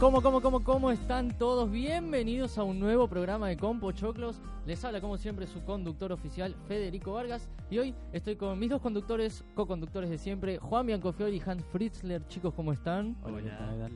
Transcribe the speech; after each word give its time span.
¿Cómo, 0.00 0.22
cómo, 0.22 0.40
cómo, 0.40 0.62
cómo 0.62 0.92
están 0.92 1.36
todos? 1.36 1.68
Bienvenidos 1.72 2.56
a 2.56 2.62
un 2.62 2.78
nuevo 2.78 3.08
programa 3.08 3.48
de 3.48 3.56
Compo 3.56 3.90
Choclos. 3.90 4.40
Les 4.64 4.84
habla 4.84 5.00
como 5.00 5.18
siempre 5.18 5.48
su 5.48 5.64
conductor 5.64 6.12
oficial 6.12 6.54
Federico 6.68 7.14
Vargas 7.14 7.48
y 7.68 7.78
hoy 7.78 7.94
estoy 8.12 8.36
con 8.36 8.56
mis 8.60 8.70
dos 8.70 8.80
conductores, 8.80 9.44
co-conductores 9.56 10.08
de 10.08 10.16
siempre, 10.16 10.58
Juan 10.58 10.86
Biancofiori 10.86 11.38
y 11.38 11.42
Hans 11.44 11.64
Fritzler. 11.72 12.24
Chicos, 12.28 12.54
¿cómo 12.54 12.72
están? 12.72 13.16
Hola. 13.24 13.90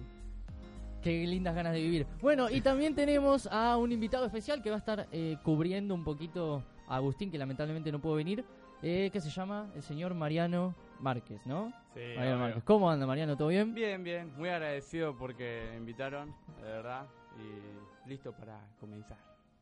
Qué 1.00 1.24
lindas 1.24 1.54
ganas 1.54 1.72
de 1.72 1.80
vivir. 1.80 2.08
Bueno, 2.20 2.50
y 2.50 2.60
también 2.62 2.96
tenemos 2.96 3.46
a 3.46 3.76
un 3.76 3.92
invitado 3.92 4.26
especial 4.26 4.60
que 4.60 4.70
va 4.70 4.76
a 4.76 4.80
estar 4.80 5.06
eh, 5.12 5.36
cubriendo 5.44 5.94
un 5.94 6.02
poquito 6.02 6.64
a 6.88 6.96
Agustín, 6.96 7.30
que 7.30 7.38
lamentablemente 7.38 7.92
no 7.92 8.00
pudo 8.00 8.14
venir, 8.16 8.44
eh, 8.82 9.08
que 9.12 9.20
se 9.20 9.30
llama 9.30 9.70
el 9.76 9.82
señor 9.84 10.14
Mariano 10.14 10.74
Márquez, 11.02 11.44
¿no? 11.46 11.72
Sí, 11.94 12.00
Mariano. 12.16 12.38
Márquez. 12.38 12.64
¿Cómo 12.64 12.90
anda, 12.90 13.06
Mariano? 13.06 13.36
¿Todo 13.36 13.48
bien? 13.48 13.74
Bien, 13.74 14.02
bien. 14.02 14.32
Muy 14.36 14.48
agradecido 14.48 15.16
porque 15.16 15.66
me 15.72 15.76
invitaron, 15.78 16.34
de 16.60 16.62
verdad. 16.62 17.06
Y 17.38 18.08
listo 18.08 18.32
para 18.32 18.60
comenzar. 18.80 19.18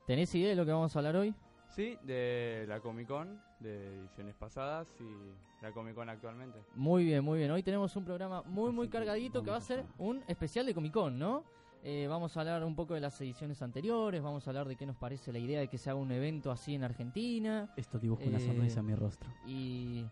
¿Tenés 0.06 0.34
idea 0.34 0.50
de 0.50 0.56
lo 0.56 0.64
que 0.66 0.72
vamos 0.72 0.94
a 0.94 0.98
hablar 0.98 1.16
hoy? 1.16 1.34
Sí, 1.68 1.96
de 2.02 2.64
la 2.68 2.80
Comic 2.80 3.06
Con, 3.06 3.40
de 3.60 4.00
ediciones 4.00 4.34
pasadas 4.34 4.88
y 5.00 5.62
la 5.62 5.70
Comic 5.72 5.94
Con 5.94 6.08
actualmente. 6.08 6.58
Muy 6.74 7.04
bien, 7.04 7.24
muy 7.24 7.38
bien. 7.38 7.50
Hoy 7.52 7.62
tenemos 7.62 7.94
un 7.96 8.04
programa 8.04 8.42
muy, 8.42 8.72
muy 8.72 8.88
cargadito 8.88 9.42
que 9.42 9.50
va 9.50 9.56
a 9.56 9.60
ser 9.60 9.84
un 9.98 10.22
especial 10.26 10.66
de 10.66 10.74
Comic 10.74 10.92
Con, 10.92 11.18
¿no? 11.18 11.44
Eh, 11.82 12.06
vamos 12.08 12.36
a 12.36 12.40
hablar 12.40 12.62
un 12.64 12.74
poco 12.76 12.92
de 12.92 13.00
las 13.00 13.18
ediciones 13.22 13.62
anteriores, 13.62 14.20
vamos 14.20 14.46
a 14.46 14.50
hablar 14.50 14.68
de 14.68 14.76
qué 14.76 14.84
nos 14.84 14.96
parece 14.96 15.32
la 15.32 15.38
idea 15.38 15.60
de 15.60 15.68
que 15.68 15.78
se 15.78 15.88
haga 15.88 15.98
un 15.98 16.12
evento 16.12 16.50
así 16.50 16.74
en 16.74 16.84
Argentina 16.84 17.72
Esto 17.74 17.98
dibuja 17.98 18.24
una 18.26 18.36
Eh, 18.36 18.46
sonrisa 18.46 18.80
en 18.80 18.86
mi 18.86 18.94
rostro. 18.94 19.30
y, 19.46 20.04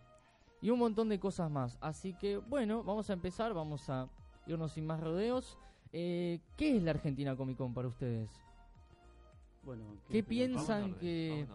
y 0.61 0.69
un 0.69 0.79
montón 0.79 1.09
de 1.09 1.19
cosas 1.19 1.49
más. 1.49 1.77
Así 1.81 2.13
que, 2.13 2.37
bueno, 2.37 2.83
vamos 2.83 3.09
a 3.09 3.13
empezar, 3.13 3.53
vamos 3.53 3.89
a 3.89 4.09
irnos 4.47 4.73
sin 4.73 4.85
más 4.85 4.99
rodeos. 4.99 5.57
Eh, 5.91 6.39
¿Qué 6.57 6.77
es 6.77 6.83
la 6.83 6.91
Argentina 6.91 7.35
Comic 7.35 7.57
Con 7.57 7.73
para 7.73 7.87
ustedes? 7.87 8.29
Bueno, 9.63 9.83
¿Qué 10.09 10.23
piensan 10.23 10.95
que...? 10.95 11.47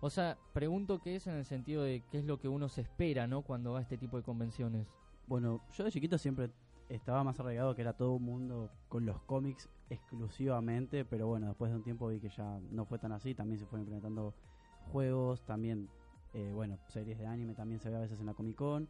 O 0.00 0.10
sea, 0.10 0.36
pregunto 0.52 1.00
qué 1.00 1.16
es 1.16 1.26
en 1.26 1.34
el 1.34 1.44
sentido 1.44 1.82
de 1.82 2.02
qué 2.10 2.18
es 2.18 2.24
lo 2.24 2.38
que 2.38 2.48
uno 2.48 2.68
se 2.68 2.82
espera, 2.82 3.26
¿no? 3.26 3.42
Cuando 3.42 3.72
va 3.72 3.78
a 3.78 3.82
este 3.82 3.96
tipo 3.96 4.18
de 4.18 4.22
convenciones. 4.22 4.86
Bueno, 5.26 5.62
yo 5.72 5.84
de 5.84 5.90
chiquito 5.90 6.18
siempre 6.18 6.50
estaba 6.88 7.24
más 7.24 7.40
arraigado 7.40 7.74
que 7.74 7.82
era 7.82 7.94
todo 7.94 8.12
un 8.12 8.22
mundo 8.22 8.70
con 8.88 9.06
los 9.06 9.20
cómics 9.22 9.68
exclusivamente, 9.90 11.04
pero 11.04 11.26
bueno, 11.26 11.48
después 11.48 11.70
de 11.70 11.76
un 11.78 11.82
tiempo 11.82 12.08
vi 12.08 12.20
que 12.20 12.28
ya 12.28 12.60
no 12.70 12.84
fue 12.84 12.98
tan 12.98 13.12
así, 13.12 13.34
también 13.34 13.58
se 13.58 13.66
fueron 13.66 13.82
implementando 13.82 14.34
juegos, 14.92 15.44
también, 15.44 15.88
eh, 16.36 16.52
bueno, 16.52 16.78
series 16.88 17.18
de 17.18 17.26
anime 17.26 17.54
también 17.54 17.80
se 17.80 17.88
ve 17.88 17.96
a 17.96 18.00
veces 18.00 18.20
en 18.20 18.26
la 18.26 18.34
Comic 18.34 18.56
Con, 18.56 18.86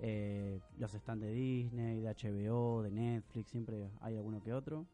eh, 0.00 0.60
los 0.76 0.90
stands 0.90 1.24
de 1.24 1.32
Disney, 1.32 2.00
de 2.00 2.08
HBO, 2.08 2.82
de 2.82 2.90
Netflix, 2.90 3.48
siempre 3.48 3.92
hay 4.00 4.16
alguno 4.16 4.42
que 4.42 4.52
otro, 4.52 4.88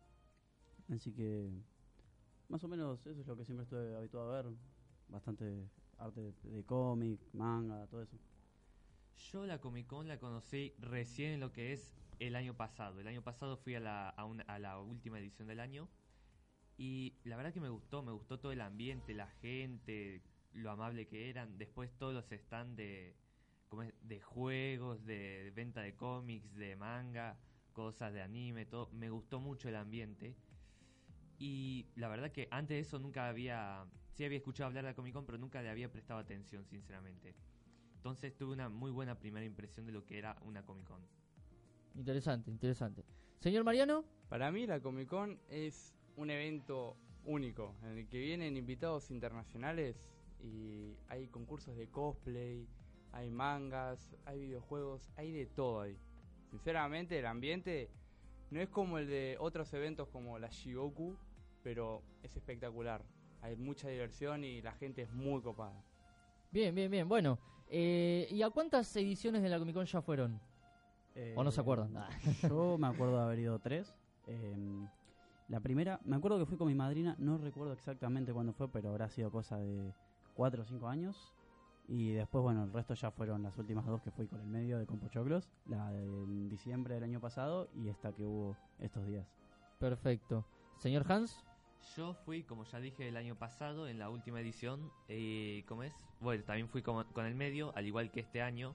así 0.94 1.10
que 1.10 1.50
más 2.50 2.62
o 2.62 2.68
menos 2.68 3.06
eso 3.06 3.18
es 3.22 3.26
lo 3.26 3.34
que 3.34 3.46
siempre 3.46 3.64
estoy 3.64 3.94
habituado 3.94 4.34
a 4.34 4.42
ver, 4.42 4.52
bastante 5.08 5.70
arte 5.96 6.34
de, 6.42 6.64
cómic, 6.64 7.18
manga, 7.32 7.86
todo 7.86 8.02
eso. 8.02 8.18
Yo 9.32 9.46
la 9.46 9.58
Comic 9.58 9.86
Con 9.86 10.06
la 10.06 10.18
conocí 10.18 10.74
recién 10.78 11.32
en 11.32 11.40
lo 11.40 11.50
que 11.50 11.72
es 11.72 11.94
el 12.18 12.36
año 12.36 12.54
pasado. 12.54 13.00
El 13.00 13.06
año 13.06 13.22
pasado 13.22 13.56
fui 13.56 13.74
a 13.74 13.80
la, 13.80 14.10
a 14.10 14.58
la 14.58 14.80
última 14.80 15.18
edición 15.18 15.48
del 15.48 15.60
año 15.60 15.88
y 16.76 17.14
la 17.24 17.36
verdad 17.36 17.54
que 17.54 17.60
me 17.60 17.70
gustó, 17.70 18.02
me 18.02 18.12
gustó 18.12 18.38
todo 18.38 18.52
el 18.52 18.60
ambiente, 18.60 19.14
la 19.14 19.28
gente, 19.40 20.22
lo 20.56 20.70
amable 20.70 21.06
que 21.06 21.30
eran. 21.30 21.58
Después 21.58 21.90
todos 21.96 22.14
los 22.14 22.24
stands 22.26 22.76
de, 22.76 23.14
¿cómo 23.68 23.82
es? 23.82 23.94
de 24.02 24.20
juegos, 24.20 25.04
de, 25.04 25.44
de 25.44 25.50
venta 25.50 25.82
de 25.82 25.94
cómics, 25.94 26.54
de 26.54 26.76
manga, 26.76 27.36
cosas 27.72 28.12
de 28.12 28.22
anime, 28.22 28.66
todo. 28.66 28.88
Me 28.92 29.10
gustó 29.10 29.40
mucho 29.40 29.68
el 29.68 29.76
ambiente. 29.76 30.34
Y 31.38 31.86
la 31.96 32.08
verdad 32.08 32.32
que 32.32 32.48
antes 32.50 32.74
de 32.76 32.80
eso 32.80 32.98
nunca 32.98 33.28
había, 33.28 33.84
sí 34.14 34.24
había 34.24 34.38
escuchado 34.38 34.68
hablar 34.68 34.84
de 34.84 34.90
la 34.90 34.96
Comic 34.96 35.12
Con, 35.12 35.26
pero 35.26 35.38
nunca 35.38 35.60
le 35.62 35.68
había 35.68 35.90
prestado 35.90 36.18
atención, 36.18 36.64
sinceramente. 36.64 37.34
Entonces 37.96 38.34
tuve 38.36 38.52
una 38.52 38.68
muy 38.68 38.90
buena 38.90 39.18
primera 39.18 39.44
impresión 39.44 39.84
de 39.84 39.92
lo 39.92 40.06
que 40.06 40.18
era 40.18 40.36
una 40.42 40.64
Comic 40.64 40.86
Con. 40.86 41.02
Interesante, 41.94 42.50
interesante. 42.50 43.04
Señor 43.40 43.64
Mariano, 43.64 44.04
Para 44.28 44.50
mí 44.50 44.66
la 44.66 44.80
Comic 44.80 45.08
Con 45.08 45.38
es 45.48 45.94
un 46.16 46.30
evento 46.30 46.96
único 47.24 47.76
en 47.82 47.98
el 47.98 48.08
que 48.08 48.18
vienen 48.18 48.56
invitados 48.56 49.10
internacionales 49.10 50.00
y 50.46 50.96
hay 51.08 51.26
concursos 51.28 51.76
de 51.76 51.88
cosplay, 51.88 52.66
hay 53.12 53.30
mangas, 53.30 54.14
hay 54.24 54.40
videojuegos, 54.40 55.10
hay 55.16 55.32
de 55.32 55.46
todo 55.46 55.80
ahí. 55.80 55.96
Sinceramente 56.50 57.18
el 57.18 57.26
ambiente 57.26 57.90
no 58.50 58.60
es 58.60 58.68
como 58.68 58.98
el 58.98 59.08
de 59.08 59.36
otros 59.40 59.72
eventos 59.74 60.08
como 60.08 60.38
la 60.38 60.48
Shigoku, 60.48 61.16
pero 61.62 62.02
es 62.22 62.36
espectacular. 62.36 63.02
Hay 63.42 63.56
mucha 63.56 63.88
diversión 63.88 64.44
y 64.44 64.62
la 64.62 64.72
gente 64.72 65.02
es 65.02 65.12
muy 65.12 65.40
copada. 65.42 65.82
bien, 66.50 66.74
bien, 66.74 66.90
bien. 66.90 67.08
Bueno, 67.08 67.38
eh, 67.68 68.28
¿y 68.30 68.42
a 68.42 68.50
cuántas 68.50 68.94
ediciones 68.96 69.42
de 69.42 69.48
la 69.48 69.58
Comic 69.58 69.74
Con 69.74 69.86
ya 69.86 70.00
fueron? 70.00 70.40
¿O 71.34 71.42
no 71.42 71.50
se 71.50 71.60
Eh, 71.60 71.62
acuerdan? 71.62 71.96
Ah. 71.96 72.08
Yo 72.48 72.76
me 72.78 72.86
acuerdo 72.86 73.16
de 73.18 73.22
haber 73.24 73.38
ido 73.40 73.58
tres. 73.58 73.94
Em, 74.26 74.86
la 75.48 75.60
primera, 75.60 76.00
me 76.04 76.16
acuerdo 76.16 76.38
que 76.38 76.46
fui 76.46 76.56
con 76.58 76.66
mi 76.68 76.74
madrina, 76.74 77.14
no 77.18 77.38
recuerdo 77.38 77.72
exactamente 77.72 78.32
cuándo 78.32 78.52
fue, 78.52 78.68
pero 78.68 78.90
habrá 78.90 79.08
sido 79.08 79.30
cosa 79.30 79.58
de 79.58 79.92
cuatro 80.36 80.62
o 80.62 80.66
cinco 80.66 80.88
años. 80.88 81.32
Y 81.88 82.10
después, 82.12 82.42
bueno, 82.42 82.64
el 82.64 82.72
resto 82.72 82.94
ya 82.94 83.10
fueron 83.12 83.42
las 83.44 83.56
últimas 83.58 83.86
dos 83.86 84.02
que 84.02 84.10
fui 84.10 84.26
con 84.26 84.40
el 84.40 84.46
medio 84.46 84.78
de 84.78 84.86
Compochoclos, 84.86 85.48
la 85.66 85.90
de 85.92 86.04
en 86.04 86.48
diciembre 86.48 86.94
del 86.94 87.04
año 87.04 87.20
pasado 87.20 87.68
y 87.74 87.88
esta 87.88 88.12
que 88.12 88.24
hubo 88.24 88.56
estos 88.80 89.06
días. 89.06 89.26
Perfecto. 89.78 90.44
Señor 90.78 91.10
Hans, 91.10 91.44
Yo 91.96 92.14
fui, 92.14 92.42
como 92.42 92.64
ya 92.64 92.80
dije, 92.80 93.06
el 93.08 93.16
año 93.16 93.36
pasado, 93.36 93.86
en 93.86 93.98
la 93.98 94.10
última 94.10 94.40
edición. 94.40 94.90
Eh, 95.08 95.64
¿Cómo 95.68 95.84
es? 95.84 95.92
Bueno, 96.20 96.42
también 96.44 96.68
fui 96.68 96.82
con, 96.82 97.04
con 97.12 97.24
el 97.24 97.34
medio, 97.36 97.72
al 97.76 97.86
igual 97.86 98.10
que 98.10 98.20
este 98.20 98.42
año. 98.42 98.74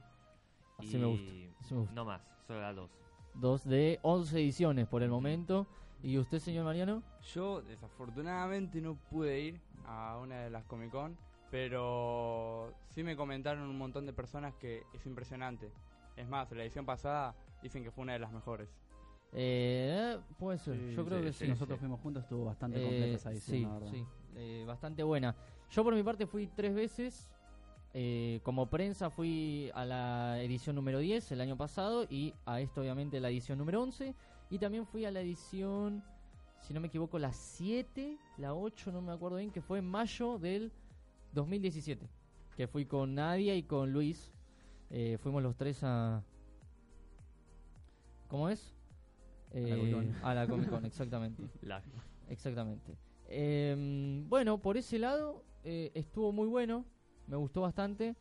así 0.77 0.97
me 0.97 1.05
gusta. 1.05 1.31
Y 1.31 1.53
así 1.59 1.73
me 1.73 1.81
gusta. 1.81 1.95
No 1.95 2.05
más, 2.05 2.21
solo 2.47 2.61
las 2.61 2.75
dos. 2.75 2.91
Dos 3.33 3.63
de 3.65 3.99
11 4.03 4.39
ediciones 4.39 4.87
por 4.87 5.03
el 5.03 5.09
momento. 5.09 5.67
¿Y 6.03 6.17
usted, 6.17 6.39
señor 6.39 6.63
Mariano? 6.65 7.03
Yo 7.33 7.61
desafortunadamente 7.61 8.79
no 8.81 8.95
pude 8.95 9.39
ir 9.39 9.61
a 9.85 10.17
una 10.17 10.39
de 10.41 10.49
las 10.49 10.63
Comic 10.65 10.91
Con, 10.91 11.17
pero 11.51 12.73
sí 12.89 13.03
me 13.03 13.15
comentaron 13.15 13.63
un 13.69 13.77
montón 13.77 14.05
de 14.05 14.13
personas 14.13 14.55
que 14.55 14.83
es 14.93 15.05
impresionante. 15.05 15.71
Es 16.15 16.27
más, 16.27 16.51
la 16.51 16.63
edición 16.63 16.85
pasada 16.85 17.35
dicen 17.61 17.83
que 17.83 17.91
fue 17.91 18.03
una 18.03 18.13
de 18.13 18.19
las 18.19 18.31
mejores. 18.31 18.69
Eh, 19.33 20.17
puede 20.39 20.57
ser, 20.57 20.75
Sí, 20.75 20.93
yo 20.95 21.05
creo 21.05 21.19
sí, 21.19 21.25
que 21.25 21.33
sí, 21.33 21.45
sí. 21.45 21.47
nosotros 21.51 21.79
fuimos 21.79 21.99
juntos, 22.01 22.23
estuvo 22.23 22.45
bastante 22.45 22.79
Eh, 22.79 22.83
completa 22.83 23.15
esa 23.15 23.31
edición, 23.31 23.55
sí, 23.57 23.63
la 23.63 23.73
verdad. 23.73 23.91
sí, 23.91 24.05
eh, 24.35 24.63
bastante 24.67 25.03
buena. 25.03 25.35
Yo 25.69 25.83
por 25.83 25.93
mi 25.95 26.03
parte 26.03 26.25
fui 26.25 26.47
tres 26.47 26.73
veces. 26.73 27.27
eh, 27.93 28.39
como 28.43 28.67
prensa 28.69 29.09
fui 29.09 29.69
a 29.73 29.83
la 29.83 30.41
edición 30.41 30.77
número 30.77 30.99
10 30.99 31.29
el 31.33 31.41
año 31.41 31.57
pasado 31.57 32.05
y 32.09 32.33
a 32.45 32.61
esto 32.61 32.79
obviamente 32.79 33.19
la 33.19 33.29
edición 33.29 33.57
número 33.57 33.81
11. 33.83 34.15
Y 34.49 34.59
también 34.59 34.85
fui 34.85 35.03
a 35.03 35.11
la 35.11 35.19
edición, 35.19 36.01
si 36.61 36.73
no 36.73 36.79
me 36.79 36.87
equivoco, 36.87 37.19
la 37.19 37.33
7, 37.33 38.17
la 38.37 38.53
8, 38.53 38.93
no 38.93 39.01
me 39.01 39.11
acuerdo 39.11 39.35
bien, 39.37 39.51
que 39.51 39.61
fue 39.61 39.79
en 39.79 39.89
mayo 39.89 40.37
del 40.39 40.71
2017. 41.33 42.09
Que 42.55 42.67
fui 42.67 42.85
con 42.85 43.15
Nadia 43.15 43.55
y 43.55 43.63
con 43.63 43.91
Luis. 43.93 44.31
Eh, 44.89 45.17
fuimos 45.21 45.41
los 45.41 45.55
tres 45.55 45.79
a... 45.83 46.23
¿Cómo 48.27 48.49
es? 48.49 48.73
Eh, 49.51 49.91
a 50.23 50.33
la 50.33 50.47
Comic 50.47 50.69
Con, 50.69 50.85
exactamente. 50.85 51.43
Exactamente. 52.29 52.97
Em, 53.27 54.27
bueno, 54.29 54.57
por 54.61 54.77
ese 54.77 54.99
lado 54.99 55.43
eh, 55.63 55.91
estuvo 55.93 56.31
muy 56.31 56.47
bueno, 56.47 56.85
me 57.27 57.35
gustó 57.35 57.61
bastante. 57.61 58.15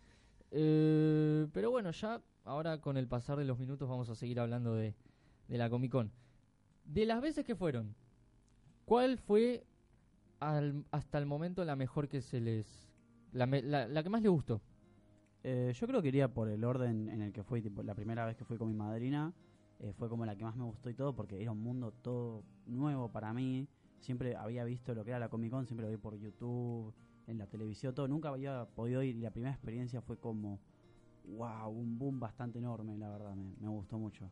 Eh, 0.50 1.46
pero 1.52 1.70
bueno, 1.70 1.90
ya 1.92 2.20
ahora 2.44 2.80
con 2.80 2.96
el 2.96 3.06
pasar 3.06 3.38
de 3.38 3.44
los 3.44 3.58
minutos 3.58 3.88
vamos 3.88 4.08
a 4.08 4.14
seguir 4.16 4.40
hablando 4.40 4.74
de, 4.74 4.94
de 5.48 5.58
la 5.58 5.70
Comic 5.70 5.92
Con. 5.92 6.10
De 6.84 7.06
las 7.06 7.20
veces 7.20 7.44
que 7.44 7.54
fueron, 7.54 7.94
¿cuál 8.84 9.18
fue 9.18 9.64
al- 10.40 10.84
hasta 10.90 11.18
el 11.18 11.26
momento 11.26 11.64
la 11.64 11.76
mejor 11.76 12.08
que 12.08 12.20
se 12.20 12.40
les... 12.40 12.89
La, 13.32 13.46
la- 13.46 13.88
la 13.88 14.02
que 14.02 14.08
más 14.10 14.22
les 14.22 14.30
gustó? 14.30 14.60
Eh, 15.44 15.72
yo 15.74 15.86
creo 15.86 16.02
que 16.02 16.08
iría 16.08 16.28
por 16.32 16.48
el 16.48 16.64
orden 16.64 17.08
en 17.08 17.22
el 17.22 17.32
que 17.32 17.42
fui, 17.44 17.62
la 17.84 17.94
primera 17.94 18.26
vez 18.26 18.36
que 18.36 18.44
fui 18.44 18.58
con 18.58 18.68
mi 18.68 18.74
madrina, 18.74 19.32
eh, 19.80 19.92
fue 19.94 20.08
como 20.08 20.26
la 20.26 20.36
que 20.36 20.44
más 20.44 20.56
me 20.56 20.64
gustó 20.64 20.90
y 20.90 20.94
todo, 20.94 21.14
porque 21.14 21.40
era 21.42 21.52
un 21.52 21.62
mundo 21.62 21.92
todo 22.02 22.44
nuevo 22.66 23.10
para 23.10 23.32
mí. 23.32 23.68
Siempre 24.00 24.36
había 24.36 24.64
visto 24.64 24.94
lo 24.94 25.04
que 25.04 25.10
era 25.10 25.18
la 25.20 25.28
Comic 25.28 25.50
Con, 25.50 25.66
siempre 25.66 25.86
lo 25.86 25.90
vi 25.92 25.98
por 25.98 26.16
YouTube, 26.18 26.94
en 27.26 27.38
la 27.38 27.46
televisión, 27.46 27.94
todo. 27.94 28.08
Nunca 28.08 28.30
había 28.30 28.66
podido 28.74 29.02
ir 29.02 29.16
y 29.16 29.20
la 29.20 29.30
primera 29.30 29.52
experiencia 29.54 30.00
fue 30.02 30.18
como, 30.18 30.60
wow, 31.24 31.70
un 31.70 31.98
boom 31.98 32.20
bastante 32.20 32.58
enorme, 32.58 32.96
la 32.98 33.10
verdad, 33.10 33.34
me, 33.36 33.54
me 33.60 33.68
gustó 33.68 33.98
mucho. 33.98 34.30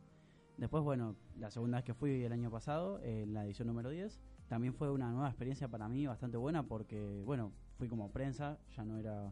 Después, 0.57 0.83
bueno, 0.83 1.15
la 1.37 1.51
segunda 1.51 1.77
vez 1.77 1.85
que 1.85 1.93
fui 1.93 2.23
el 2.23 2.31
año 2.33 2.51
pasado, 2.51 2.99
eh, 3.01 3.23
en 3.23 3.33
la 3.33 3.45
edición 3.45 3.67
número 3.67 3.89
10, 3.89 4.19
también 4.49 4.73
fue 4.73 4.91
una 4.91 5.11
nueva 5.11 5.29
experiencia 5.29 5.67
para 5.67 5.87
mí 5.87 6.05
bastante 6.07 6.37
buena 6.37 6.63
porque, 6.63 7.21
bueno, 7.25 7.53
fui 7.77 7.87
como 7.87 8.11
prensa, 8.11 8.57
ya 8.75 8.83
no 8.83 8.97
era 8.97 9.31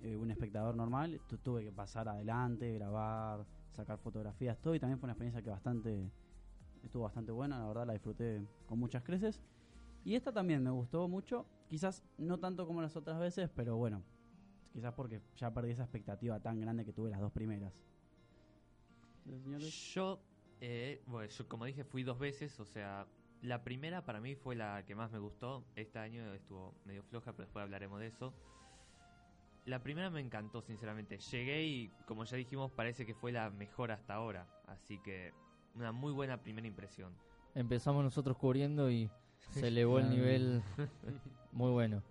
eh, 0.00 0.16
un 0.16 0.30
espectador 0.30 0.76
normal, 0.76 1.20
tu- 1.28 1.38
tuve 1.38 1.64
que 1.64 1.72
pasar 1.72 2.08
adelante, 2.08 2.72
grabar, 2.72 3.44
sacar 3.72 3.98
fotografías, 3.98 4.56
todo, 4.60 4.74
y 4.74 4.80
también 4.80 4.98
fue 4.98 5.06
una 5.06 5.12
experiencia 5.14 5.42
que 5.42 5.50
bastante 5.50 6.10
estuvo 6.82 7.02
bastante 7.04 7.32
buena, 7.32 7.58
la 7.58 7.66
verdad 7.66 7.86
la 7.86 7.92
disfruté 7.94 8.46
con 8.66 8.78
muchas 8.78 9.02
creces. 9.02 9.40
Y 10.04 10.14
esta 10.14 10.32
también 10.32 10.62
me 10.62 10.70
gustó 10.70 11.08
mucho, 11.08 11.46
quizás 11.68 12.02
no 12.18 12.38
tanto 12.38 12.66
como 12.66 12.82
las 12.82 12.94
otras 12.96 13.18
veces, 13.18 13.50
pero 13.56 13.76
bueno, 13.76 14.02
quizás 14.72 14.92
porque 14.94 15.20
ya 15.36 15.52
perdí 15.52 15.70
esa 15.70 15.84
expectativa 15.84 16.38
tan 16.40 16.60
grande 16.60 16.84
que 16.84 16.92
tuve 16.92 17.10
las 17.10 17.20
dos 17.20 17.32
primeras. 17.32 17.82
Yo, 19.94 20.20
eh, 20.60 21.02
bueno, 21.06 21.28
yo 21.30 21.48
como 21.48 21.64
dije 21.64 21.84
fui 21.84 22.02
dos 22.02 22.18
veces, 22.18 22.60
o 22.60 22.64
sea, 22.66 23.06
la 23.44 23.62
primera 23.62 24.02
para 24.02 24.20
mí 24.20 24.34
fue 24.34 24.56
la 24.56 24.84
que 24.86 24.94
más 24.94 25.12
me 25.12 25.18
gustó. 25.18 25.64
Este 25.76 25.98
año 25.98 26.32
estuvo 26.32 26.74
medio 26.86 27.02
floja, 27.02 27.32
pero 27.32 27.44
después 27.44 27.62
hablaremos 27.62 28.00
de 28.00 28.06
eso. 28.06 28.32
La 29.66 29.82
primera 29.82 30.08
me 30.08 30.20
encantó, 30.20 30.62
sinceramente. 30.62 31.18
Llegué 31.18 31.62
y, 31.62 31.90
como 32.06 32.24
ya 32.24 32.38
dijimos, 32.38 32.72
parece 32.72 33.04
que 33.04 33.14
fue 33.14 33.32
la 33.32 33.50
mejor 33.50 33.92
hasta 33.92 34.14
ahora. 34.14 34.46
Así 34.66 34.98
que, 34.98 35.32
una 35.74 35.92
muy 35.92 36.12
buena 36.12 36.38
primera 36.38 36.66
impresión. 36.66 37.12
Empezamos 37.54 38.02
nosotros 38.02 38.36
cubriendo 38.38 38.90
y 38.90 39.10
se 39.50 39.68
elevó 39.68 39.98
el 39.98 40.08
nivel 40.08 40.62
muy 41.52 41.70
bueno. 41.70 42.02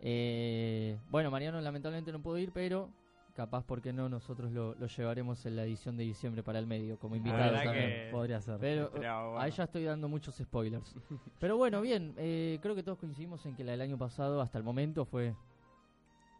Eh, 0.00 0.98
bueno, 1.08 1.30
Mariano 1.30 1.60
lamentablemente 1.60 2.10
no 2.10 2.20
pudo 2.20 2.38
ir, 2.38 2.50
pero 2.52 2.90
capaz, 3.34 3.64
porque 3.64 3.92
no? 3.92 4.08
Nosotros 4.08 4.52
lo, 4.52 4.74
lo, 4.74 4.86
llevaremos 4.86 5.44
en 5.46 5.56
la 5.56 5.64
edición 5.64 5.96
de 5.96 6.04
diciembre 6.04 6.42
para 6.42 6.58
el 6.58 6.66
medio, 6.66 6.98
como 6.98 7.16
invitado 7.16 7.52
también. 7.62 8.10
Podría 8.10 8.40
ser. 8.40 8.58
Pero 8.58 8.90
ahí 9.38 9.50
ya 9.50 9.64
estoy 9.64 9.84
dando 9.84 10.08
muchos 10.08 10.36
spoilers. 10.36 10.94
pero 11.38 11.56
bueno, 11.56 11.80
bien, 11.80 12.14
eh, 12.16 12.58
creo 12.62 12.74
que 12.74 12.82
todos 12.82 12.98
coincidimos 12.98 13.44
en 13.46 13.54
que 13.54 13.64
la 13.64 13.72
del 13.72 13.80
año 13.80 13.98
pasado, 13.98 14.40
hasta 14.40 14.58
el 14.58 14.64
momento, 14.64 15.04
fue, 15.04 15.34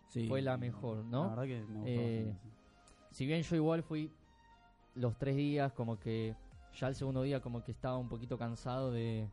sí, 0.08 0.26
fue 0.28 0.42
la 0.42 0.56
mejor, 0.56 1.04
¿no? 1.04 1.24
La 1.24 1.28
verdad 1.30 1.44
que 1.44 1.60
me 1.60 1.78
gustó 1.78 1.90
Eh, 1.90 2.36
si 3.10 3.26
bien 3.26 3.42
yo 3.42 3.56
igual 3.56 3.82
fui 3.82 4.12
los 4.94 5.16
tres 5.16 5.36
días, 5.36 5.72
como 5.72 5.98
que 5.98 6.34
ya 6.78 6.88
el 6.88 6.94
segundo 6.94 7.22
día, 7.22 7.40
como 7.40 7.64
que 7.64 7.72
estaba 7.72 7.98
un 7.98 8.08
poquito 8.08 8.38
cansado 8.38 8.92
de, 8.92 9.28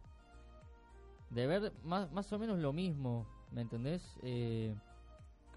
de 1.30 1.48
ver 1.48 1.74
más, 1.84 2.12
más 2.12 2.32
o 2.34 2.40
menos 2.40 2.60
lo 2.60 2.74
mismo, 2.74 3.28
¿me 3.52 3.62
entendés? 3.62 4.18
Eh, 4.24 4.76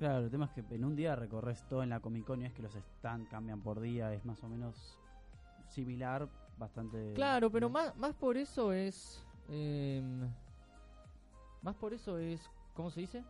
Claro, 0.01 0.25
el 0.25 0.31
tema 0.31 0.47
es 0.47 0.53
que 0.53 0.75
en 0.75 0.83
un 0.83 0.97
día 0.97 1.15
recorres 1.15 1.63
todo 1.69 1.83
en 1.83 1.91
la 1.91 2.01
Comic 2.01 2.25
Con 2.25 2.41
y 2.41 2.47
es 2.47 2.55
que 2.55 2.63
los 2.63 2.73
stands 2.73 3.29
cambian 3.29 3.61
por 3.61 3.81
día, 3.81 4.15
es 4.15 4.25
más 4.25 4.43
o 4.43 4.49
menos 4.49 4.97
similar, 5.69 6.27
bastante... 6.57 7.13
Claro, 7.13 7.51
pero 7.51 7.69
más, 7.69 7.95
más 7.99 8.15
por 8.15 8.39
eso 8.39 8.73
es... 8.73 9.23
Eh, 9.51 10.03
más 11.61 11.77
por 11.77 11.93
eso 11.93 12.17
es... 12.17 12.51
¿Cómo 12.73 12.91
se 12.91 13.01
dice? 13.01 13.23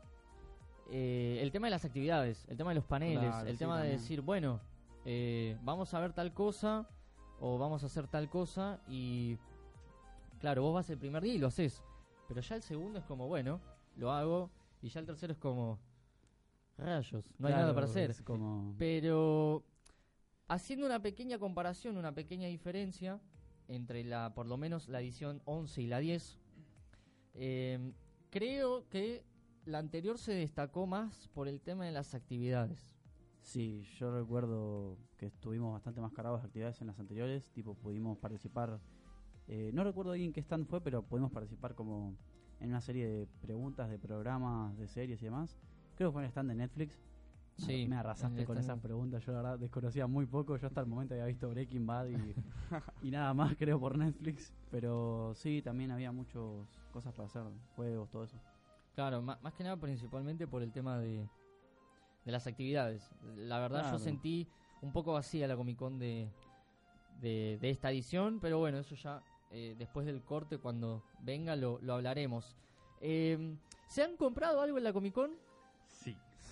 Eh, 0.92 1.40
el 1.42 1.50
tema 1.50 1.66
de 1.66 1.72
las 1.72 1.84
actividades, 1.84 2.46
el 2.48 2.56
tema 2.56 2.70
de 2.70 2.76
los 2.76 2.84
paneles, 2.84 3.30
Claro, 3.30 3.48
el 3.48 3.54
sí, 3.54 3.58
tema 3.58 3.82
de 3.82 3.88
decir, 3.90 4.20
bueno, 4.20 4.60
eh, 5.04 5.58
vamos 5.62 5.92
a 5.92 5.98
ver 5.98 6.12
tal 6.12 6.32
cosa 6.32 6.88
o 7.40 7.58
vamos 7.58 7.82
a 7.82 7.86
hacer 7.86 8.06
tal 8.06 8.30
cosa 8.30 8.78
y... 8.86 9.38
Claro, 10.38 10.62
vos 10.62 10.74
vas 10.74 10.88
el 10.88 10.98
primer 10.98 11.20
día 11.20 11.34
y 11.34 11.38
lo 11.38 11.48
haces, 11.48 11.82
pero 12.28 12.40
ya 12.42 12.54
el 12.54 12.62
segundo 12.62 13.00
es 13.00 13.04
como, 13.06 13.26
bueno, 13.26 13.60
lo 13.96 14.12
hago 14.12 14.50
y 14.82 14.88
ya 14.88 15.00
el 15.00 15.06
tercero 15.06 15.32
es 15.32 15.38
como... 15.40 15.80
Rayos, 16.80 17.30
no 17.38 17.48
hay 17.48 17.54
nada 17.54 17.74
para 17.74 17.86
hacer. 17.86 18.14
como... 18.24 18.74
Pero 18.78 19.64
haciendo 20.48 20.86
una 20.86 21.00
pequeña 21.00 21.38
comparación, 21.38 21.96
una 21.96 22.12
pequeña 22.12 22.48
diferencia 22.48 23.20
entre 23.68 24.02
la, 24.04 24.34
por 24.34 24.46
lo 24.46 24.56
menos 24.56 24.88
la 24.88 25.00
edición 25.00 25.42
11 25.44 25.82
y 25.82 25.86
la 25.86 25.98
10, 26.00 26.38
eh, 27.34 27.92
creo 28.30 28.88
que 28.88 29.24
la 29.64 29.78
anterior 29.78 30.18
se 30.18 30.32
destacó 30.32 30.86
más 30.86 31.28
por 31.28 31.48
el 31.48 31.60
tema 31.60 31.84
de 31.84 31.92
las 31.92 32.14
actividades. 32.14 32.96
Sí, 33.42 33.84
yo 33.98 34.10
recuerdo 34.10 34.98
que 35.16 35.26
estuvimos 35.26 35.72
bastante 35.72 36.00
más 36.00 36.12
cargados 36.12 36.42
de 36.42 36.46
actividades 36.46 36.80
en 36.80 36.88
las 36.88 36.98
anteriores, 36.98 37.50
tipo 37.50 37.74
pudimos 37.74 38.18
participar, 38.18 38.80
eh, 39.46 39.70
no 39.72 39.84
recuerdo 39.84 40.12
bien 40.12 40.32
qué 40.32 40.40
stand 40.40 40.66
fue, 40.66 40.80
pero 40.80 41.02
pudimos 41.02 41.30
participar 41.30 41.74
como 41.74 42.16
en 42.60 42.70
una 42.70 42.80
serie 42.80 43.06
de 43.06 43.26
preguntas 43.26 43.88
de 43.88 43.98
programas, 43.98 44.76
de 44.76 44.88
series 44.88 45.22
y 45.22 45.24
demás. 45.26 45.56
Creo 46.00 46.08
que 46.08 46.12
fue 46.14 46.22
el 46.22 46.28
stand 46.30 46.48
de 46.48 46.54
Netflix. 46.56 46.98
Sí, 47.58 47.84
me 47.86 47.96
arrasaste 47.96 48.46
con 48.46 48.56
esas 48.56 48.80
preguntas, 48.80 49.22
yo 49.26 49.32
la 49.32 49.42
verdad 49.42 49.58
desconocía 49.58 50.06
muy 50.06 50.24
poco, 50.24 50.56
yo 50.56 50.66
hasta 50.66 50.80
el 50.80 50.86
momento 50.86 51.12
había 51.12 51.26
visto 51.26 51.50
Breaking 51.50 51.86
Bad 51.86 52.06
y, 52.08 52.34
y 53.02 53.10
nada 53.10 53.34
más 53.34 53.54
creo 53.58 53.78
por 53.78 53.98
Netflix, 53.98 54.50
pero 54.70 55.34
sí, 55.34 55.60
también 55.60 55.90
había 55.90 56.10
muchas 56.10 56.40
cosas 56.90 57.12
para 57.12 57.26
hacer, 57.26 57.42
juegos, 57.76 58.08
todo 58.08 58.24
eso. 58.24 58.38
Claro, 58.94 59.20
ma- 59.20 59.38
más 59.42 59.52
que 59.52 59.62
nada 59.62 59.76
principalmente 59.76 60.46
por 60.46 60.62
el 60.62 60.72
tema 60.72 60.98
de, 60.98 61.28
de 62.24 62.32
las 62.32 62.46
actividades. 62.46 63.10
La 63.36 63.58
verdad 63.58 63.80
Claro. 63.82 63.98
yo 63.98 64.02
sentí 64.02 64.48
un 64.80 64.92
poco 64.92 65.12
vacía 65.12 65.46
la 65.46 65.54
Comic 65.54 65.76
Con 65.76 65.98
de, 65.98 66.30
de, 67.20 67.58
de 67.60 67.68
esta 67.68 67.90
edición, 67.90 68.38
pero 68.40 68.58
bueno, 68.58 68.78
eso 68.78 68.94
ya 68.94 69.22
eh, 69.50 69.74
después 69.76 70.06
del 70.06 70.22
corte, 70.24 70.56
cuando 70.56 71.02
venga, 71.18 71.56
lo, 71.56 71.78
lo 71.82 71.92
hablaremos. 71.92 72.56
Eh, 73.02 73.54
¿Se 73.86 74.02
han 74.02 74.16
comprado 74.16 74.62
algo 74.62 74.78
en 74.78 74.84
la 74.84 74.94
Comic 74.94 75.12
Con? 75.12 75.49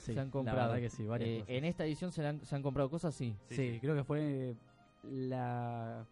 Sí. 0.08 0.14
Se 0.14 0.20
han 0.20 0.26
la 0.26 0.32
comprado. 0.32 0.58
verdad 0.72 0.81
que 0.82 0.90
sí, 0.90 1.06
varias 1.06 1.28
Eh, 1.31 1.38
cosas. 1.40 1.50
en 1.55 1.64
esta 1.64 1.84
edición 1.84 2.12
se, 2.12 2.26
han, 2.26 2.44
se 2.44 2.56
han 2.56 2.62
comprado 2.62 2.90
cosas, 2.90 3.14
sí. 3.14 3.37
Sí, 3.49 3.55
Sí, 3.56 3.72
sí. 3.75 3.81
creo 3.81 3.94
que 3.94 4.05
fue 4.05 4.55
la... 5.05 6.06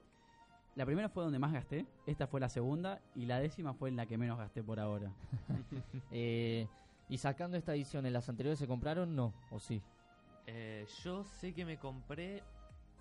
La 0.75 0.85
primera 0.85 1.09
fue 1.09 1.23
donde 1.25 1.39
más 1.39 1.55
gasté, 1.55 1.87
esta 2.07 2.27
fue 2.27 2.39
la 2.39 2.51
segunda 2.51 3.01
y 3.15 3.25
la 3.25 3.41
décima 3.41 3.73
fue 3.73 3.89
en 3.89 3.97
la 3.97 4.05
que 4.05 4.19
menos 4.19 4.37
gasté 4.39 4.63
por 4.63 4.79
ahora. 4.79 5.11
Eh, 6.11 6.67
y 7.09 7.19
sacando 7.19 7.57
esta 7.57 7.75
edición, 7.75 8.05
¿en 8.05 8.13
las 8.13 8.29
anteriores 8.29 8.59
se 8.59 8.67
compraron? 8.67 9.15
No, 9.17 9.33
o 9.51 9.59
sí. 9.59 9.81
Eh, 10.47 10.87
yo 11.03 11.25
sé 11.25 11.53
que 11.55 11.65
me 11.65 11.79
compré 11.79 12.43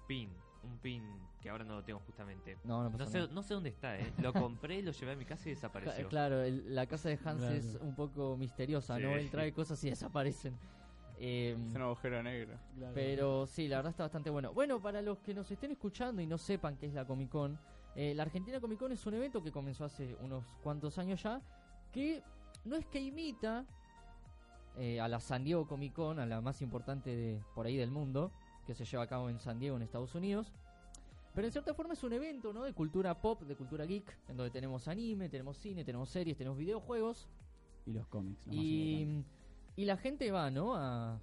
pin, 0.07 0.29
un 0.63 0.77
pin 0.77 1.03
que 1.41 1.49
ahora 1.49 1.63
no 1.65 1.75
lo 1.75 1.83
tengo 1.83 1.99
justamente. 1.99 2.57
No, 2.63 2.89
no 2.89 2.97
No 2.97 3.05
sé, 3.07 3.27
no 3.27 3.43
sé 3.43 3.53
dónde 3.55 3.69
está, 3.69 3.97
¿eh? 3.99 4.13
Lo 4.19 4.31
compré, 4.31 4.81
lo 4.81 4.91
llevé 4.91 5.11
a 5.11 5.15
mi 5.15 5.25
casa 5.25 5.49
y 5.49 5.51
desapareció. 5.51 6.07
Claro, 6.09 6.43
el- 6.43 6.73
la 6.73 6.85
casa 6.85 7.09
de 7.09 7.19
Hans 7.25 7.41
Claro. 7.41 7.55
es 7.55 7.77
un 7.81 7.93
poco 7.95 8.37
misteriosa, 8.37 8.95
Sí. 8.97 9.03
¿no? 9.03 9.09
Él 9.15 9.29
trae 9.29 9.51
cosas 9.51 9.83
y 9.83 9.89
desaparecen. 9.89 10.55
Eh, 11.17 11.55
Es 11.69 11.75
un 11.75 11.81
agujero 11.81 12.21
negro. 12.21 12.57
pero 12.93 13.45
sí, 13.47 13.67
la 13.67 13.77
verdad 13.77 13.91
está 13.91 14.03
bastante 14.03 14.29
bueno. 14.29 14.53
Bueno, 14.53 14.81
para 14.81 15.01
los 15.01 15.19
que 15.19 15.33
nos 15.33 15.49
estén 15.49 15.71
escuchando 15.71 16.21
y 16.21 16.27
no 16.27 16.37
sepan 16.37 16.77
qué 16.77 16.87
es 16.87 16.93
la 16.93 17.05
Comic 17.05 17.29
Con, 17.29 17.57
eh, 17.95 18.13
la 18.13 18.23
Argentina 18.23 18.59
Comic 18.59 18.79
Con 18.79 18.91
es 18.91 19.05
un 19.05 19.13
evento 19.13 19.41
que 19.41 19.51
comenzó 19.51 19.85
hace 19.85 20.15
unos 20.21 20.43
cuantos 20.61 20.97
años 20.97 21.23
ya, 21.23 21.41
que 21.93 22.21
no 22.65 22.75
es 22.75 22.85
que 22.87 22.99
imita 22.99 23.65
eh, 24.77 24.99
a 24.99 25.07
la 25.07 25.19
San 25.21 25.43
Diego 25.45 25.65
Comic 25.67 25.93
Con, 25.93 26.19
a 26.19 26.25
la 26.25 26.41
más 26.41 26.61
importante 26.61 27.15
de 27.15 27.41
por 27.53 27.65
ahí 27.65 27.77
del 27.77 27.91
mundo, 27.91 28.31
que 28.67 28.73
se 28.75 28.83
lleva 28.83 29.03
a 29.03 29.07
cabo 29.07 29.29
en 29.29 29.39
San 29.39 29.57
Diego, 29.59 29.77
en 29.77 29.83
Estados 29.83 30.15
Unidos. 30.15 30.51
Pero 31.33 31.47
en 31.47 31.51
cierta 31.51 31.73
forma 31.73 31.93
es 31.93 32.03
un 32.03 32.13
evento, 32.13 32.51
¿no? 32.53 32.63
De 32.63 32.73
cultura 32.73 33.21
pop, 33.21 33.41
de 33.43 33.55
cultura 33.55 33.85
geek, 33.85 34.17
en 34.29 34.37
donde 34.37 34.51
tenemos 34.51 34.87
anime, 34.87 35.27
tenemos 35.29 35.57
cine, 35.57 35.83
tenemos 35.83 36.09
series, 36.09 36.37
tenemos 36.37 36.57
videojuegos. 36.57 37.27
Y 37.85 37.91
los 37.93 38.07
cómics, 38.07 38.45
lo 38.47 38.53
más 38.53 38.63
Y, 38.63 39.01
importante. 39.01 39.44
Y 39.75 39.85
la 39.85 39.97
gente 39.97 40.31
va, 40.31 40.49
¿no? 40.51 40.75
A, 40.75 41.19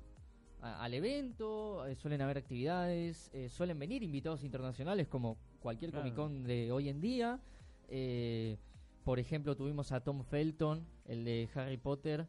a- 0.61 0.85
al 0.85 0.94
evento, 0.94 1.87
eh, 1.87 1.94
suelen 1.97 2.21
haber 2.23 2.38
actividades, 2.38 3.30
eh, 3.32 3.49
suelen 3.49 3.78
venir 3.78 4.02
invitados 4.02 4.44
internacionales 4.44 5.09
como 5.09 5.37
cualquier 5.61 5.90
Claro. 5.90 6.02
Comic 6.04 6.14
Con 6.16 6.44
de 6.44 6.71
hoy 6.73 6.88
en 6.88 7.00
día. 7.00 7.40
Eh, 7.88 8.56
por 9.04 9.18
ejemplo, 9.18 9.56
tuvimos 9.56 9.90
a 9.92 10.00
Tom 10.04 10.23
Felton, 10.25 10.87
el 11.06 11.25
de 11.25 11.49
Harry 11.54 11.76
Potter, 11.76 12.26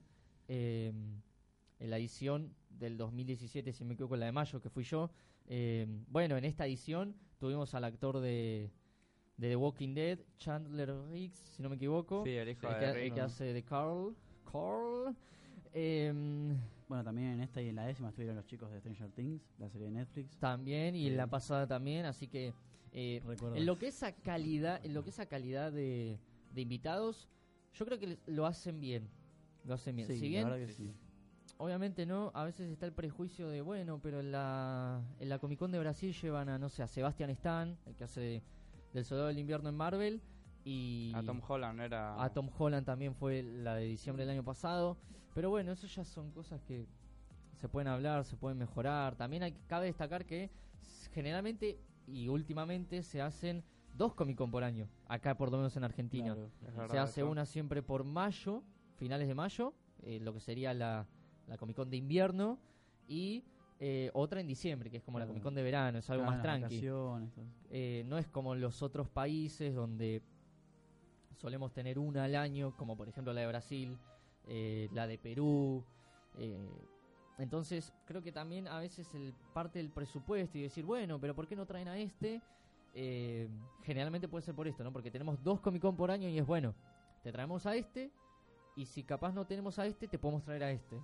eh, 0.47 0.91
en 1.79 1.89
la 1.89 1.97
edición 1.97 2.53
del 2.69 2.97
2017, 2.97 3.71
si 3.73 3.83
me 3.85 3.93
equivoco, 3.93 4.15
la 4.15 4.25
de 4.25 4.31
mayo, 4.31 4.59
que 4.61 4.69
fui 4.69 4.83
yo. 4.83 5.11
Bueno, 6.07 6.37
en 6.37 6.45
esta 6.45 6.65
edición 6.65 7.15
tuvimos 7.39 7.73
al 7.75 7.83
actor 7.83 8.19
de, 8.19 8.71
de 9.37 9.49
The 9.49 9.55
Walking 9.55 9.93
Dead, 9.93 10.19
Chandler 10.37 10.91
Riggs, 11.11 11.37
si 11.37 11.61
no 11.61 11.69
me 11.69 11.75
equivoco. 11.75 12.23
Sí, 12.23 12.31
el 12.31 12.49
hijo 12.49 12.67
El 12.67 12.73
de 12.73 12.79
que, 12.79 12.85
el 12.85 12.95
Rick. 12.95 13.13
que 13.13 13.21
hace 13.21 13.43
de 13.53 13.63
Carl. 13.63 14.15
Carl. 14.51 15.15
Em, 15.73 16.55
Bueno, 16.87 17.03
también 17.03 17.29
en 17.29 17.41
esta 17.41 17.61
y 17.61 17.69
en 17.69 17.75
la 17.75 17.85
décima 17.85 18.09
estuvieron 18.09 18.35
los 18.35 18.45
chicos 18.45 18.71
de 18.71 18.79
Stranger 18.79 19.09
Things, 19.11 19.41
la 19.57 19.69
serie 19.69 19.87
de 19.87 19.91
Netflix. 19.93 20.37
también, 20.37 20.95
y 20.95 21.07
en 21.07 21.17
la 21.17 21.27
pasada 21.27 21.65
también, 21.65 22.05
así 22.05 22.27
que 22.27 22.53
eh, 22.91 23.23
en 23.55 23.65
lo 23.65 23.79
que 23.79 23.87
esa 23.87 24.11
calidad, 24.11 24.79
en 24.85 24.93
lo 24.93 25.03
que 25.03 25.09
esa 25.09 25.25
calidad 25.25 25.71
de, 25.71 26.19
de 26.53 26.61
invitados, 26.61 27.27
yo 27.73 27.85
creo 27.85 27.97
que 27.97 28.07
les- 28.07 28.19
lo 28.27 28.45
hacen 28.45 28.79
bien. 28.79 29.09
Lo 29.65 29.73
hacen 29.73 29.95
bien. 29.95 30.07
Sí, 30.07 30.15
si 30.17 30.21
la 30.25 30.27
bien, 30.29 30.43
verdad 30.49 30.67
que 30.67 30.73
sí. 30.73 30.93
obviamente 31.57 32.05
no, 32.05 32.31
a 32.35 32.43
veces 32.43 32.69
está 32.69 32.85
el 32.85 32.93
prejuicio 32.93 33.47
de, 33.49 33.61
bueno, 33.61 33.99
pero 34.03 34.19
en 34.19 34.31
la, 34.31 35.01
en 35.19 35.29
la 35.29 35.39
Comic 35.39 35.57
Con 35.57 35.71
de 35.71 35.79
Brasil 35.79 36.13
llevan 36.13 36.49
a, 36.49 36.59
no 36.59 36.69
sé, 36.69 36.83
a 36.83 36.87
Sebastian 36.87 37.31
Stan, 37.31 37.75
el 37.87 37.95
que 37.95 38.03
hace 38.03 38.19
de- 38.21 38.43
del 38.93 39.05
Soldado 39.05 39.29
del 39.29 39.39
Invierno 39.39 39.69
en 39.69 39.75
Marvel, 39.75 40.21
y 40.65 41.11
A 41.15 41.23
Tom 41.23 41.41
Holland 41.47 41.81
era. 41.81 42.23
A 42.23 42.29
Tom 42.31 42.49
Holland 42.55 42.85
también 42.85 43.15
fue 43.15 43.41
la 43.41 43.73
de 43.75 43.85
diciembre 43.85 44.23
del 44.23 44.35
año 44.35 44.43
pasado. 44.43 44.97
Pero 45.33 45.49
bueno, 45.49 45.71
eso 45.71 45.87
ya 45.87 46.03
son 46.03 46.31
cosas 46.31 46.61
que 46.61 46.87
se 47.55 47.67
pueden 47.67 47.87
hablar, 47.87 48.25
se 48.25 48.35
pueden 48.35 48.57
mejorar. 48.57 49.15
También 49.15 49.43
hay, 49.43 49.53
cabe 49.67 49.87
destacar 49.87 50.25
que 50.25 50.51
generalmente 51.11 51.79
y 52.07 52.27
últimamente 52.27 53.03
se 53.03 53.21
hacen 53.21 53.63
dos 53.95 54.13
Comic 54.13 54.37
Con 54.37 54.51
por 54.51 54.63
año, 54.63 54.89
acá 55.07 55.35
por 55.35 55.51
lo 55.51 55.57
menos 55.57 55.75
en 55.77 55.83
Argentina. 55.83 56.35
Claro. 56.73 56.91
Se 56.91 56.97
hace 56.97 57.23
una 57.23 57.45
siempre 57.45 57.81
por 57.81 58.03
mayo, 58.03 58.63
finales 58.95 59.27
de 59.27 59.35
mayo, 59.35 59.73
eh, 60.01 60.19
lo 60.19 60.33
que 60.33 60.39
sería 60.39 60.73
la, 60.73 61.07
la 61.47 61.57
Comic 61.57 61.75
Con 61.75 61.89
de 61.89 61.97
invierno, 61.97 62.59
y 63.07 63.43
eh, 63.79 64.09
otra 64.13 64.41
en 64.41 64.47
diciembre, 64.47 64.89
que 64.89 64.97
es 64.97 65.03
como 65.03 65.19
la. 65.19 65.27
Comic 65.27 65.43
Con 65.43 65.55
de 65.55 65.63
verano, 65.63 65.99
es 65.99 66.09
algo 66.09 66.25
más 66.25 66.35
las 66.35 66.43
tranqui. 66.43 66.75
vacaciones, 66.75 67.33
todo. 67.33 67.45
Eh, 67.69 68.03
no 68.07 68.17
es 68.17 68.27
como 68.27 68.55
los 68.55 68.81
otros 68.81 69.09
países 69.09 69.73
donde 69.73 70.21
solemos 71.37 71.73
tener 71.73 71.99
una 71.99 72.23
al 72.25 72.35
año, 72.35 72.75
como 72.77 72.95
por 72.95 73.07
ejemplo 73.09 73.33
la 73.33 73.41
de 73.41 73.47
Brasil, 73.47 73.97
eh, 74.47 74.89
la 74.91 75.07
de 75.07 75.17
Perú. 75.17 75.83
eh, 76.37 76.87
entonces 77.37 77.91
creo 78.05 78.21
que 78.21 78.31
también 78.31 78.67
a 78.67 78.79
veces 78.79 79.13
el 79.15 79.33
parte 79.53 79.79
del 79.79 79.89
presupuesto 79.89 80.57
y 80.57 80.61
decir, 80.61 80.85
bueno, 80.85 81.19
pero 81.19 81.35
¿por 81.35 81.47
qué 81.47 81.55
no 81.55 81.65
traen 81.65 81.87
a 81.87 81.97
este? 81.97 82.41
Eh, 82.93 83.49
generalmente 83.81 84.27
puede 84.27 84.43
ser 84.43 84.53
por 84.53 84.67
esto, 84.67 84.83
¿no? 84.83 84.93
Porque 84.93 85.09
tenemos 85.09 85.41
dos 85.43 85.59
Comic 85.59 85.81
Con 85.81 85.95
por 85.95 86.11
año 86.11 86.29
y 86.29 86.37
es 86.37 86.45
bueno, 86.45 86.75
te 87.23 87.31
traemos 87.31 87.65
a 87.65 87.75
este 87.75 88.11
y 88.75 88.85
si 88.85 89.03
capaz 89.03 89.33
no 89.33 89.45
tenemos 89.45 89.79
a 89.79 89.85
este, 89.85 90.07
te 90.07 90.19
podemos 90.19 90.43
traer 90.43 90.63
a 90.63 90.71
este. 90.71 91.01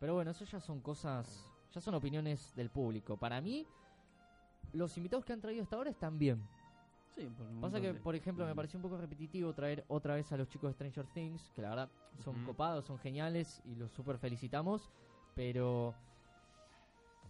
Pero 0.00 0.14
bueno, 0.14 0.32
eso 0.32 0.44
ya 0.44 0.60
son 0.60 0.80
cosas, 0.80 1.48
ya 1.72 1.80
son 1.80 1.94
opiniones 1.94 2.52
del 2.56 2.70
público. 2.70 3.16
Para 3.16 3.40
mí, 3.40 3.66
los 4.72 4.96
invitados 4.96 5.24
que 5.24 5.32
han 5.32 5.40
traído 5.40 5.62
hasta 5.62 5.76
ahora 5.76 5.90
están 5.90 6.18
bien. 6.18 6.42
Sí, 7.14 7.26
por 7.28 7.46
un 7.46 7.60
Pasa 7.60 7.80
que, 7.80 7.92
de- 7.92 8.00
por 8.00 8.14
ejemplo, 8.16 8.44
me 8.44 8.54
pareció 8.54 8.78
un 8.78 8.82
poco 8.82 8.96
repetitivo 8.98 9.52
traer 9.52 9.84
otra 9.88 10.14
vez 10.16 10.30
a 10.32 10.36
los 10.36 10.48
chicos 10.48 10.70
de 10.70 10.74
Stranger 10.74 11.06
Things, 11.06 11.50
que 11.54 11.62
la 11.62 11.70
verdad 11.70 11.90
son 12.22 12.44
copados, 12.44 12.84
son 12.86 12.98
geniales 12.98 13.60
y 13.64 13.74
los 13.76 13.92
super 13.92 14.18
felicitamos, 14.18 14.90
pero 15.34 15.94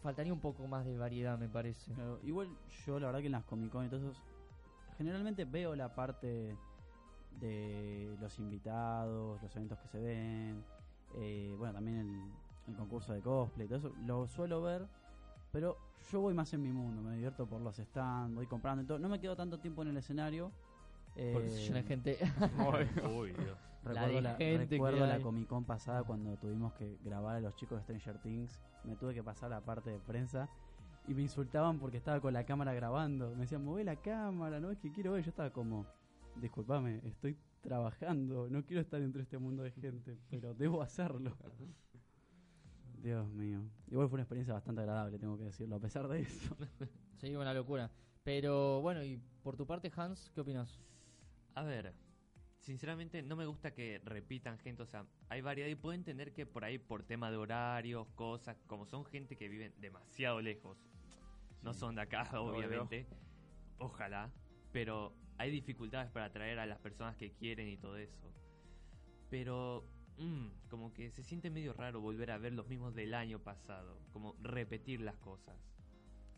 faltaría 0.02 0.32
un 0.32 0.40
poco 0.40 0.66
más 0.66 0.84
de 0.86 0.96
variedad, 0.96 1.38
me 1.38 1.48
parece. 1.48 1.92
Claro, 1.92 2.18
igual 2.22 2.48
yo 2.86 2.98
la 2.98 3.06
verdad 3.06 3.20
que 3.20 3.26
en 3.26 3.32
las 3.32 3.44
Comic 3.44 3.70
Con 3.70 3.84
y 3.84 3.88
todo 3.88 4.10
eso, 4.10 4.20
generalmente 4.96 5.44
veo 5.44 5.74
la 5.76 5.94
parte 5.94 6.56
de 7.40 8.16
los 8.20 8.38
invitados, 8.38 9.42
los 9.42 9.54
eventos 9.56 9.78
que 9.80 9.88
se 9.88 10.00
ven, 10.00 10.64
eh, 11.14 11.54
bueno, 11.58 11.74
también 11.74 11.98
el, 11.98 12.32
el 12.68 12.76
concurso 12.76 13.12
de 13.12 13.20
cosplay, 13.20 13.66
todo 13.68 13.78
eso, 13.78 13.92
lo 14.04 14.26
suelo 14.28 14.62
ver, 14.62 14.86
pero 15.54 15.78
yo 16.10 16.20
voy 16.20 16.34
más 16.34 16.52
en 16.52 16.62
mi 16.62 16.72
mundo, 16.72 17.00
me 17.00 17.14
divierto 17.14 17.46
por 17.46 17.60
los 17.60 17.76
stands, 17.76 18.34
voy 18.34 18.46
comprando 18.48 18.82
y 18.82 18.86
todo, 18.86 18.98
no 18.98 19.08
me 19.08 19.20
quedo 19.20 19.36
tanto 19.36 19.60
tiempo 19.60 19.82
en 19.82 19.88
el 19.88 19.96
escenario. 19.96 20.50
Porque 21.32 21.48
se 21.48 21.60
eh, 21.60 21.66
llena 21.66 21.76
de 21.76 21.82
gente. 21.84 22.18
Uy, 23.16 23.32
Dios. 23.32 23.56
Recuerdo, 23.84 24.20
la, 24.20 24.34
gente 24.34 24.66
recuerdo 24.66 25.06
la. 25.06 25.20
Comic 25.20 25.46
Con 25.46 25.64
pasada 25.64 26.02
cuando 26.02 26.36
tuvimos 26.38 26.72
que 26.72 26.98
grabar 27.04 27.36
a 27.36 27.40
los 27.40 27.54
chicos 27.54 27.78
de 27.78 27.84
Stranger 27.84 28.20
Things. 28.20 28.58
Me 28.82 28.96
tuve 28.96 29.14
que 29.14 29.22
pasar 29.22 29.50
la 29.50 29.60
parte 29.60 29.90
de 29.90 30.00
prensa 30.00 30.48
y 31.06 31.14
me 31.14 31.22
insultaban 31.22 31.78
porque 31.78 31.98
estaba 31.98 32.20
con 32.20 32.32
la 32.32 32.44
cámara 32.44 32.74
grabando. 32.74 33.30
Me 33.36 33.42
decían, 33.42 33.62
mueve 33.62 33.84
la 33.84 33.94
cámara, 33.94 34.58
no 34.58 34.72
es 34.72 34.78
que 34.80 34.90
quiero 34.90 35.12
ver. 35.12 35.22
Yo 35.22 35.30
estaba 35.30 35.50
como, 35.50 35.86
discúlpame, 36.34 37.00
estoy 37.04 37.36
trabajando, 37.60 38.48
no 38.50 38.64
quiero 38.64 38.82
estar 38.82 39.00
entre 39.00 39.22
este 39.22 39.38
mundo 39.38 39.62
de 39.62 39.70
gente, 39.70 40.18
pero 40.30 40.52
debo 40.52 40.82
hacerlo. 40.82 41.36
Dios 43.04 43.30
mío. 43.34 43.60
Igual 43.90 44.08
fue 44.08 44.16
una 44.16 44.22
experiencia 44.22 44.54
bastante 44.54 44.80
agradable, 44.80 45.18
tengo 45.18 45.36
que 45.36 45.44
decirlo, 45.44 45.76
a 45.76 45.80
pesar 45.80 46.08
de 46.08 46.22
eso. 46.22 46.56
sí, 47.20 47.36
una 47.36 47.52
locura. 47.52 47.90
Pero 48.22 48.80
bueno, 48.80 49.04
y 49.04 49.20
por 49.42 49.58
tu 49.58 49.66
parte, 49.66 49.92
Hans, 49.94 50.30
¿qué 50.34 50.40
opinas? 50.40 50.80
A 51.54 51.64
ver, 51.64 51.92
sinceramente 52.60 53.22
no 53.22 53.36
me 53.36 53.44
gusta 53.44 53.74
que 53.74 54.00
repitan 54.06 54.58
gente, 54.58 54.82
o 54.82 54.86
sea, 54.86 55.04
hay 55.28 55.42
variedad 55.42 55.68
y 55.68 55.74
puedo 55.74 55.94
entender 55.94 56.32
que 56.32 56.46
por 56.46 56.64
ahí 56.64 56.78
por 56.78 57.02
tema 57.02 57.30
de 57.30 57.36
horarios, 57.36 58.08
cosas, 58.14 58.56
como 58.66 58.86
son 58.86 59.04
gente 59.04 59.36
que 59.36 59.48
viven 59.48 59.74
demasiado 59.76 60.40
lejos, 60.40 60.78
no 61.60 61.74
son 61.74 61.96
de 61.96 62.00
acá, 62.00 62.30
obviamente, 62.40 63.06
ojalá, 63.76 64.32
pero 64.72 65.14
hay 65.36 65.50
dificultades 65.50 66.10
para 66.10 66.24
atraer 66.24 66.58
a 66.58 66.64
las 66.64 66.78
personas 66.78 67.16
que 67.16 67.32
quieren 67.32 67.68
y 67.68 67.76
todo 67.76 67.98
eso. 67.98 68.32
Pero, 69.28 69.84
mm, 70.18 70.68
como 70.68 70.92
que 70.92 71.10
se 71.10 71.22
siente 71.22 71.50
medio 71.50 71.72
raro 71.72 72.00
volver 72.00 72.30
a 72.30 72.38
ver 72.38 72.52
los 72.52 72.68
mismos 72.68 72.94
del 72.94 73.14
año 73.14 73.38
pasado, 73.38 73.98
como 74.12 74.34
repetir 74.42 75.00
las 75.00 75.16
cosas. 75.16 75.56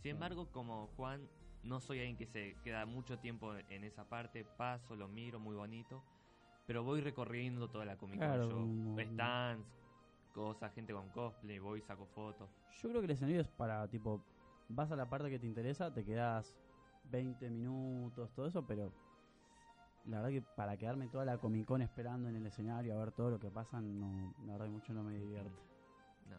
Sin 0.03 0.13
embargo, 0.13 0.51
como 0.53 0.89
Juan, 0.97 1.29
no 1.63 1.81
soy 1.81 1.99
alguien 1.99 2.17
que 2.17 2.27
se 2.27 2.57
queda 2.63 2.87
mucho 2.87 3.19
tiempo 3.19 3.55
en 3.69 3.85
esa 3.85 4.09
parte, 4.09 4.45
paso, 4.45 4.95
lo 4.95 5.09
miro, 5.09 5.41
muy 5.41 5.57
bonito, 5.57 6.05
pero 6.67 6.85
voy 6.85 7.01
recorriendo 7.01 7.69
toda 7.69 7.85
la 7.85 7.97
Comic 7.97 8.21
Con 8.21 8.29
Claro, 8.29 8.51
yo. 8.51 9.03
Stands, 9.03 9.67
cosas, 10.33 10.73
gente 10.75 10.93
con 10.93 11.09
cosplay, 11.11 11.59
voy, 11.59 11.81
saco 11.81 12.07
fotos. 12.07 12.51
Yo 12.83 12.89
creo 12.89 13.01
que 13.01 13.07
el 13.07 13.13
escenario 13.13 13.41
es 13.41 13.49
para, 13.49 13.89
tipo, 13.89 14.23
vas 14.69 14.91
a 14.93 14.97
la 14.97 15.09
parte 15.09 15.31
que 15.31 15.39
te 15.39 15.47
interesa, 15.47 15.93
te 15.93 16.05
quedas 16.05 16.55
20 17.11 17.49
minutos, 17.51 18.33
todo 18.35 18.47
eso, 18.47 18.67
pero 18.67 18.93
la 20.07 20.19
verdad 20.23 20.31
que 20.31 20.43
para 20.43 20.77
quedarme 20.77 21.09
toda 21.09 21.25
la 21.25 21.39
Comic 21.39 21.67
Con 21.67 21.83
esperando 21.83 22.29
en 22.29 22.37
el 22.37 22.47
escenario 22.47 22.95
a 22.95 22.99
ver 22.99 23.13
todo 23.13 23.31
lo 23.31 23.39
que 23.39 23.51
pasa, 23.51 23.81
no, 23.81 24.35
la 24.47 24.53
verdad 24.53 24.67
que 24.67 24.73
mucho 24.73 24.93
no 24.93 25.03
me 25.03 25.15
divierte. 25.19 25.51
No. 26.31 26.37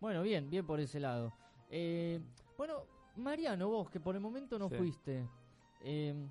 Bueno, 0.00 0.22
bien, 0.22 0.48
bien 0.50 0.66
por 0.66 0.80
ese 0.80 1.00
lado. 1.00 1.32
Eh, 1.70 2.20
bueno, 2.56 2.84
Mariano, 3.16 3.68
vos 3.68 3.90
que 3.90 4.00
por 4.00 4.14
el 4.14 4.20
momento 4.20 4.58
no 4.58 4.68
Sí. 4.68 4.76
fuiste, 4.76 5.28
eh, 5.80 6.28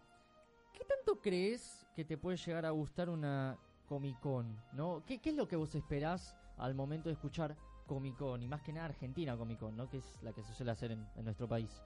¿qué 0.74 0.86
tanto 0.86 1.20
crees 1.22 1.86
que 1.96 2.06
te 2.06 2.18
puede 2.18 2.38
llegar 2.38 2.66
a 2.66 2.72
gustar 2.72 3.10
una 3.10 3.58
Comic 3.88 4.20
Con? 4.20 4.56
¿no? 4.74 5.04
¿Qué, 5.06 5.20
qué 5.20 5.30
es 5.32 5.36
lo 5.36 5.48
que 5.48 5.56
vos 5.56 5.76
esperás 5.76 6.36
al 6.58 6.74
momento 6.76 7.10
de 7.10 7.14
escuchar 7.14 7.56
Comic 7.88 8.16
Con? 8.18 8.42
Y 8.44 8.48
más 8.48 8.62
que 8.62 8.72
nada 8.74 8.86
Argentina 8.86 9.36
Comic 9.38 9.60
Con, 9.60 9.76
¿no? 9.76 9.90
que 9.90 9.98
es 9.98 10.24
la 10.24 10.32
que 10.34 10.44
se 10.44 10.54
suele 10.54 10.72
hacer 10.72 10.92
en, 10.92 11.06
en 11.16 11.26
nuestro 11.26 11.48
país. 11.48 11.84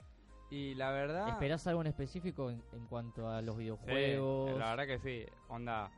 Y 0.49 0.75
la 0.75 0.91
verdad... 0.91 1.27
¿Esperás 1.29 1.67
algo 1.67 1.81
en 1.81 1.87
específico 1.87 2.49
en, 2.49 2.63
en 2.73 2.85
cuanto 2.87 3.29
a 3.29 3.41
los 3.41 3.55
Sí, 3.55 3.61
videojuegos? 3.63 4.57
la 4.57 4.75
verdad 4.75 4.87
que 4.87 4.99
sí. 4.99 5.25
Onda, 5.49 5.91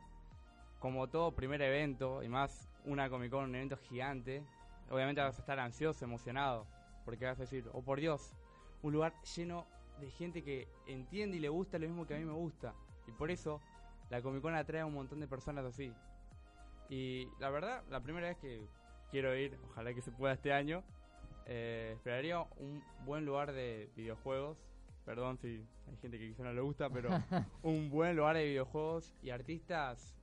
como 0.80 1.08
todo 1.08 1.32
primer 1.32 1.62
evento, 1.62 2.22
y 2.22 2.28
más 2.28 2.68
una 2.84 3.08
Comic 3.08 3.30
Con, 3.30 3.44
un 3.44 3.54
evento 3.54 3.76
gigante, 3.76 4.42
obviamente 4.90 5.20
vas 5.20 5.36
a 5.36 5.40
estar 5.40 5.58
ansioso, 5.60 6.04
emocionado, 6.04 6.66
porque 7.04 7.26
vas 7.26 7.38
a 7.38 7.42
decir, 7.42 7.68
oh 7.72 7.82
por 7.82 8.00
Dios, 8.00 8.32
un 8.82 8.92
lugar 8.92 9.12
lleno 9.36 9.66
de 10.00 10.10
gente 10.10 10.42
que 10.42 10.66
entiende 10.86 11.36
y 11.36 11.40
le 11.40 11.48
gusta 11.48 11.78
lo 11.78 11.86
mismo 11.86 12.06
que 12.06 12.14
a 12.14 12.18
mí 12.18 12.24
me 12.24 12.32
gusta. 12.32 12.74
Y 13.06 13.12
por 13.12 13.30
eso 13.30 13.60
la 14.08 14.20
Comic 14.22 14.42
Con 14.42 14.54
atrae 14.54 14.80
a 14.80 14.86
un 14.86 14.94
montón 14.94 15.20
de 15.20 15.28
personas 15.28 15.64
así. 15.64 15.92
Y 16.88 17.28
la 17.38 17.50
verdad, 17.50 17.84
la 17.88 18.00
primera 18.00 18.28
vez 18.28 18.38
que 18.38 18.66
quiero 19.10 19.36
ir, 19.36 19.56
ojalá 19.70 19.94
que 19.94 20.00
se 20.00 20.10
pueda 20.10 20.34
este 20.34 20.52
año, 20.52 20.82
eh, 21.52 21.94
esperaría 21.96 22.40
un 22.58 22.80
buen 23.04 23.26
lugar 23.26 23.52
de 23.52 23.90
videojuegos. 23.96 24.56
Perdón 25.04 25.36
si 25.38 25.66
hay 25.88 25.96
gente 26.00 26.18
que 26.18 26.28
quizá 26.28 26.44
no 26.44 26.52
le 26.52 26.60
gusta, 26.60 26.88
pero 26.88 27.10
un 27.62 27.90
buen 27.90 28.16
lugar 28.16 28.36
de 28.36 28.44
videojuegos 28.44 29.12
y 29.20 29.30
artistas 29.30 30.14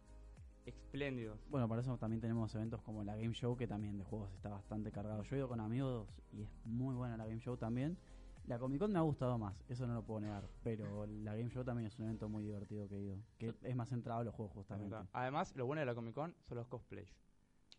espléndidos. 0.66 1.38
Bueno, 1.50 1.68
para 1.68 1.82
eso 1.82 1.98
también 1.98 2.22
tenemos 2.22 2.56
eventos 2.56 2.82
como 2.82 3.04
la 3.04 3.18
Game 3.18 3.34
Show, 3.34 3.58
que 3.58 3.68
también 3.68 3.98
de 3.98 4.06
juegos 4.06 4.32
está 4.34 4.50
bastante 4.50 4.90
cargado. 4.90 5.24
Yo 5.24 5.36
he 5.36 5.40
ido 5.40 5.50
con 5.50 5.60
amigos 5.60 6.08
y 6.32 6.44
es 6.44 6.50
muy 6.64 6.96
buena 6.96 7.18
la 7.18 7.26
Game 7.26 7.42
Show 7.42 7.58
también. 7.58 7.98
La 8.46 8.58
Comic 8.58 8.80
Con 8.80 8.94
me 8.94 9.00
ha 9.00 9.02
gustado 9.02 9.38
más, 9.38 9.62
eso 9.68 9.86
no 9.86 9.96
lo 9.96 10.04
puedo 10.04 10.22
negar, 10.22 10.48
pero 10.64 11.06
la 11.06 11.36
Game 11.36 11.50
Show 11.50 11.66
también 11.66 11.88
es 11.88 12.00
un 12.00 12.06
evento 12.06 12.30
muy 12.30 12.46
divertido 12.46 12.88
que 12.88 12.96
he 12.96 13.02
ido, 13.02 13.18
que 13.38 13.54
es 13.64 13.76
más 13.76 13.90
centrado 13.90 14.22
a 14.22 14.24
los 14.24 14.34
juegos 14.34 14.54
justamente. 14.54 14.96
Además, 15.12 15.54
lo 15.58 15.66
bueno 15.66 15.82
de 15.82 15.86
la 15.86 15.94
Comic 15.94 16.16
Con 16.16 16.34
son 16.48 16.58
los 16.58 16.68
cosplays. 16.68 17.27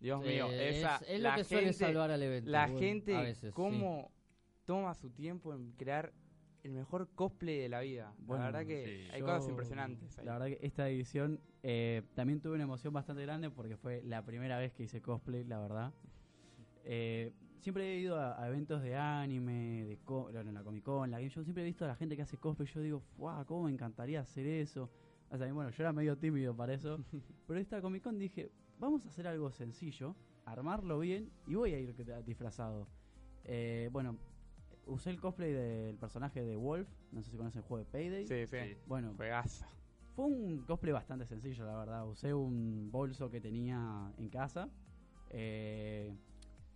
Dios 0.00 0.20
mío, 0.22 0.46
esa, 0.52 0.96
es, 0.96 1.02
es 1.10 1.20
lo 1.20 1.28
la 1.28 1.34
que 1.36 1.44
suele 1.44 1.66
gente, 1.68 1.78
salvar 1.84 2.10
al 2.10 2.22
evento. 2.22 2.50
la 2.50 2.66
bueno, 2.66 2.78
gente 2.78 3.16
a 3.16 3.20
veces, 3.22 3.50
sí. 3.50 3.52
cómo 3.54 4.10
toma 4.64 4.94
su 4.94 5.10
tiempo 5.10 5.52
en 5.54 5.72
crear 5.72 6.12
el 6.62 6.72
mejor 6.72 7.08
cosplay 7.14 7.58
de 7.58 7.68
la 7.68 7.80
vida. 7.80 8.12
Bueno, 8.18 8.44
la 8.44 8.50
verdad 8.50 8.66
que 8.66 8.84
sí. 9.06 9.12
hay 9.12 9.20
Yo, 9.20 9.26
cosas 9.26 9.48
impresionantes 9.48 10.18
ahí. 10.18 10.26
La 10.26 10.32
verdad 10.38 10.46
que 10.46 10.58
esta 10.66 10.88
edición 10.88 11.40
eh, 11.62 12.02
también 12.14 12.40
tuve 12.40 12.54
una 12.54 12.64
emoción 12.64 12.92
bastante 12.92 13.22
grande 13.22 13.50
porque 13.50 13.76
fue 13.76 14.02
la 14.04 14.24
primera 14.24 14.58
vez 14.58 14.72
que 14.72 14.84
hice 14.84 15.00
cosplay, 15.00 15.44
la 15.44 15.58
verdad. 15.60 15.92
Eh, 16.84 17.32
siempre 17.60 17.94
he 17.94 17.98
ido 17.98 18.18
a, 18.18 18.40
a 18.42 18.48
eventos 18.48 18.82
de 18.82 18.96
anime, 18.96 19.84
de 19.84 19.98
co- 20.04 20.30
bueno, 20.32 20.52
la 20.52 20.62
Comic 20.62 20.84
Con, 20.84 21.10
la 21.10 21.18
Game 21.18 21.30
Show, 21.30 21.42
siempre 21.44 21.62
he 21.62 21.66
visto 21.66 21.84
a 21.84 21.88
la 21.88 21.96
gente 21.96 22.16
que 22.16 22.22
hace 22.22 22.36
cosplay. 22.36 22.68
Yo 22.68 22.80
digo, 22.80 23.02
¡guau! 23.16 23.44
¿Cómo 23.46 23.64
me 23.64 23.70
encantaría 23.72 24.20
hacer 24.20 24.46
eso? 24.46 24.90
O 25.30 25.36
sea, 25.36 25.52
bueno, 25.52 25.70
yo 25.70 25.82
era 25.82 25.92
medio 25.92 26.16
tímido 26.16 26.54
para 26.56 26.74
eso. 26.74 26.98
pero 27.46 27.60
esta 27.60 27.80
Comic 27.80 28.02
Con 28.02 28.18
dije, 28.18 28.50
vamos 28.78 29.04
a 29.04 29.08
hacer 29.08 29.26
algo 29.26 29.50
sencillo, 29.50 30.14
armarlo 30.44 30.98
bien 30.98 31.30
y 31.46 31.54
voy 31.54 31.74
a 31.74 31.78
ir 31.78 31.94
disfrazado. 32.24 32.88
Eh, 33.44 33.88
bueno, 33.92 34.16
usé 34.86 35.10
el 35.10 35.20
cosplay 35.20 35.52
del 35.52 35.96
personaje 35.98 36.44
de 36.44 36.56
Wolf, 36.56 36.88
no 37.12 37.22
sé 37.22 37.30
si 37.30 37.36
conocen 37.36 37.60
el 37.60 37.64
juego 37.64 37.84
de 37.84 37.90
Payday. 37.90 38.26
Sí, 38.26 38.46
sí. 38.46 38.76
Bueno, 38.86 39.14
Juegazo. 39.16 39.66
fue 40.14 40.26
un 40.26 40.64
cosplay 40.64 40.92
bastante 40.92 41.26
sencillo, 41.26 41.64
la 41.64 41.76
verdad. 41.76 42.06
Usé 42.08 42.34
un 42.34 42.90
bolso 42.90 43.30
que 43.30 43.40
tenía 43.40 44.12
en 44.18 44.28
casa, 44.28 44.68
eh, 45.30 46.14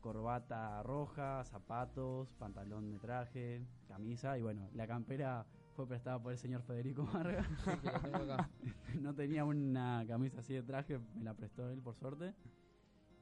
corbata 0.01 0.83
roja, 0.83 1.45
zapatos, 1.45 2.33
pantalón 2.35 2.91
de 2.91 2.99
traje, 2.99 3.67
camisa 3.87 4.37
y 4.39 4.43
bueno, 4.43 4.69
la 4.75 4.87
campera 4.87 5.47
fue 5.73 5.87
prestada 5.87 6.19
por 6.23 6.33
el 6.33 6.39
señor 6.39 6.63
Federico 6.63 7.03
Marga. 7.13 7.45
Sí, 7.65 9.01
no 9.01 9.15
tenía 9.15 9.45
una 9.45 10.05
camisa 10.07 10.41
así 10.41 10.55
de 10.55 10.63
traje, 10.63 10.99
me 11.15 11.25
la 11.25 11.35
prestó 11.35 11.69
él 11.71 11.81
por 11.81 11.95
suerte. 11.95 12.35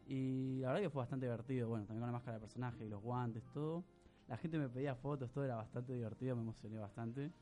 Y 0.07 0.59
la 0.61 0.69
verdad 0.69 0.83
que 0.83 0.91
fue 0.91 1.03
bastante 1.03 1.27
divertido. 1.27 1.69
Bueno, 1.69 1.85
también 1.87 2.01
con 2.01 2.09
la 2.09 2.13
máscara 2.13 2.39
de 2.39 2.41
personaje 2.41 2.85
y 2.85 2.89
los 2.89 3.01
guantes, 3.01 3.45
todo. 3.53 3.85
La 4.27 4.37
gente 4.37 4.59
me 4.59 4.69
pedía 4.69 4.95
fotos, 4.95 5.31
todo 5.31 5.45
era 5.45 5.57
bastante 5.57 5.93
divertido, 5.93 6.37
me 6.37 6.43
emocioné 6.43 6.79
bastante. 6.79 7.33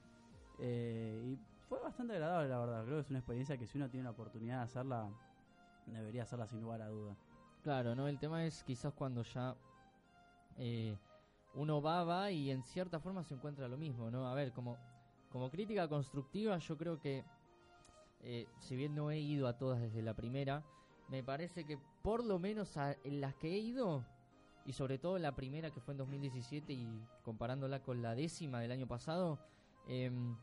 Eh, 0.58 1.22
y 1.24 1.38
fue 1.68 1.80
bastante 1.80 2.14
agradable, 2.14 2.48
la 2.48 2.58
verdad. 2.58 2.84
Creo 2.84 2.96
que 2.96 3.00
es 3.00 3.10
una 3.10 3.18
experiencia 3.20 3.56
que 3.56 3.66
si 3.66 3.78
uno 3.78 3.88
tiene 3.88 4.04
la 4.04 4.10
oportunidad 4.10 4.58
de 4.58 4.64
hacerla, 4.64 5.10
debería 5.86 6.22
hacerla 6.24 6.46
sin 6.46 6.60
lugar 6.60 6.82
a 6.82 6.88
duda. 6.88 7.16
Claro, 7.62 7.94
¿no? 7.94 8.08
El 8.08 8.18
tema 8.18 8.44
es 8.44 8.62
quizás 8.64 8.92
cuando 8.94 9.22
ya 9.22 9.56
eh, 10.56 10.96
uno 11.54 11.80
va, 11.82 12.04
va 12.04 12.30
y 12.30 12.50
en 12.50 12.62
cierta 12.62 13.00
forma 13.00 13.24
se 13.24 13.34
encuentra 13.34 13.68
lo 13.68 13.76
mismo, 13.76 14.10
¿no? 14.10 14.28
A 14.28 14.34
ver, 14.34 14.52
como, 14.52 14.76
como 15.30 15.50
crítica 15.50 15.88
constructiva 15.88 16.58
yo 16.58 16.76
creo 16.76 16.98
que 17.00 17.24
eh, 18.20 18.46
si 18.58 18.76
bien 18.76 18.94
no 18.94 19.10
he 19.10 19.18
ido 19.18 19.46
a 19.46 19.56
todas 19.56 19.80
desde 19.80 20.02
la 20.02 20.14
primera, 20.14 20.64
me 21.08 21.22
parece 21.22 21.64
que 21.64 21.78
por 22.02 22.24
lo 22.24 22.38
menos 22.38 22.76
en 22.76 23.20
las 23.20 23.34
que 23.34 23.54
he 23.54 23.58
ido, 23.58 24.04
y 24.66 24.72
sobre 24.72 24.98
todo 24.98 25.18
la 25.18 25.34
primera 25.34 25.70
que 25.70 25.80
fue 25.80 25.94
en 25.94 25.98
2017 25.98 26.72
y 26.72 27.02
comparándola 27.22 27.82
con 27.82 28.02
la 28.02 28.14
décima 28.14 28.60
del 28.60 28.72
año 28.72 28.86
pasado, 28.86 29.38
em, 29.86 30.36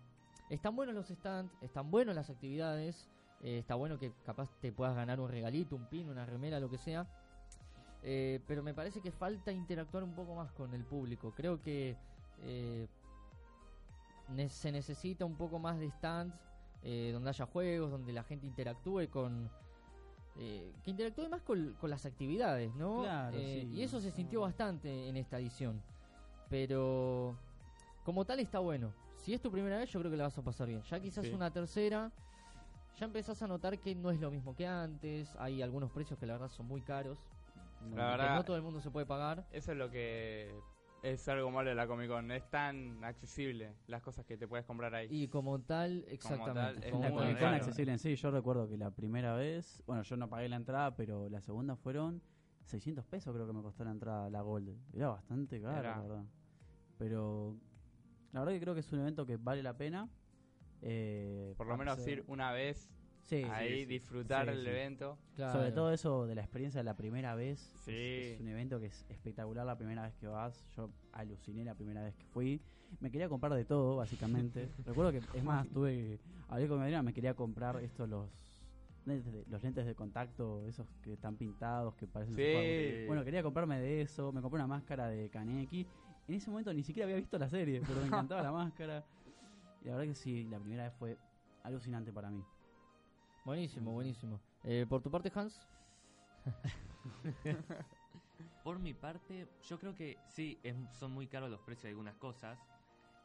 están 0.49 0.75
buenos 0.75 0.95
los 0.95 1.07
stands, 1.07 1.53
están 1.61 1.91
buenos 1.91 2.15
las 2.15 2.29
actividades, 2.29 3.09
eh, 3.41 3.59
está 3.59 3.75
bueno 3.75 3.99
que 3.99 4.13
capaz 4.25 4.49
te 4.61 4.71
puedas 4.71 4.95
ganar 4.95 5.19
un 5.19 5.29
regalito, 5.29 5.75
un 5.75 5.85
pin, 5.87 6.09
una 6.09 6.25
remera, 6.25 6.59
lo 6.59 6.69
que 6.69 6.77
sea. 6.77 7.07
Eh, 8.03 8.39
pero 8.47 8.63
me 8.63 8.73
parece 8.73 9.01
que 9.01 9.11
falta 9.11 9.51
interactuar 9.51 10.03
un 10.03 10.13
poco 10.13 10.35
más 10.35 10.51
con 10.51 10.73
el 10.73 10.85
público. 10.85 11.33
Creo 11.35 11.61
que 11.61 11.97
ne- 14.29 14.49
se 14.49 14.71
necesita 14.71 15.25
un 15.25 15.35
poco 15.35 15.59
más 15.59 15.77
de 15.79 15.89
stands 15.91 16.35
eh, 16.83 17.11
donde 17.13 17.29
haya 17.29 17.45
juegos, 17.45 17.91
donde 17.91 18.13
la 18.13 18.23
gente 18.23 18.45
interactúe 18.45 19.09
con... 19.09 19.49
eh, 20.37 20.73
que 20.83 20.91
interactúe 20.91 21.27
más 21.29 21.41
con, 21.41 21.73
con 21.79 21.89
las 21.89 22.05
actividades, 22.05 22.73
¿no? 22.75 23.01
Claro, 23.01 23.37
Eh, 23.37 23.61
sí. 23.61 23.73
Y 23.75 23.81
eso 23.83 23.99
se 23.99 24.11
sintió 24.11 24.41
bastante 24.41 25.07
en 25.09 25.17
esta 25.17 25.39
edición. 25.39 25.81
Pero 26.49 27.35
como 28.03 28.25
tal 28.25 28.39
está 28.39 28.59
bueno. 28.59 28.93
Si 29.17 29.33
es 29.33 29.41
tu 29.41 29.51
primera 29.51 29.77
vez, 29.77 29.89
yo 29.91 29.99
creo 29.99 30.11
que 30.11 30.17
la 30.17 30.25
vas 30.25 30.37
a 30.37 30.43
pasar 30.43 30.67
bien. 30.67 30.83
Ya 30.83 30.99
quizás 30.99 31.25
Sí. 31.25 31.31
una 31.31 31.49
tercera, 31.51 32.11
ya 32.99 33.05
empezás 33.05 33.41
a 33.41 33.47
notar 33.47 33.79
que 33.79 33.95
no 33.95 34.11
es 34.11 34.19
lo 34.19 34.29
mismo 34.29 34.55
que 34.55 34.67
antes. 34.67 35.35
Hay 35.39 35.61
algunos 35.63 35.89
precios 35.91 36.19
que 36.19 36.27
la 36.27 36.33
verdad 36.33 36.49
son 36.49 36.67
muy 36.67 36.81
caros. 36.81 37.17
La 37.81 37.87
y 37.87 37.89
que 37.89 37.95
verdad- 37.95 38.35
no 38.35 38.43
todo 38.45 38.55
el 38.57 38.61
mundo 38.61 38.79
se 38.81 38.91
puede 38.91 39.05
pagar. 39.07 39.45
Eso 39.51 39.71
es 39.71 39.77
lo 39.77 39.89
que 39.89 40.53
es 41.05 41.27
algo 41.29 41.51
malo 41.51 41.69
de 41.69 41.75
la 41.75 41.87
Comic 41.87 42.09
Con. 42.09 42.31
Es 42.31 42.49
tan 42.49 43.03
accesible 43.03 43.75
las 43.87 44.01
cosas 44.01 44.25
que 44.25 44.37
te 44.37 44.47
puedes 44.47 44.65
comprar 44.65 44.93
ahí. 44.95 45.07
Y 45.11 45.27
como 45.27 45.61
tal, 45.61 46.03
exactamente. 46.07 46.87
es 46.87 46.91
como 46.91 47.03
La 47.03 47.09
muy 47.11 47.21
Comic 47.21 47.39
Con 47.39 47.53
accesible 47.53 47.91
en 47.91 47.99
sí, 47.99 48.15
yo 48.15 48.31
recuerdo 48.31 48.67
que 48.67 48.77
la 48.77 48.89
primera 48.91 49.35
vez, 49.35 49.83
bueno, 49.85 50.01
yo 50.01 50.17
no 50.17 50.27
pagué 50.27 50.49
la 50.49 50.55
entrada, 50.55 50.95
pero 50.95 51.29
la 51.29 51.41
segunda 51.41 51.75
fueron 51.75 52.21
600 52.63 53.05
pesos 53.05 53.33
creo 53.33 53.45
que 53.45 53.53
me 53.53 53.61
costó 53.61 53.83
la 53.83 53.91
entrada 53.91 54.25
a 54.25 54.29
la 54.31 54.41
Gold. 54.41 54.75
Era 54.93 55.09
bastante 55.09 55.61
caro, 55.61 55.79
Era. 55.79 55.95
la 55.97 56.01
verdad. 56.01 56.23
Pero 56.97 57.55
la 58.31 58.39
verdad 58.39 58.53
que 58.53 58.59
creo 58.59 58.73
que 58.73 58.79
es 58.79 58.91
un 58.91 58.99
evento 58.99 59.25
que 59.25 59.37
vale 59.37 59.61
la 59.61 59.77
pena. 59.77 60.09
Eh, 60.81 61.53
Por 61.55 61.67
lo 61.67 61.77
menos 61.77 62.05
ir 62.07 62.23
una 62.27 62.51
vez 62.51 62.89
Sí, 63.25 63.43
ahí, 63.43 63.79
sí. 63.79 63.85
disfrutar 63.85 64.45
Sí, 64.47 64.53
el 64.53 64.61
sí. 64.63 64.69
evento. 64.69 65.17
Claro. 65.35 65.53
Sobre 65.59 65.71
todo 65.71 65.91
eso 65.91 66.27
de 66.27 66.35
la 66.35 66.41
experiencia 66.41 66.79
de 66.79 66.83
la 66.83 66.95
primera 66.95 67.33
vez. 67.35 67.59
Sí. 67.83 67.91
Es, 67.91 68.27
es 68.35 68.41
un 68.41 68.47
evento 68.49 68.79
que 68.79 68.85
es 68.87 69.05
espectacular 69.09 69.65
la 69.65 69.77
primera 69.77 70.03
vez 70.03 70.13
que 70.15 70.27
vas. 70.27 70.65
Yo 70.75 70.89
aluciné 71.11 71.65
la 71.65 71.73
primera 71.75 72.03
vez 72.03 72.15
que 72.15 72.25
fui. 72.25 72.61
Me 72.99 73.09
quería 73.11 73.27
comprar 73.27 73.53
de 73.53 73.65
todo, 73.65 73.97
básicamente. 73.97 74.69
Recuerdo 74.85 75.11
que, 75.11 75.37
es 75.37 75.43
más, 75.43 75.67
tuve. 75.69 76.19
Hablé 76.47 76.67
con 76.67 76.83
mi 76.85 77.01
me 77.01 77.13
quería 77.13 77.33
comprar 77.33 77.81
estos, 77.83 78.07
los. 78.07 78.29
lentes 79.05 79.33
de- 79.33 79.45
Los 79.49 79.63
lentes 79.63 79.85
de 79.87 79.95
contacto, 79.95 80.63
esos 80.67 80.87
que 81.01 81.13
están 81.13 81.35
pintados, 81.35 81.95
que 81.95 82.05
parecen. 82.07 83.07
Bueno, 83.07 83.23
quería 83.25 83.41
comprarme 83.41 83.79
de 83.79 84.01
eso. 84.01 84.31
Me 84.31 84.41
compré 84.41 84.57
una 84.57 84.67
máscara 84.67 85.07
de 85.09 85.29
Kaneki. 85.29 85.87
En 86.27 86.35
ese 86.35 86.49
momento 86.49 86.73
ni 86.73 86.83
siquiera 86.83 87.05
había 87.05 87.17
visto 87.17 87.37
la 87.39 87.49
serie, 87.49 87.81
pero 87.85 87.99
me 88.01 88.07
encantaba 88.07 88.41
la 88.43 88.51
máscara. 88.51 89.03
Y 89.81 89.85
la 89.87 89.95
verdad 89.97 90.07
que 90.09 90.15
sí, 90.15 90.43
la 90.45 90.59
primera 90.59 90.83
vez 90.83 90.93
fue 90.93 91.17
alucinante 91.63 92.11
para 92.13 92.29
mí. 92.29 92.43
Buenísimo, 93.45 93.91
buenísimo. 93.91 94.39
Eh, 94.63 94.85
por 94.89 95.01
tu 95.01 95.09
parte, 95.11 95.31
Hans. 95.33 95.59
Por 98.63 98.79
mi 98.79 98.93
parte, 98.95 99.47
yo 99.69 99.77
creo 99.79 99.93
que 99.93 100.17
sí, 100.27 100.59
es- 100.63 100.75
son 100.97 101.11
muy 101.11 101.27
caros 101.27 101.51
los 101.51 101.59
precios 101.61 101.83
de 101.83 101.89
algunas 101.89 102.15
cosas. 102.15 102.57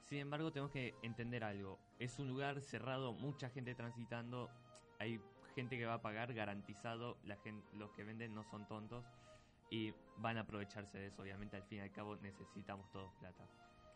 Sin 0.03 0.19
embargo, 0.19 0.53
tenemos 0.53 0.71
que 0.71 0.95
entender 1.03 1.43
algo. 1.45 1.79
Es 1.99 2.19
un 2.19 2.29
lugar 2.29 2.61
cerrado, 2.61 3.15
mucha 3.15 3.49
gente 3.49 3.75
transitando. 3.75 4.51
Hay 4.99 5.19
gente 5.55 5.79
que 5.79 5.87
va 5.87 5.95
a 5.95 6.03
pagar 6.03 6.35
garantizado. 6.35 7.17
La 7.25 7.37
gen- 7.37 7.63
los 7.79 7.91
que 7.93 8.05
venden 8.05 8.35
no 8.35 8.45
son 8.45 8.67
tontos 8.67 9.07
y 9.71 9.95
van 10.19 10.37
a 10.37 10.41
aprovecharse 10.41 10.99
de 10.99 11.07
eso. 11.07 11.23
Obviamente, 11.23 11.57
al 11.57 11.63
fin 11.63 11.79
y 11.79 11.81
al 11.81 11.93
cabo, 11.93 12.17
necesitamos 12.17 12.91
todos 12.93 13.11
plata. 13.15 13.47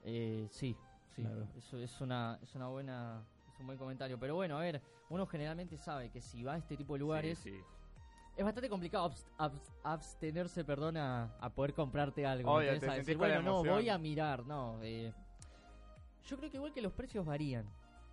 Eh, 0.02 0.48
sí, 0.50 0.74
sí. 1.14 1.22
Claro. 1.22 1.46
Eso 1.56 1.78
es 1.78 2.00
una, 2.00 2.38
es 2.42 2.54
una 2.54 2.68
buena, 2.68 3.22
es 3.54 3.60
un 3.60 3.66
buen 3.66 3.78
comentario. 3.78 4.18
Pero 4.18 4.34
bueno, 4.34 4.58
a 4.58 4.60
ver, 4.60 4.82
uno 5.08 5.26
generalmente 5.26 5.76
sabe 5.78 6.10
que 6.10 6.20
si 6.20 6.42
va 6.42 6.54
a 6.54 6.58
este 6.58 6.76
tipo 6.76 6.94
de 6.94 6.98
lugares 7.00 7.38
Sí, 7.38 7.50
sí. 7.50 7.60
es 8.36 8.44
bastante 8.44 8.68
complicado 8.68 9.08
abs- 9.10 9.26
abs- 9.38 9.72
abstenerse, 9.82 10.64
perdón, 10.64 10.96
a, 10.96 11.34
a 11.40 11.50
poder 11.50 11.72
comprarte 11.74 12.26
algo. 12.26 12.52
Bueno, 13.16 13.42
no, 13.42 13.50
emoción". 13.60 13.74
voy 13.74 13.88
a 13.88 13.98
mirar, 13.98 14.46
no. 14.46 14.78
eh, 14.82 15.12
yo 16.26 16.36
creo 16.38 16.50
que 16.50 16.56
igual 16.56 16.72
que 16.72 16.82
los 16.82 16.92
precios 16.92 17.24
varían. 17.24 17.64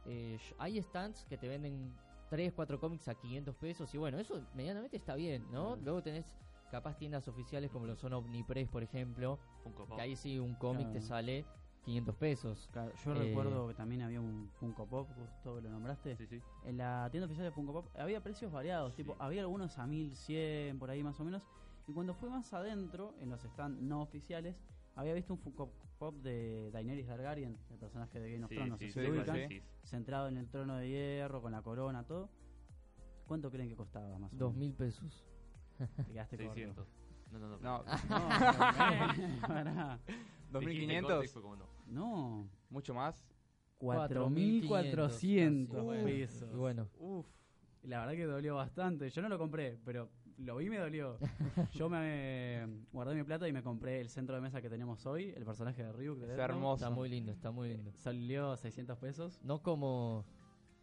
Eh, 0.05 0.37
hay 0.57 0.81
stands 0.81 1.25
que 1.25 1.37
te 1.37 1.47
venden 1.47 1.93
3, 2.29 2.53
4 2.53 2.79
cómics 2.79 3.07
a 3.07 3.15
500 3.15 3.55
pesos 3.55 3.93
y 3.93 3.97
bueno, 3.97 4.17
eso 4.19 4.41
medianamente 4.55 4.97
está 4.97 5.15
bien, 5.15 5.45
¿no? 5.51 5.75
Mm. 5.75 5.83
Luego 5.83 6.01
tenés 6.01 6.25
capaz 6.71 6.97
tiendas 6.97 7.27
oficiales 7.27 7.69
como 7.69 7.85
lo 7.85 7.95
son 7.95 8.13
Omnipress, 8.13 8.67
por 8.69 8.81
ejemplo, 8.83 9.37
Funko 9.63 9.85
Pop. 9.85 9.95
que 9.97 10.01
ahí 10.01 10.15
sí 10.15 10.39
un 10.39 10.55
cómic 10.55 10.91
te 10.91 11.01
sale 11.01 11.45
500 11.85 12.15
pesos. 12.15 12.69
Claro, 12.71 12.91
yo 13.03 13.11
Eh, 13.13 13.15
recuerdo 13.27 13.67
que 13.67 13.73
también 13.73 14.01
había 14.03 14.21
un 14.21 14.49
Funko 14.59 14.85
Pop, 14.85 15.07
justo 15.15 15.55
que 15.55 15.61
lo 15.61 15.69
nombraste. 15.71 16.15
Sí, 16.17 16.27
sí. 16.27 16.41
En 16.65 16.77
la 16.77 17.07
tienda 17.11 17.25
oficial 17.25 17.45
de 17.45 17.51
Funko 17.51 17.73
Pop 17.73 17.85
había 17.97 18.21
precios 18.21 18.51
variados, 18.51 18.95
tipo, 18.95 19.15
había 19.19 19.41
algunos 19.41 19.77
a 19.79 19.87
1100 19.87 20.77
por 20.79 20.89
ahí 20.89 21.03
más 21.03 21.19
o 21.19 21.23
menos. 21.23 21.41
Y 21.87 21.93
cuando 21.93 22.13
fui 22.13 22.29
más 22.29 22.53
adentro, 22.53 23.15
en 23.19 23.29
los 23.29 23.41
stands 23.41 23.81
no 23.81 24.01
oficiales, 24.01 24.55
había 24.95 25.13
visto 25.13 25.33
un 25.33 25.39
Funko 25.39 25.71
Pop 25.97 26.15
de 26.21 26.69
Daenerys 26.71 27.07
Targaryen, 27.07 27.57
el 27.71 27.77
personaje 27.77 28.19
de 28.19 28.31
Game 28.33 28.43
of 28.45 28.49
Sí, 28.49 28.55
Thrones, 28.55 28.71
no 28.71 28.77
sí, 28.77 28.85
sé 28.87 28.91
sí, 28.93 28.99
si 28.99 28.99
lo 29.07 29.13
sí, 29.13 29.19
ubican, 29.19 29.35
sí. 29.35 29.41
decís. 29.41 29.63
centrado 29.83 30.27
en 30.27 30.37
el 30.37 30.47
trono 30.49 30.75
de 30.75 30.87
hierro, 30.89 31.41
con 31.41 31.51
la 31.51 31.61
corona, 31.61 32.03
todo. 32.05 32.29
¿Cuánto 33.27 33.49
creen 33.49 33.69
que 33.69 33.75
costaba 33.75 34.19
más 34.19 34.31
o 34.33 34.35
Dos 34.35 34.53
menos? 34.53 34.57
mil 34.57 34.73
pesos. 34.73 35.25
Te 36.05 36.11
quedaste 36.13 36.37
corto. 36.37 36.53
600. 36.53 36.87
No, 37.31 37.39
no, 37.39 37.47
no. 37.49 37.57
No, 37.59 37.83
No, 39.63 39.99
pará. 40.51 40.65
Dijiste 40.67 41.01
corto 41.01 41.23
y 41.23 41.27
2500, 41.27 41.31
fue 41.31 41.41
como 41.41 41.55
no. 41.55 41.65
no, 41.87 42.49
mucho 42.69 42.93
más. 42.93 43.25
4.400 43.79 45.67
Bueno. 45.83 46.03
pesos. 46.05 46.49
Y 46.53 46.55
bueno, 46.55 46.87
Uf, 46.99 47.25
La 47.83 47.99
verdad 48.01 48.13
que 48.13 48.25
dolió 48.25 48.55
bastante. 48.55 49.09
Yo 49.09 49.21
no 49.21 49.29
lo 49.29 49.37
compré, 49.39 49.79
pero 49.83 50.09
lo 50.37 50.57
vi 50.57 50.67
y 50.67 50.69
me 50.69 50.77
dolió. 50.77 51.17
Yo 51.73 51.89
me 51.89 52.67
guardé 52.91 53.15
mi 53.15 53.23
plata 53.23 53.47
y 53.47 53.53
me 53.53 53.63
compré 53.63 53.99
el 54.01 54.09
centro 54.09 54.35
de 54.35 54.41
mesa 54.41 54.61
que 54.61 54.69
tenemos 54.69 55.05
hoy, 55.05 55.33
el 55.35 55.43
personaje 55.45 55.83
de 55.83 55.91
Ryuk. 55.91 56.19
de 56.19 56.33
es 56.33 56.39
hermoso. 56.39 56.83
está 56.85 56.93
muy 56.95 57.09
lindo, 57.09 57.31
está 57.31 57.51
muy 57.51 57.69
lindo. 57.69 57.91
Salió 57.95 58.55
600 58.55 58.97
pesos. 58.99 59.39
No 59.43 59.61
como 59.63 60.25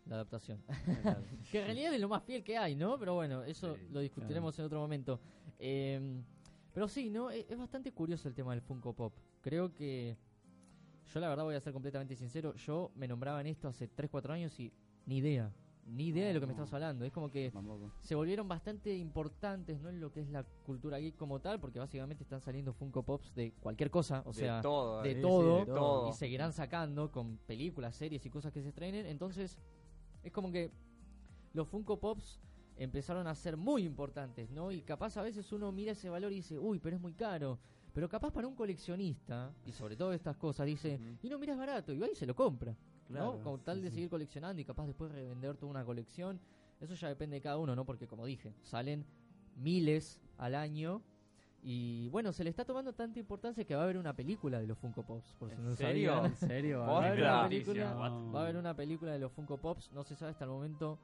la 0.07 0.17
adaptación. 0.17 0.63
Claro. 1.03 1.23
Que 1.53 1.61
en 1.61 1.67
realidad 1.67 1.95
es 1.95 2.01
lo 2.01 2.09
más 2.09 2.25
fiel 2.25 2.43
que 2.43 2.57
hay, 2.59 2.75
¿no? 2.75 2.99
Pero 2.99 3.15
bueno, 3.15 3.45
eso 3.45 3.77
Sí, 3.77 3.83
lo 3.93 4.01
discutiremos 4.01 4.59
en 4.59 4.65
otro 4.65 4.81
momento. 4.81 5.21
Eh, 5.59 6.21
pero 6.73 6.89
sí, 6.89 7.11
¿no? 7.11 7.31
Es, 7.31 7.47
es 7.49 7.57
bastante 7.59 7.93
curioso 7.93 8.29
el 8.29 8.35
tema 8.35 8.53
del 8.53 8.61
Funko 8.63 8.93
Pop. 8.93 9.15
Creo 9.49 9.75
que. 9.75 10.17
Yo 11.13 11.21
la 11.21 11.29
verdad 11.31 11.45
voy 11.45 11.55
a 11.55 11.61
ser 11.61 11.73
completamente 11.73 12.15
sincero. 12.17 12.55
Yo 12.57 12.91
me 12.95 13.09
nombraba 13.09 13.41
en 13.41 13.47
esto 13.47 13.67
hace 13.67 13.89
3-4 13.89 14.31
años 14.31 14.61
y 14.61 14.71
ni 15.07 15.17
idea. 15.19 15.51
Ni 15.87 16.09
idea 16.09 16.27
de 16.29 16.35
lo 16.35 16.41
que 16.41 16.45
me 16.47 16.51
No. 16.53 16.57
estabas 16.65 16.75
hablando. 16.75 17.07
Es 17.07 17.13
como 17.13 17.31
que 17.31 17.51
Tampoco. 17.51 17.91
se 18.03 18.15
volvieron 18.15 18.47
bastante 18.47 18.95
importantes, 18.95 19.81
¿no? 19.81 19.89
En 19.89 20.01
lo 20.01 20.13
que 20.13 20.21
es 20.21 20.29
la 20.29 20.45
cultura 20.67 20.99
geek 20.99 21.17
como 21.17 21.41
tal, 21.41 21.59
porque 21.61 21.79
básicamente 21.79 22.25
están 22.25 22.43
saliendo 22.43 22.75
Funko 22.75 23.03
Pops 23.05 23.35
de 23.35 23.53
cualquier 23.53 23.91
cosa. 23.91 24.23
O 24.27 24.33
de 24.35 24.39
sea, 24.39 24.61
todo. 24.61 25.01
de 25.01 25.15
sí, 25.15 25.23
todo, 25.23 25.59
de 25.61 25.65
todo. 25.65 26.09
y 26.11 26.13
seguirán 26.13 26.53
sacando 26.53 27.11
con 27.11 27.39
películas, 27.39 27.97
series 27.97 28.27
y 28.27 28.29
cosas 28.29 28.53
que 28.53 28.61
se 28.61 28.69
estrenen. 28.69 29.07
Entonces, 29.07 29.59
es 30.23 30.31
como 30.31 30.53
que 30.53 30.71
los 31.55 31.67
Funko 31.69 31.99
Pops 31.99 32.39
empezaron 32.77 33.27
a 33.27 33.35
ser 33.35 33.57
muy 33.57 33.83
importantes, 33.85 34.51
¿no? 34.51 34.71
Y 34.71 34.83
capaz 34.83 35.17
a 35.17 35.23
veces 35.23 35.51
uno 35.53 35.73
mira 35.73 35.93
ese 35.93 36.11
valor 36.11 36.33
y 36.33 36.37
dice, 36.37 36.59
uy, 36.59 36.79
pero 36.81 36.97
es 36.97 37.01
muy 37.03 37.15
caro. 37.15 37.59
Pero 37.99 38.09
capaz 38.09 38.31
para 38.31 38.47
un 38.47 38.55
coleccionista, 38.55 39.53
y 39.67 39.73
sobre 39.73 39.97
todo 39.97 40.13
estas 40.13 40.37
cosas, 40.37 40.65
dice, 40.67 41.01
y 41.21 41.29
no, 41.29 41.37
mira, 41.37 41.55
es 41.55 41.59
barato, 41.59 41.93
y 41.93 41.99
va 41.99 42.07
y 42.09 42.15
se 42.15 42.27
lo 42.27 42.35
compra, 42.37 42.77
Claro, 43.09 43.35
¿no? 43.39 43.43
Con 43.43 43.65
tal 43.65 43.79
sí, 43.79 43.83
de 43.83 43.91
seguir 43.91 44.09
coleccionando 44.09 44.63
y 44.63 44.65
capaz 44.65 44.87
después 44.87 45.11
revender 45.11 45.57
toda 45.57 45.69
una 45.73 45.85
colección. 45.85 46.39
Eso 46.79 46.95
ya 46.95 47.09
depende 47.09 47.35
de 47.35 47.41
cada 47.41 47.59
uno, 47.59 47.75
¿no? 47.75 47.85
Porque 47.85 48.07
como 48.07 48.25
dije, 48.25 48.55
salen 48.63 49.05
miles 49.57 50.21
al 50.37 50.55
año. 50.55 51.03
Y 51.61 52.09
bueno, 52.11 52.33
se 52.33 52.45
le 52.45 52.51
está 52.51 52.65
tomando 52.65 52.93
tanta 52.93 53.19
importancia 53.19 53.65
que 53.65 53.75
va 53.75 53.81
a 53.81 53.85
haber 53.85 53.99
una 53.99 54.15
película 54.15 54.61
de 54.61 54.69
los 54.69 54.79
Funko 54.79 55.03
Pops, 55.05 55.35
por 55.35 55.51
si 55.51 55.57
¿En 55.57 55.65
no 55.65 55.75
serio? 55.75 56.13
sabían. 56.15 56.27
¿En 56.31 56.37
serio? 56.37 56.79
Va 56.87 57.05
a 57.05 57.09
haber 57.09 57.21
una 57.21 57.49
película, 57.49 57.95
No. 57.95 58.33
va 58.33 58.39
a 58.39 58.43
haber 58.45 58.57
una 58.59 58.77
película 58.77 59.11
de 59.13 59.19
los 59.19 59.33
Funko 59.33 59.59
Pops, 59.59 59.91
no 59.91 60.05
se 60.05 60.15
sabe 60.15 60.31
hasta 60.31 60.45
el 60.45 60.51
momento 60.53 61.01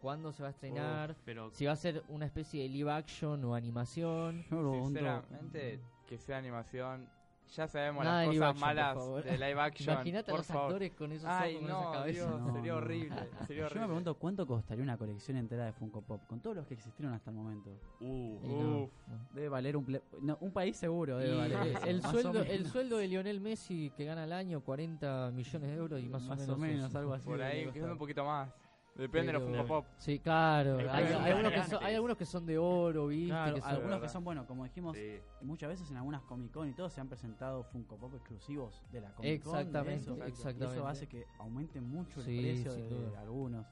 cuándo 0.00 0.32
se 0.32 0.42
va 0.42 0.48
a 0.48 0.52
estrenar, 0.52 1.10
Uf, 1.10 1.16
pero 1.26 1.50
si 1.50 1.66
va 1.66 1.72
a 1.72 1.76
ser 1.76 2.02
una 2.08 2.24
especie 2.24 2.62
de 2.62 2.70
live 2.70 2.90
action 2.90 3.44
o 3.44 3.54
animación. 3.54 4.42
Yo 4.50 4.56
me 4.56 4.62
pregunto- 4.62 4.86
Sinceramente, 4.86 5.80
que 6.10 6.18
sea 6.18 6.38
animación. 6.38 7.08
Ya 7.56 7.66
sabemos 7.66 8.04
Nada 8.04 8.18
las 8.26 8.26
cosas 8.28 8.42
action, 8.50 8.60
malas 8.60 9.24
de 9.24 9.32
live 9.38 9.60
action. 9.60 9.94
Imagínate 9.94 10.30
a 10.30 10.36
los 10.36 10.46
favor. 10.46 10.62
actores 10.66 10.92
con 10.92 11.10
esos 11.12 11.28
Ay, 11.28 11.56
ojos, 11.56 11.62
con 11.68 11.70
esa 11.70 11.84
no, 11.84 11.92
cabeza. 11.92 12.26
Dios, 12.28 12.40
No, 12.40 12.52
sería 12.52 12.76
horrible. 12.76 13.16
Sería 13.16 13.60
Yo 13.62 13.66
horrible. 13.66 13.80
me 13.80 13.86
pregunto 13.86 14.14
cuánto 14.14 14.46
costaría 14.46 14.84
una 14.84 14.96
colección 14.96 15.36
entera 15.36 15.64
de 15.66 15.72
Funko 15.72 16.02
Pop, 16.02 16.22
con 16.28 16.40
todos 16.40 16.54
los 16.56 16.66
que 16.66 16.74
existieron 16.74 17.12
hasta 17.14 17.30
el 17.30 17.36
momento. 17.36 17.70
uh, 18.00 18.40
no, 18.46 18.78
Uf. 18.82 18.90
Debe 19.34 19.48
valer 19.48 19.76
un, 19.76 19.86
ple- 19.86 20.02
no, 20.20 20.36
un 20.40 20.52
país 20.52 20.76
seguro, 20.76 21.18
debe 21.18 21.34
Y 21.34 21.38
valer. 21.38 21.78
el, 21.86 21.98
eso, 21.98 22.10
sueldo, 22.10 22.42
el 22.42 22.66
sueldo 22.66 22.98
de 22.98 23.08
Lionel 23.08 23.40
Messi 23.40 23.90
que 23.96 24.04
gana 24.04 24.24
al 24.24 24.32
año 24.32 24.60
40 24.60 25.30
millones 25.32 25.70
de 25.70 25.76
euros 25.76 26.00
y 26.00 26.08
más, 26.08 26.22
Más 26.22 26.48
o 26.48 26.54
o 26.54 26.56
menos, 26.56 26.88
eso. 26.90 26.98
algo 26.98 27.14
así. 27.14 27.26
Por 27.26 27.42
ahí, 27.42 27.68
quizás 27.72 27.90
un 27.90 27.98
poquito 27.98 28.24
más. 28.24 28.48
Depende 28.94 29.28
de 29.32 29.38
los 29.38 29.42
Funko 29.48 29.66
Pop. 29.66 29.86
Sí, 29.96 30.18
claro. 30.18 30.76
Hay 30.78 30.84
Hay, 30.86 30.86
varios 30.88 31.20
hay 31.22 31.30
algunos 31.32 31.52
que 31.52 31.58
son, 31.58 31.64
variantes. 31.64 31.88
hay 31.88 31.94
algunos 31.94 32.16
que 32.18 32.26
son 32.26 32.46
de 32.46 32.58
oro, 32.58 33.06
¿viste? 33.06 33.28
Claro, 33.28 33.54
que 33.54 33.60
son- 33.60 33.70
algunos 33.70 34.00
que 34.00 34.08
son, 34.08 34.24
bueno, 34.24 34.46
como 34.46 34.64
dijimos, 34.64 34.96
Sí. 34.96 35.18
muchas 35.42 35.68
veces 35.70 35.90
en 35.90 35.96
algunas 35.96 36.22
Comic 36.22 36.50
Con 36.52 36.68
y 36.68 36.72
todo 36.74 36.90
se 36.90 37.00
han 37.00 37.08
presentado 37.08 37.62
Funko 37.64 37.96
Pop 37.96 38.14
exclusivos 38.14 38.82
de 38.92 39.00
la 39.00 39.12
Comic 39.14 39.42
Con. 39.42 39.52
de 39.54 39.58
Exactamente, 39.60 40.02
eso. 40.02 40.16
Y 40.18 40.28
exactamente. 40.28 40.76
eso 40.76 40.86
hace 40.86 41.06
que 41.06 41.26
aumente 41.38 41.80
mucho 41.80 42.20
el 42.20 42.26
Sí, 42.26 42.40
precio 42.40 42.72
de, 42.74 42.88
duda. 42.88 43.20
algunos. 43.20 43.66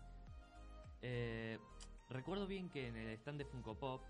Eh, 1.03 1.59
recuerdo 2.11 2.47
bien 2.47 2.69
que 2.71 2.89
en 2.89 2.97
el 2.97 3.09
stand 3.19 3.39
de 3.39 3.45
Funko 3.45 3.75
Pop 3.75 4.03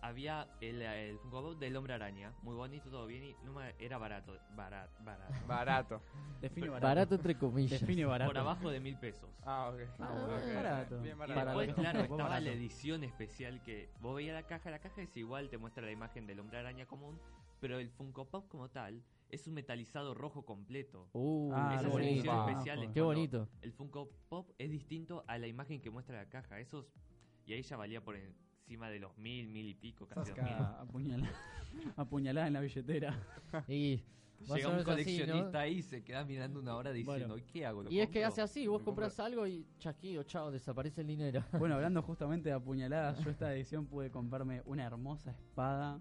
había 0.00 0.48
el, 0.60 0.82
el 0.82 1.18
Funko 1.18 1.42
Pop 1.42 1.58
del 1.58 1.76
Hombre 1.76 1.94
Araña, 1.94 2.32
muy 2.42 2.54
bonito, 2.54 2.88
todo 2.90 3.06
bien, 3.06 3.24
y 3.24 3.36
no 3.44 3.52
me- 3.52 3.74
era 3.78 3.98
barato, 3.98 4.38
barato, 4.54 4.92
barato. 5.04 5.34
Barato. 5.46 6.02
Define 6.40 6.68
barato. 6.68 6.86
Barato 6.86 7.14
entre 7.16 7.36
comillas. 7.36 7.80
Define 7.80 8.04
barato. 8.04 8.30
Por 8.30 8.38
abajo 8.38 8.70
de 8.70 8.80
mil 8.80 8.96
pesos. 8.98 9.28
Ah, 9.44 9.70
ok. 9.72 9.80
Ah, 9.98 10.26
Ok, 10.28 10.54
barato. 10.54 11.00
Bien 11.00 11.16
Y 11.16 11.18
barato. 11.18 11.40
Para 11.40 11.54
después, 11.56 11.74
claro, 11.74 12.00
estaba 12.00 12.40
la 12.40 12.50
edición 12.50 13.04
especial 13.04 13.62
que 13.62 13.90
vos 14.00 14.14
veías 14.16 14.34
la 14.34 14.46
caja, 14.46 14.70
la 14.70 14.78
caja 14.78 15.02
es 15.02 15.16
igual, 15.16 15.48
te 15.50 15.58
muestra 15.58 15.84
la 15.84 15.90
imagen 15.92 16.26
del 16.26 16.40
Hombre 16.40 16.58
Araña 16.58 16.86
común, 16.86 17.18
pero 17.60 17.78
el 17.78 17.90
Funko 17.90 18.24
Pop 18.26 18.48
como 18.48 18.68
tal 18.70 19.02
es 19.30 19.46
un 19.46 19.54
metalizado 19.54 20.14
rojo 20.14 20.44
completo. 20.46 21.08
Uh, 21.12 21.52
Ah, 21.52 21.74
Esas 21.78 21.92
qué 21.96 22.02
ediciones 22.12 22.48
especiales. 22.48 22.94
Bonito. 22.94 23.48
El 23.60 23.72
Funko 23.72 24.08
Pop 24.28 24.50
es 24.58 24.70
distinto 24.70 25.24
a 25.26 25.36
la 25.38 25.46
imagen 25.48 25.80
que 25.82 25.90
muestra 25.90 26.16
la 26.16 26.28
caja. 26.30 26.60
Esos 26.60 26.86
y 27.46 27.52
ahí 27.54 27.62
ya 27.62 27.76
valía 27.76 28.02
por 28.02 28.14
encima 28.68 28.90
de 28.90 28.98
los 29.00 29.16
mil, 29.16 29.48
mil 29.48 29.66
y 29.66 29.74
pico, 29.74 30.06
casi 30.06 30.28
dos 30.30 30.38
mil. 30.42 30.52
Apuñalada, 30.52 31.32
apuñalada 31.96 32.46
en 32.48 32.52
la 32.52 32.60
billetera. 32.60 33.18
Y, 33.66 34.02
Llega 34.40 34.68
un 34.68 34.74
así, 34.76 34.84
coleccionista 34.84 35.50
¿no? 35.52 35.58
ahí 35.58 35.78
y 35.78 35.82
se 35.82 36.04
queda 36.04 36.24
mirando 36.24 36.60
una 36.60 36.76
hora 36.76 36.92
diciendo, 36.92 37.28
Bueno. 37.34 37.38
¿y 37.38 37.42
qué 37.50 37.64
hago? 37.66 37.82
¿Lo 37.82 37.90
Y 37.90 37.98
es 38.00 38.08
que 38.10 38.24
hace 38.24 38.40
así, 38.42 38.66
vos 38.68 38.82
compras 38.82 39.18
algo 39.20 39.46
y 39.46 39.66
chasquido, 39.78 40.22
chao, 40.24 40.50
desaparece 40.52 41.00
el 41.00 41.06
dinero. 41.06 41.42
Bueno, 41.58 41.76
hablando 41.76 42.02
justamente 42.02 42.50
de 42.50 42.54
apuñaladas, 42.54 43.18
yo 43.24 43.30
esta 43.30 43.52
edición 43.54 43.86
pude 43.86 44.10
comprarme 44.10 44.62
una 44.66 44.84
hermosa 44.84 45.30
espada. 45.30 45.98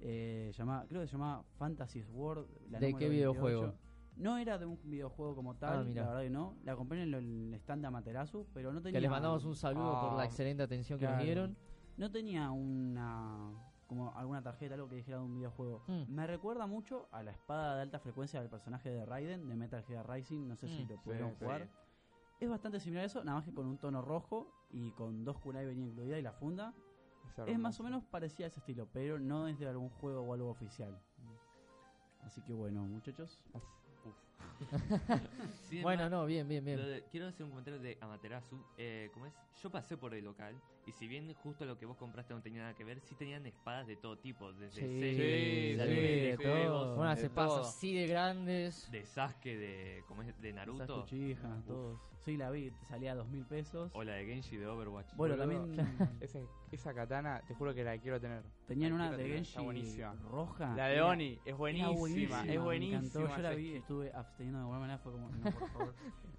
Eh, 0.00 0.52
llamada, 0.56 0.86
creo 0.88 1.02
que 1.02 1.06
se 1.06 1.12
llamaba 1.12 1.44
Fantasy 1.58 2.02
Sword. 2.02 2.46
la 2.70 2.80
¿De 2.80 2.86
qué 2.94 3.08
28. 3.08 3.10
videojuego? 3.10 3.74
No 4.16 4.36
era 4.38 4.58
de 4.58 4.64
un 4.66 4.78
videojuego 4.84 5.34
como 5.34 5.54
tal, 5.56 5.80
Ah, 5.80 5.84
mira. 5.84 6.02
la 6.02 6.08
verdad 6.08 6.22
que 6.22 6.30
no. 6.30 6.56
La 6.64 6.76
compré 6.76 7.02
en 7.02 7.14
el 7.14 7.54
stand 7.54 7.82
de 7.82 7.88
Amaterasu, 7.88 8.46
pero 8.54 8.72
no 8.72 8.80
tenía. 8.80 8.96
Que 8.98 9.00
les 9.02 9.10
mandamos 9.10 9.44
un 9.44 9.54
saludo 9.56 10.00
por 10.00 10.12
la 10.16 10.22
Ah, 10.22 10.26
excelente 10.26 10.62
atención 10.62 10.98
que 10.98 11.04
claro. 11.04 11.16
nos 11.16 11.24
dieron. 11.24 11.56
No 11.96 12.10
tenía 12.10 12.50
una. 12.50 13.52
como 13.86 14.12
alguna 14.16 14.42
tarjeta, 14.42 14.74
algo 14.74 14.88
que 14.88 14.96
dijera 14.96 15.18
de 15.18 15.24
un 15.24 15.34
videojuego. 15.34 15.82
Mm. 15.86 16.02
Me 16.14 16.26
recuerda 16.26 16.66
mucho 16.66 17.08
a 17.12 17.22
la 17.22 17.30
espada 17.30 17.76
de 17.76 17.82
alta 17.82 17.98
frecuencia 18.00 18.40
del 18.40 18.48
personaje 18.50 18.90
de 18.90 19.04
Raiden, 19.06 19.48
de 19.48 19.54
Metal 19.56 19.84
Gear 19.84 20.08
Rising. 20.08 20.48
No 20.48 20.56
sé 20.56 20.68
si 20.68 20.84
Mm, 20.84 20.88
lo 20.88 20.96
sí, 20.96 21.00
pudieron 21.04 21.30
sí. 21.30 21.36
jugar. 21.40 21.68
Es 22.40 22.48
bastante 22.50 22.80
similar 22.80 23.04
a 23.04 23.06
eso, 23.06 23.22
nada 23.22 23.36
más 23.38 23.44
que 23.44 23.54
con 23.54 23.66
un 23.66 23.78
tono 23.78 24.02
rojo 24.02 24.52
y 24.70 24.90
con 24.92 25.24
dos 25.24 25.38
kunai 25.38 25.64
venía 25.66 25.86
incluida 25.86 26.18
y 26.18 26.22
la 26.22 26.32
funda. 26.32 26.74
Es 27.46 27.58
más 27.58 27.78
o 27.80 27.82
menos 27.84 28.04
parecida 28.04 28.46
a 28.46 28.48
ese 28.48 28.60
estilo, 28.60 28.88
pero 28.92 29.18
no 29.18 29.46
es 29.48 29.58
de 29.58 29.68
algún 29.68 29.88
juego 29.88 30.20
o 30.22 30.34
algo 30.34 30.50
oficial. 30.50 30.98
Así 32.22 32.40
que 32.42 32.52
bueno, 32.52 32.82
muchachos. 32.84 33.38
Sin 35.68 35.82
Bueno, 35.82 36.08
no, 36.10 36.26
bien, 36.26 36.48
bien, 36.48 36.64
bien. 36.64 36.80
lo 36.80 36.86
de- 36.86 37.04
quiero 37.10 37.28
hacer 37.28 37.44
un 37.44 37.50
comentario 37.50 37.80
de 37.80 37.98
Amaterasu. 38.00 38.58
Eh, 38.76 39.10
como 39.12 39.26
es, 39.26 39.34
yo 39.62 39.70
pasé 39.70 39.96
por 39.96 40.14
el 40.14 40.24
local 40.24 40.60
y 40.86 40.92
si 40.92 41.08
bien 41.08 41.32
justo 41.34 41.64
lo 41.64 41.78
que 41.78 41.86
vos 41.86 41.96
compraste 41.96 42.34
no 42.34 42.42
tenía 42.42 42.60
nada 42.62 42.74
que 42.74 42.84
ver, 42.84 43.00
sí 43.00 43.14
tenían 43.14 43.46
espadas 43.46 43.86
de 43.86 43.96
todo 43.96 44.18
tipo, 44.18 44.52
desde 44.52 44.72
Sí, 44.72 45.00
series, 45.00 45.16
sí, 45.16 45.76
de, 45.76 45.86
sí, 45.86 45.94
de 45.94 46.26
de 46.30 46.36
juegos. 46.36 46.98
Unas 46.98 47.18
espadas 47.22 47.50
todo. 47.54 47.68
así 47.68 47.94
de 47.94 48.06
grandes. 48.06 48.90
de 48.90 49.04
Sasuke, 49.06 49.56
de, 49.56 50.04
como 50.06 50.22
es, 50.22 50.40
de 50.40 50.52
Naruto, 50.52 51.02
cuchijas, 51.02 51.64
todos. 51.64 51.98
Sí, 52.24 52.36
la 52.38 52.50
vi, 52.50 52.70
te 52.70 52.84
salía 52.86 53.12
a 53.12 53.14
dos 53.16 53.28
mil 53.28 53.44
pesos. 53.44 53.90
o 53.94 54.02
la 54.02 54.14
de 54.14 54.24
Genshi 54.26 54.56
de 54.56 54.66
Overwatch. 54.66 55.14
Bueno, 55.14 55.36
también 55.36 55.62
Ese- 56.20 56.48
esa 56.72 56.92
katana, 56.94 57.42
te 57.46 57.54
juro 57.54 57.74
que 57.74 57.84
la 57.84 57.98
quiero 57.98 58.20
tener. 58.20 58.42
tenían 58.66 58.90
La 58.90 58.96
una 58.96 59.16
de 59.16 59.44
buenísima. 59.62 60.14
roja. 60.30 60.74
La 60.74 60.86
de 60.88 61.02
Oni, 61.02 61.38
es 61.44 61.56
buenísima, 61.56 62.40
es 62.42 62.46
Me 62.48 62.58
buenísima. 62.58 62.98
encantó, 62.98 63.36
yo 63.36 63.42
la 63.42 63.50
vi, 63.54 63.74
estuve 63.74 64.10
absteniendo 64.12 64.58
de 64.58 64.62
alguna 64.62 64.80
manera, 64.80 64.98
fue 64.98 65.12
como, 65.12 65.28
no, 65.30 65.50
por 65.50 65.68
favor. 65.70 65.94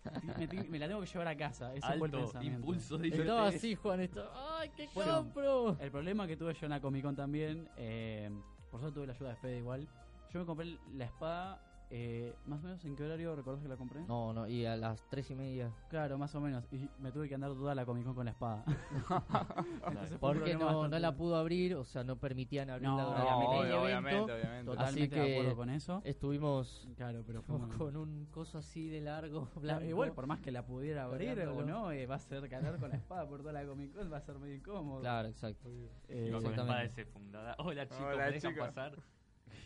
me, 0.52 0.64
me 0.70 0.80
la 0.80 0.88
tengo 0.88 1.02
que 1.02 1.08
llevar 1.08 1.28
a 1.28 1.38
casa, 1.38 1.74
ese 1.74 1.82
fue 1.82 1.96
el 1.96 2.04
Alto, 2.04 2.18
pensamiento. 2.20 2.60
impulso 2.60 2.98
de 2.98 3.08
Estaba 3.08 3.48
así, 3.48 3.76
Juan. 3.76 4.02
Esto. 4.02 4.32
¡Ay, 4.36 4.70
qué 4.76 4.90
Bueno, 4.94 5.18
compro! 5.18 5.78
El 5.80 5.92
problema 5.92 6.28
que 6.28 6.36
tuve 6.36 6.54
yo 6.54 6.66
en 6.66 6.72
la 6.72 6.82
Comic 6.82 7.04
Con 7.04 7.16
también, 7.16 7.70
eh, 7.78 8.30
por 8.70 8.80
suerte 8.80 8.96
tuve 8.96 9.08
la 9.08 9.14
ayuda 9.14 9.30
de 9.30 9.36
Fede 9.38 9.58
igual. 9.58 9.88
Yo 10.34 10.40
me 10.40 10.46
compré 10.46 10.78
la 10.94 11.06
espada, 11.06 11.62
eh, 11.90 12.34
más 12.48 12.60
o 12.64 12.68
menos 12.68 12.84
en 12.86 12.96
qué 12.96 13.04
horario 13.04 13.36
recordás 13.36 13.62
que 13.62 13.70
la 13.70 13.78
compré? 13.78 14.02
No, 14.08 14.34
no, 14.34 14.48
y 14.48 14.66
a 14.66 14.76
las 14.76 15.08
tres 15.10 15.30
y 15.32 15.36
media. 15.36 15.72
Claro, 15.90 16.18
más 16.18 16.34
o 16.36 16.42
menos. 16.42 16.66
Y 16.72 16.90
me 17.00 17.12
tuve 17.12 17.30
que 17.30 17.36
andar 17.36 17.52
toda 17.54 17.76
la 17.76 17.86
Comic 17.86 18.06
Con 18.06 18.16
con 18.16 18.26
la 18.26 18.32
espada. 18.32 18.64
Entonces 19.88 20.18
Porque 20.20 20.56
no, 20.56 20.88
no 20.88 21.00
la 21.00 21.16
pudo 21.16 21.36
abrir, 21.36 21.76
o 21.76 21.84
sea, 21.84 22.04
no 22.04 22.18
permitían 22.18 22.70
abrirla 22.70 22.96
No, 22.96 23.06
durante 23.10 23.30
No, 23.30 23.38
obviamente, 23.38 23.56
el 23.56 23.76
obvio, 23.76 23.76
evento. 23.76 23.84
obviamente, 24.24 24.34
obviamente. 24.34 24.72
Totalmente 24.72 25.20
Así 25.20 25.30
de 25.30 25.36
acuerdo 25.38 25.56
con 25.56 25.70
eso. 25.70 26.02
Estuvimos 26.04 26.88
Claro, 26.96 27.24
pero 27.26 27.42
fue 27.42 27.60
con, 27.78 27.96
un 27.98 28.26
coso 28.32 28.58
así 28.58 28.90
de 28.90 29.02
largo, 29.02 29.48
blanco. 29.56 29.86
Igual, 29.86 30.14
por 30.14 30.28
más 30.28 30.40
que 30.40 30.52
la 30.52 30.66
pudiera 30.66 31.04
abrir 31.04 31.40
o 31.42 31.64
no, 31.64 31.92
eh, 31.92 32.06
va 32.06 32.16
a 32.16 32.20
ser 32.20 32.48
cargar 32.50 32.78
con 32.80 32.90
la 32.90 32.96
espada 32.96 33.28
por 33.28 33.42
toda 33.42 33.54
la 33.54 33.66
Comic 33.66 33.94
Con, 33.94 34.12
va 34.12 34.18
a 34.18 34.22
ser 34.22 34.40
medio 34.40 34.56
incómodo. 34.56 35.02
Claro, 35.02 35.28
exacto. 35.28 35.70
Eh, 36.08 36.32
con 36.32 36.44
la 36.44 36.84
espada. 36.84 37.56
Hola 37.60 37.88
chicos, 37.88 38.06
Hola, 38.14 38.26
¿me 38.26 38.32
dejan 38.32 38.52
chicos. 38.52 38.68
pasar? 38.68 39.15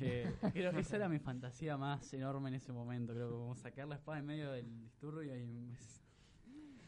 Eh, 0.02 0.34
creo 0.54 0.72
que 0.72 0.80
esa 0.80 0.96
era 0.98 1.10
mi 1.10 1.20
fantasía 1.20 1.78
más 1.78 2.14
enorme 2.14 2.50
en 2.50 2.56
ese 2.56 2.72
momento. 2.72 3.14
Creo 3.14 3.30
que 3.30 3.36
como 3.36 3.56
sacar 3.56 3.88
la 3.88 3.96
espada 3.96 4.20
en 4.20 4.26
medio 4.26 4.52
del 4.52 4.80
disturbio 4.82 5.36
y. 5.38 5.46
me- 5.48 5.78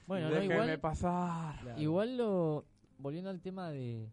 Bueno, 0.07 0.29
no, 0.29 0.35
Déjenme 0.35 0.55
igual, 0.55 0.79
pasar. 0.79 1.59
Claro. 1.61 1.81
igual 1.81 2.17
lo. 2.17 2.65
Volviendo 2.97 3.29
al 3.29 3.41
tema 3.41 3.69
de. 3.71 4.09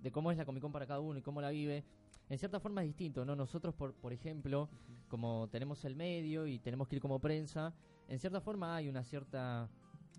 De 0.00 0.10
cómo 0.12 0.30
es 0.30 0.36
la 0.38 0.44
Comic 0.44 0.60
Con 0.62 0.72
para 0.72 0.86
cada 0.86 1.00
uno 1.00 1.18
y 1.18 1.22
cómo 1.22 1.40
la 1.40 1.50
vive. 1.50 1.84
En 2.28 2.38
cierta 2.38 2.58
forma 2.60 2.82
es 2.82 2.88
distinto, 2.88 3.24
¿no? 3.24 3.36
Nosotros, 3.36 3.74
por, 3.74 3.94
por 3.94 4.12
ejemplo, 4.12 4.68
como 5.08 5.48
tenemos 5.50 5.84
el 5.84 5.94
medio 5.94 6.46
y 6.46 6.58
tenemos 6.58 6.88
que 6.88 6.96
ir 6.96 7.02
como 7.02 7.18
prensa, 7.20 7.74
en 8.08 8.18
cierta 8.18 8.40
forma 8.40 8.76
hay 8.76 8.88
una 8.88 9.02
cierta 9.04 9.68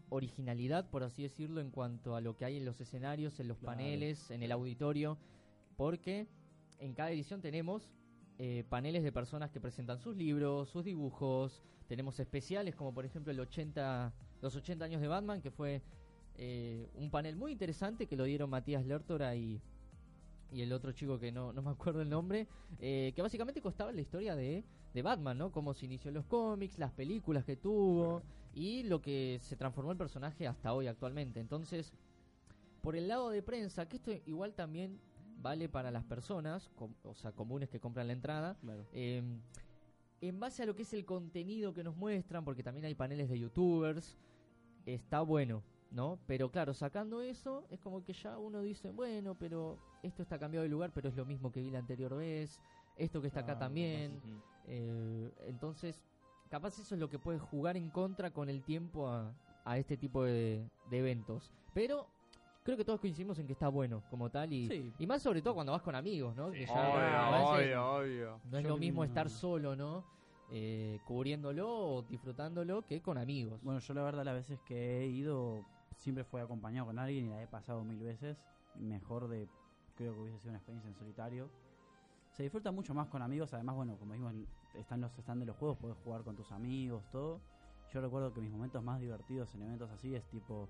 originalidad, 0.10 0.88
por 0.90 1.04
así 1.04 1.24
decirlo, 1.24 1.62
en 1.62 1.72
cuanto 1.72 2.16
a 2.16 2.22
lo 2.22 2.36
que 2.36 2.46
hay 2.46 2.58
en 2.58 2.66
los 2.66 2.80
escenarios, 2.80 3.40
en 3.40 3.48
los 3.48 3.58
Claro. 3.58 3.78
paneles, 3.78 4.30
en 4.30 4.44
el 4.44 4.52
auditorio, 4.52 5.18
porque 5.78 6.28
en 6.80 6.94
cada 6.94 7.12
edición 7.12 7.42
tenemos 7.42 7.90
eh, 8.38 8.64
paneles 8.70 9.04
de 9.04 9.12
personas 9.12 9.52
que 9.52 9.62
presentan 9.62 10.00
sus 10.00 10.16
libros, 10.16 10.70
sus 10.70 10.84
dibujos, 10.84 11.64
tenemos 11.88 12.20
especiales 12.20 12.76
como 12.76 12.94
por 12.94 13.06
ejemplo 13.06 13.32
el 13.32 13.40
80, 13.40 14.14
los 14.42 14.56
80 14.56 14.86
años 14.86 15.02
de 15.02 15.08
Batman, 15.08 15.42
que 15.42 15.52
fue 15.52 15.82
eh, 16.38 16.90
un 16.96 17.10
panel 17.10 17.36
muy 17.36 17.52
interesante 17.54 18.08
que 18.08 18.18
lo 18.18 18.26
dieron 18.26 18.50
Matías 18.50 18.86
Lertora 18.86 19.36
y, 19.36 19.62
y 20.52 20.62
el 20.62 20.74
otro 20.74 20.92
chico 20.92 21.18
que 21.20 21.32
no, 21.32 21.54
no 21.54 21.62
me 21.62 21.72
acuerdo 21.72 22.02
el 22.02 22.10
nombre, 22.10 22.48
eh, 22.80 23.14
que 23.16 23.22
básicamente 23.22 23.62
costaba 23.62 23.92
la 23.92 24.02
historia 24.02 24.36
de, 24.36 24.66
de 24.94 25.02
Batman, 25.02 25.38
¿no? 25.38 25.52
Cómo 25.52 25.74
se 25.74 25.86
inició 25.86 26.10
en 26.10 26.16
los 26.16 26.26
cómics, 26.26 26.78
las 26.78 26.92
películas 26.92 27.46
que 27.46 27.56
tuvo 27.56 28.22
y 28.54 28.84
lo 28.84 29.02
que 29.02 29.40
se 29.42 29.56
transformó 29.56 29.92
el 29.92 29.98
personaje 29.98 30.48
hasta 30.48 30.74
hoy 30.74 30.88
actualmente. 30.88 31.40
Entonces, 31.40 31.94
por 32.82 32.96
el 32.96 33.08
lado 33.08 33.30
de 33.30 33.42
prensa, 33.42 33.88
que 33.88 33.98
esto 33.98 34.12
igual 34.26 34.54
también 34.54 35.00
vale 35.46 35.70
para 35.70 35.92
las 35.92 36.04
personas, 36.04 36.70
com- 36.76 36.96
o 37.04 37.14
sea, 37.14 37.32
comunes 37.32 37.70
que 37.70 37.80
compran 37.80 38.08
la 38.08 38.14
entrada, 38.14 38.58
Claro. 38.62 38.84
eh, 38.92 39.22
en 40.22 40.40
base 40.40 40.64
a 40.64 40.66
lo 40.66 40.76
que 40.76 40.82
es 40.82 40.94
el 40.94 41.06
contenido 41.06 41.72
que 41.72 41.84
nos 41.84 41.96
muestran, 41.96 42.44
porque 42.44 42.64
también 42.64 42.86
hay 42.86 42.96
paneles 42.96 43.30
de 43.30 43.38
youtubers, 43.38 44.18
está 44.88 45.22
bueno, 45.22 45.62
¿no? 45.92 46.18
Pero 46.26 46.50
claro, 46.50 46.74
sacando 46.74 47.22
eso, 47.22 47.64
es 47.70 47.80
como 47.80 48.04
que 48.04 48.14
ya 48.14 48.40
uno 48.40 48.62
dice, 48.64 48.90
bueno, 48.90 49.36
pero 49.36 49.78
esto 50.02 50.24
está 50.24 50.40
cambiado 50.40 50.64
de 50.64 50.70
lugar, 50.70 50.92
pero 50.96 51.10
es 51.10 51.16
lo 51.16 51.26
mismo 51.26 51.52
que 51.52 51.62
vi 51.62 51.70
la 51.70 51.78
anterior 51.78 52.16
vez, 52.16 52.60
esto 52.96 53.22
que 53.22 53.28
está 53.28 53.42
acá 53.42 53.54
Claro, 53.54 53.60
también. 53.68 54.20
Eh, 54.66 55.32
entonces, 55.46 56.02
capaz 56.50 56.80
eso 56.80 56.96
es 56.96 57.00
lo 57.00 57.08
que 57.12 57.20
puede 57.20 57.38
jugar 57.38 57.78
en 57.78 57.92
contra 57.92 58.32
con 58.32 58.50
el 58.50 58.64
tiempo 58.64 59.08
a, 59.10 59.32
a 59.64 59.78
este 59.78 59.96
tipo 59.96 60.24
de, 60.24 60.68
de 60.90 60.98
eventos. 60.98 61.54
Pero 61.76 62.08
creo 62.66 62.76
que 62.78 62.84
todos 62.84 63.00
coincidimos 63.00 63.38
en 63.40 63.46
que 63.48 63.54
está 63.54 63.70
bueno 63.70 64.02
como 64.10 64.30
tal 64.30 64.52
y, 64.52 64.68
Sí. 64.68 64.92
y 65.00 65.08
más 65.08 65.22
sobre 65.22 65.42
todo 65.42 65.54
cuando 65.54 65.72
vas 65.72 65.84
con 65.84 65.94
amigos, 65.96 66.36
¿no? 66.36 66.52
Sí. 66.52 66.60
Que 66.60 66.66
ya 66.66 66.74
Obvio, 66.74 67.32
veces 67.32 67.78
obvio, 67.78 67.92
obvio. 67.96 68.40
no 68.52 68.58
es 68.58 68.64
Yo 68.64 68.70
lo 68.72 68.78
mismo 68.78 69.02
no- 69.02 69.06
estar 69.06 69.30
solo, 69.30 69.76
¿no? 69.76 70.04
Eh, 70.52 71.00
cubriéndolo 71.06 71.70
o 71.70 72.02
disfrutándolo 72.04 72.82
que 72.86 73.02
con 73.02 73.18
amigos. 73.18 73.62
Bueno, 73.64 73.80
yo 73.80 73.94
la 73.94 74.04
verdad 74.04 74.26
las 74.26 74.34
veces 74.36 74.60
que 74.62 75.02
he 75.02 75.08
ido 75.08 75.64
siempre 75.96 76.24
fue 76.24 76.42
acompañado 76.42 76.88
con 76.88 77.00
alguien 77.00 77.26
y 77.28 77.30
la 77.30 77.42
he 77.42 77.48
pasado 77.48 77.84
mil 77.84 78.00
veces. 78.04 78.38
Mejor 78.76 79.28
de, 79.28 79.48
creo 79.96 80.14
que 80.14 80.20
hubiese 80.22 80.40
sido 80.40 80.50
una 80.50 80.58
experiencia 80.58 80.90
en 80.90 80.96
solitario. 80.96 81.50
Se 82.32 82.44
disfruta 82.44 82.72
mucho 82.72 82.94
más 82.94 83.08
con 83.08 83.22
amigos, 83.22 83.54
además, 83.54 83.76
bueno, 83.76 83.96
como 83.98 84.14
dijimos, 84.14 84.34
están 84.74 85.00
los 85.02 85.18
están 85.18 85.40
de 85.40 85.46
los 85.46 85.56
juegos, 85.56 85.78
puedes 85.78 85.98
jugar 86.04 86.24
con 86.24 86.36
tus 86.36 86.52
amigos, 86.52 87.04
todo. 87.12 87.40
Yo 87.94 88.02
recuerdo 88.02 88.34
que 88.34 88.42
mis 88.42 88.52
momentos 88.52 88.84
más 88.84 89.00
divertidos 89.00 89.54
en 89.56 89.62
eventos 89.62 89.90
así 89.92 90.14
es 90.16 90.26
tipo 90.26 90.68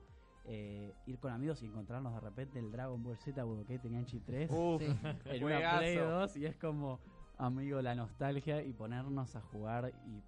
eh, 0.48 0.94
ir 1.06 1.20
con 1.20 1.32
amigos 1.32 1.62
y 1.64 1.66
encontrarnos 1.66 2.14
de 2.14 2.20
repente 2.20 2.60
el 2.60 2.72
Dragon 2.72 3.02
Ball 3.02 3.18
Z 3.18 3.44
Budokai 3.44 3.80
tenían 3.80 4.06
chip 4.06 4.24
3 4.26 4.50
Uf, 4.52 4.82
Sí. 4.82 4.96
en 5.26 5.44
una. 5.44 5.78
Play 5.80 5.98
2 5.98 6.38
y 6.38 6.46
es 6.46 6.56
como, 6.56 7.00
amigo, 7.38 7.82
la 7.82 7.96
nostalgia 7.96 8.62
y 8.64 8.74
ponernos 8.74 9.36
a 9.36 9.42
jugar 9.42 9.92
y 10.06 10.22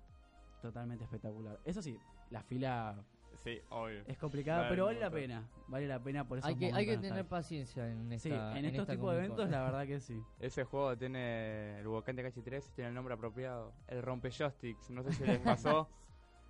totalmente 0.61 1.03
espectacular. 1.03 1.59
Eso 1.63 1.81
sí, 1.81 1.99
la 2.31 2.41
fila 2.43 2.95
Sí, 3.43 3.61
obvio. 3.69 4.01
Es 4.07 4.17
complicado, 4.17 4.61
Vale, 4.61 4.69
pero 4.71 4.85
vale 4.85 4.99
la 4.99 5.11
pena. 5.11 5.47
Vale 5.67 5.87
la 5.87 6.01
pena 6.01 6.27
por 6.27 6.39
eso. 6.39 6.47
Hay 6.47 6.55
que, 6.55 6.73
hay 6.73 6.85
que 6.85 6.97
tener 6.97 7.25
paciencia 7.25 7.89
en 7.89 8.11
esta 8.11 8.29
Sí, 8.29 8.57
en, 8.57 8.65
estos 8.65 8.81
esta 8.81 8.93
tipos 8.93 9.11
de 9.11 9.19
eventos, 9.19 9.49
la 9.49 9.63
verdad 9.63 9.85
que 9.85 9.99
sí. 9.99 10.21
Ese 10.39 10.63
juego 10.63 10.97
tiene. 10.97 11.79
El 11.79 11.87
Budokai 11.87 12.15
Tenkaichi 12.15 12.41
3 12.41 12.71
tiene 12.73 12.89
el 12.89 12.95
nombre 12.95 13.13
apropiado. 13.13 13.73
El 13.87 14.01
rompe 14.01 14.31
joysticks. 14.31 14.89
No 14.89 15.03
sé 15.03 15.13
si 15.13 15.23
les 15.23 15.39
pasó. 15.39 15.87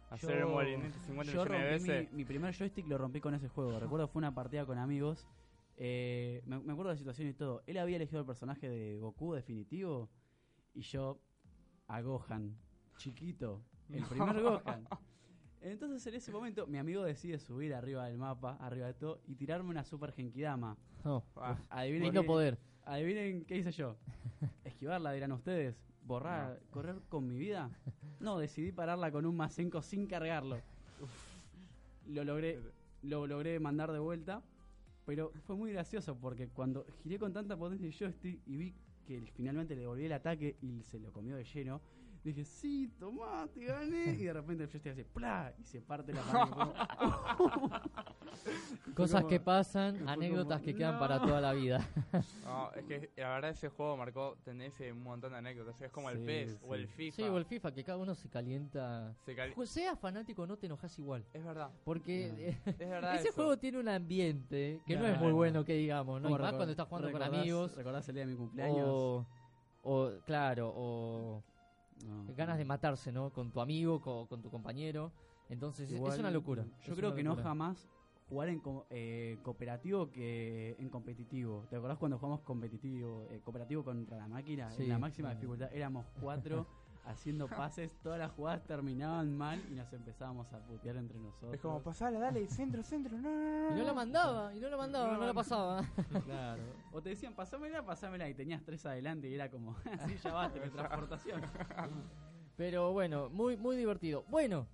Hacer 0.10 0.32
el 0.38 0.40
Yo- 0.44 0.50
movimiento 0.50 1.00
50 1.06 1.34
Yo 1.34 1.44
millones 1.44 1.62
de 1.62 1.68
rompí 1.78 1.90
veces. 1.90 2.12
mi, 2.12 2.18
mi 2.18 2.26
primer 2.26 2.54
joystick 2.56 2.88
lo 2.88 2.98
rompí 2.98 3.20
con 3.20 3.34
ese 3.36 3.48
juego. 3.50 3.72
Recuerdo 3.80 4.08
fue 4.08 4.20
una 4.20 4.34
partida 4.34 4.66
con 4.66 4.78
amigos. 4.78 5.28
eh, 5.78 6.42
me, 6.46 6.60
me 6.60 6.72
acuerdo 6.74 6.90
de 6.90 6.96
la 6.96 6.98
situación 6.98 7.28
y 7.28 7.34
todo. 7.34 7.62
Él 7.68 7.78
había 7.78 7.98
elegido 7.98 8.20
el 8.22 8.26
personaje 8.26 8.70
de 8.70 8.98
Goku 8.98 9.34
definitivo 9.34 10.10
y 10.74 10.82
yo 10.82 11.20
a 11.88 12.02
Gohan, 12.02 12.58
chiquito, 12.98 13.62
el 13.90 14.04
primer 14.06 14.42
Gohan. 14.42 14.88
Entonces 15.62 16.06
en 16.08 16.16
ese 16.16 16.32
momento 16.32 16.68
mi 16.68 16.78
amigo 16.78 17.04
decide 17.04 17.40
subir 17.40 17.74
arriba 17.74 18.06
del 18.08 18.18
mapa, 18.18 18.58
arriba 18.62 18.88
de 18.88 18.94
todo, 18.94 19.22
y 19.28 19.36
tirarme 19.36 19.70
una 19.70 19.84
super 19.84 20.12
Genkidama. 20.14 20.78
No, 21.04 21.24
Ah, 21.36 21.58
Adivinen, 21.70 22.12
qué, 22.14 22.22
poder. 22.24 22.58
adivinen 22.84 23.44
qué 23.46 23.58
hice 23.58 23.72
yo. 23.72 23.98
Esquivarla, 24.64 25.12
dirán 25.14 25.32
ustedes. 25.32 25.76
Borrar, 26.08 26.62
correr 26.72 26.96
con 27.10 27.28
mi 27.28 27.38
vida. 27.38 27.70
No, 28.20 28.40
decidí 28.40 28.72
pararla 28.72 29.12
con 29.12 29.26
un 29.26 29.36
Masenko 29.36 29.82
sin 29.82 30.08
cargarlo. 30.08 30.58
Lo 32.08 32.24
logré, 32.24 32.60
lo 33.04 33.28
logré 33.28 33.60
mandar 33.60 33.92
de 33.92 34.00
vuelta, 34.00 34.42
pero 35.06 35.32
fue 35.46 35.56
muy 35.56 35.72
gracioso 35.72 36.16
porque 36.16 36.48
cuando 36.48 36.86
giré 37.04 37.20
con 37.20 37.34
tanta 37.34 37.58
potencia 37.58 37.86
el 37.86 37.94
joystick 37.94 38.42
y 38.48 38.58
vi 38.58 38.76
que 39.06 39.22
finalmente 39.36 39.76
le 39.76 39.82
devolví 39.82 40.06
el 40.06 40.14
ataque 40.14 40.56
y 40.62 40.82
se 40.84 41.00
lo 41.00 41.12
comió 41.12 41.36
de 41.36 41.44
lleno, 41.44 41.82
dije, 42.24 42.44
sí, 42.46 42.90
tomá, 43.00 43.48
te 43.54 43.66
gané. 43.66 44.14
Y 44.22 44.26
de 44.26 44.34
repente 44.34 44.64
el 44.64 44.70
joystick 44.70 44.92
hace 44.94 45.06
¡plá! 45.06 45.54
y 45.60 45.64
se 45.64 45.82
parte 45.82 46.14
la 46.14 46.24
mano. 46.24 46.74
Cosas 48.96 49.22
como- 49.22 49.30
que 49.30 49.40
pasan, 49.40 50.08
anécdotas 50.10 50.60
como, 50.60 50.66
que 50.66 50.76
quedan 50.76 50.94
"No". 50.94 51.00
para 51.00 51.20
toda 51.22 51.42
la 51.42 51.54
vida. 51.54 51.88
No, 52.46 52.72
es 52.74 52.86
que 52.86 53.12
la 53.18 53.30
verdad 53.30 53.52
ese 53.52 53.70
juego 53.70 53.98
marcó 53.98 54.38
tendencia 54.44 54.88
en 54.88 54.96
un 54.98 55.04
montón 55.04 55.32
de 55.34 55.38
anécdotas. 55.38 55.80
Es 55.82 55.92
como 55.92 56.10
el 56.10 56.20
Sí, 56.20 56.26
PES 56.26 56.60
o 56.64 56.76
el 56.76 56.88
FIFA. 56.88 57.16
Sí, 57.16 57.24
o 57.24 57.38
el 57.38 57.46
FIFA, 57.46 57.74
que 57.74 57.84
cada 57.84 57.98
uno 57.98 58.16
se 58.16 58.30
calienta. 58.30 59.14
Se 59.26 59.36
cali- 59.36 59.54
Ju- 59.54 59.66
Seas 59.66 60.00
fanático 60.00 60.44
o 60.44 60.48
no, 60.48 60.58
te 60.58 60.66
enojas 60.68 60.98
igual. 60.98 61.26
Es 61.34 61.44
verdad. 61.44 61.70
Porque 61.84 62.30
No. 62.32 62.38
eh, 62.40 62.58
Es 62.80 62.90
verdad. 62.90 63.16
ese 63.16 63.28
eso. 63.30 63.36
juego 63.36 63.58
tiene 63.58 63.80
un 63.80 63.90
ambiente 63.90 64.82
que 64.86 64.96
no, 64.96 65.06
es 65.06 65.20
muy 65.20 65.32
bueno, 65.34 65.64
que 65.66 65.74
digamos, 65.74 66.22
¿no? 66.22 66.30
Y 66.30 66.32
¿Cómo 66.32 66.44
más 66.44 66.54
cuando 66.54 66.72
estás 66.72 66.88
jugando 66.88 67.12
con 67.12 67.22
amigos. 67.24 67.76
¿Recordás 67.76 68.08
el 68.10 68.16
día 68.16 68.26
de 68.26 68.32
mi 68.32 68.38
cumpleaños? 68.38 68.88
O, 68.88 69.26
o, 69.84 70.12
claro, 70.26 70.72
o 70.76 71.44
No. 72.04 72.26
ganas 72.36 72.58
de 72.58 72.66
matarse, 72.66 73.12
¿no? 73.12 73.32
Con 73.32 73.52
tu 73.52 73.62
amigo, 73.62 74.02
co- 74.02 74.28
con, 74.28 74.42
tu 74.42 74.50
compañero. 74.50 75.12
Entonces, 75.50 75.92
es- 75.92 76.20
una 76.20 76.32
locura. 76.32 76.66
Yo 76.82 76.96
creo 76.96 77.14
que 77.16 77.24
no 77.24 77.36
jamás 77.36 77.90
jugar 78.30 78.50
en 78.50 78.60
co- 78.60 78.86
eh, 78.90 79.40
cooperativo 79.44 80.12
que 80.12 80.76
en 80.80 80.90
competitivo. 80.90 81.66
¿Te 81.70 81.78
acordás 81.78 81.98
cuando 81.98 82.18
jugamos 82.18 82.42
competitivo, 82.42 83.28
eh, 83.32 83.40
cooperativo 83.44 83.84
contra 83.84 84.18
la 84.18 84.28
máquina? 84.28 84.70
Sí, 84.72 84.84
en 84.84 84.90
la 84.90 85.00
máxima 85.00 85.30
claro. 85.30 85.40
dificultad 85.40 85.74
éramos 85.74 86.06
cuatro 86.20 86.68
haciendo 87.08 87.48
pases, 87.48 87.96
todas 88.02 88.20
las 88.20 88.32
jugadas 88.32 88.64
terminaban 88.66 89.36
mal 89.36 89.62
y 89.72 89.76
nos 89.76 89.92
empezábamos 89.94 90.52
a 90.54 90.60
putear 90.60 90.98
entre 90.98 91.20
nosotros. 91.20 91.54
Es 91.54 91.62
como, 91.62 91.82
pasala, 91.82 92.20
dale, 92.20 92.48
centro, 92.48 92.84
centro. 92.84 93.18
No, 93.18 93.30
no, 93.30 93.70
no. 93.70 93.76
Y 93.76 93.80
no 93.80 93.84
la 93.86 93.94
mandaba, 93.94 94.56
y 94.56 94.60
no 94.60 94.70
la 94.70 94.78
mandaba, 94.78 95.18
no, 95.18 95.26
la 95.26 95.34
pasaba. 95.34 95.84
Claro. 96.26 96.62
O 96.92 97.02
te 97.02 97.10
decían, 97.10 97.34
pasámela, 97.34 97.84
pasámela, 97.86 98.28
y 98.30 98.34
tenías 98.34 98.64
tres 98.64 98.86
adelante 98.86 99.30
y 99.30 99.36
era 99.36 99.50
como, 99.50 99.76
así 100.00 100.18
ya 100.18 100.34
basta, 100.34 100.60
mi 100.60 100.70
transportación. 100.70 101.42
Pero 102.56 102.92
bueno, 102.92 103.30
muy, 103.30 103.56
muy 103.56 103.78
divertido. 103.78 104.24
Bueno, 104.30 104.68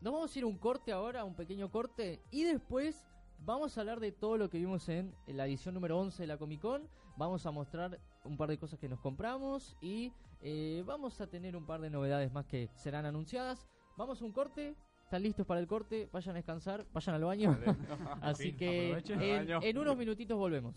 nos 0.00 0.12
vamos 0.12 0.34
a 0.34 0.38
ir 0.38 0.44
a 0.44 0.48
un 0.48 0.58
corte 0.58 0.92
ahora, 0.92 1.24
un 1.24 1.34
pequeño 1.34 1.70
corte, 1.70 2.20
y 2.30 2.44
después 2.44 3.04
vamos 3.44 3.76
a 3.76 3.80
hablar 3.80 4.00
de 4.00 4.12
todo 4.12 4.36
lo 4.36 4.50
que 4.50 4.58
vimos 4.58 4.88
en 4.88 5.14
la 5.26 5.46
edición 5.46 5.74
número 5.74 5.98
11 5.98 6.22
de 6.22 6.26
la 6.26 6.36
Comic 6.36 6.60
Con. 6.60 6.88
Vamos 7.16 7.46
a 7.46 7.50
mostrar 7.50 7.98
un 8.24 8.36
par 8.36 8.48
de 8.48 8.58
cosas 8.58 8.78
que 8.78 8.88
nos 8.88 9.00
compramos 9.00 9.76
y 9.80 10.12
eh, 10.40 10.82
vamos 10.86 11.20
a 11.20 11.26
tener 11.26 11.56
un 11.56 11.66
par 11.66 11.80
de 11.80 11.90
novedades 11.90 12.32
más 12.32 12.46
que 12.46 12.68
serán 12.74 13.06
anunciadas. 13.06 13.66
Vamos 13.96 14.20
a 14.22 14.24
un 14.24 14.32
corte. 14.32 14.74
¿Están 15.04 15.22
listos 15.22 15.46
para 15.46 15.58
el 15.60 15.66
corte? 15.66 16.08
Vayan 16.12 16.34
a 16.34 16.38
descansar, 16.38 16.86
vayan 16.92 17.14
al 17.14 17.24
baño. 17.24 17.58
Así 18.20 18.50
Sí, 18.50 18.52
que 18.56 18.90
en, 19.08 19.50
en 19.62 19.78
unos 19.78 19.96
minutitos 19.96 20.36
volvemos. 20.36 20.74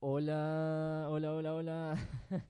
Hola, 0.00 1.06
hola, 1.08 1.32
hola, 1.32 1.54
hola. 1.54 1.96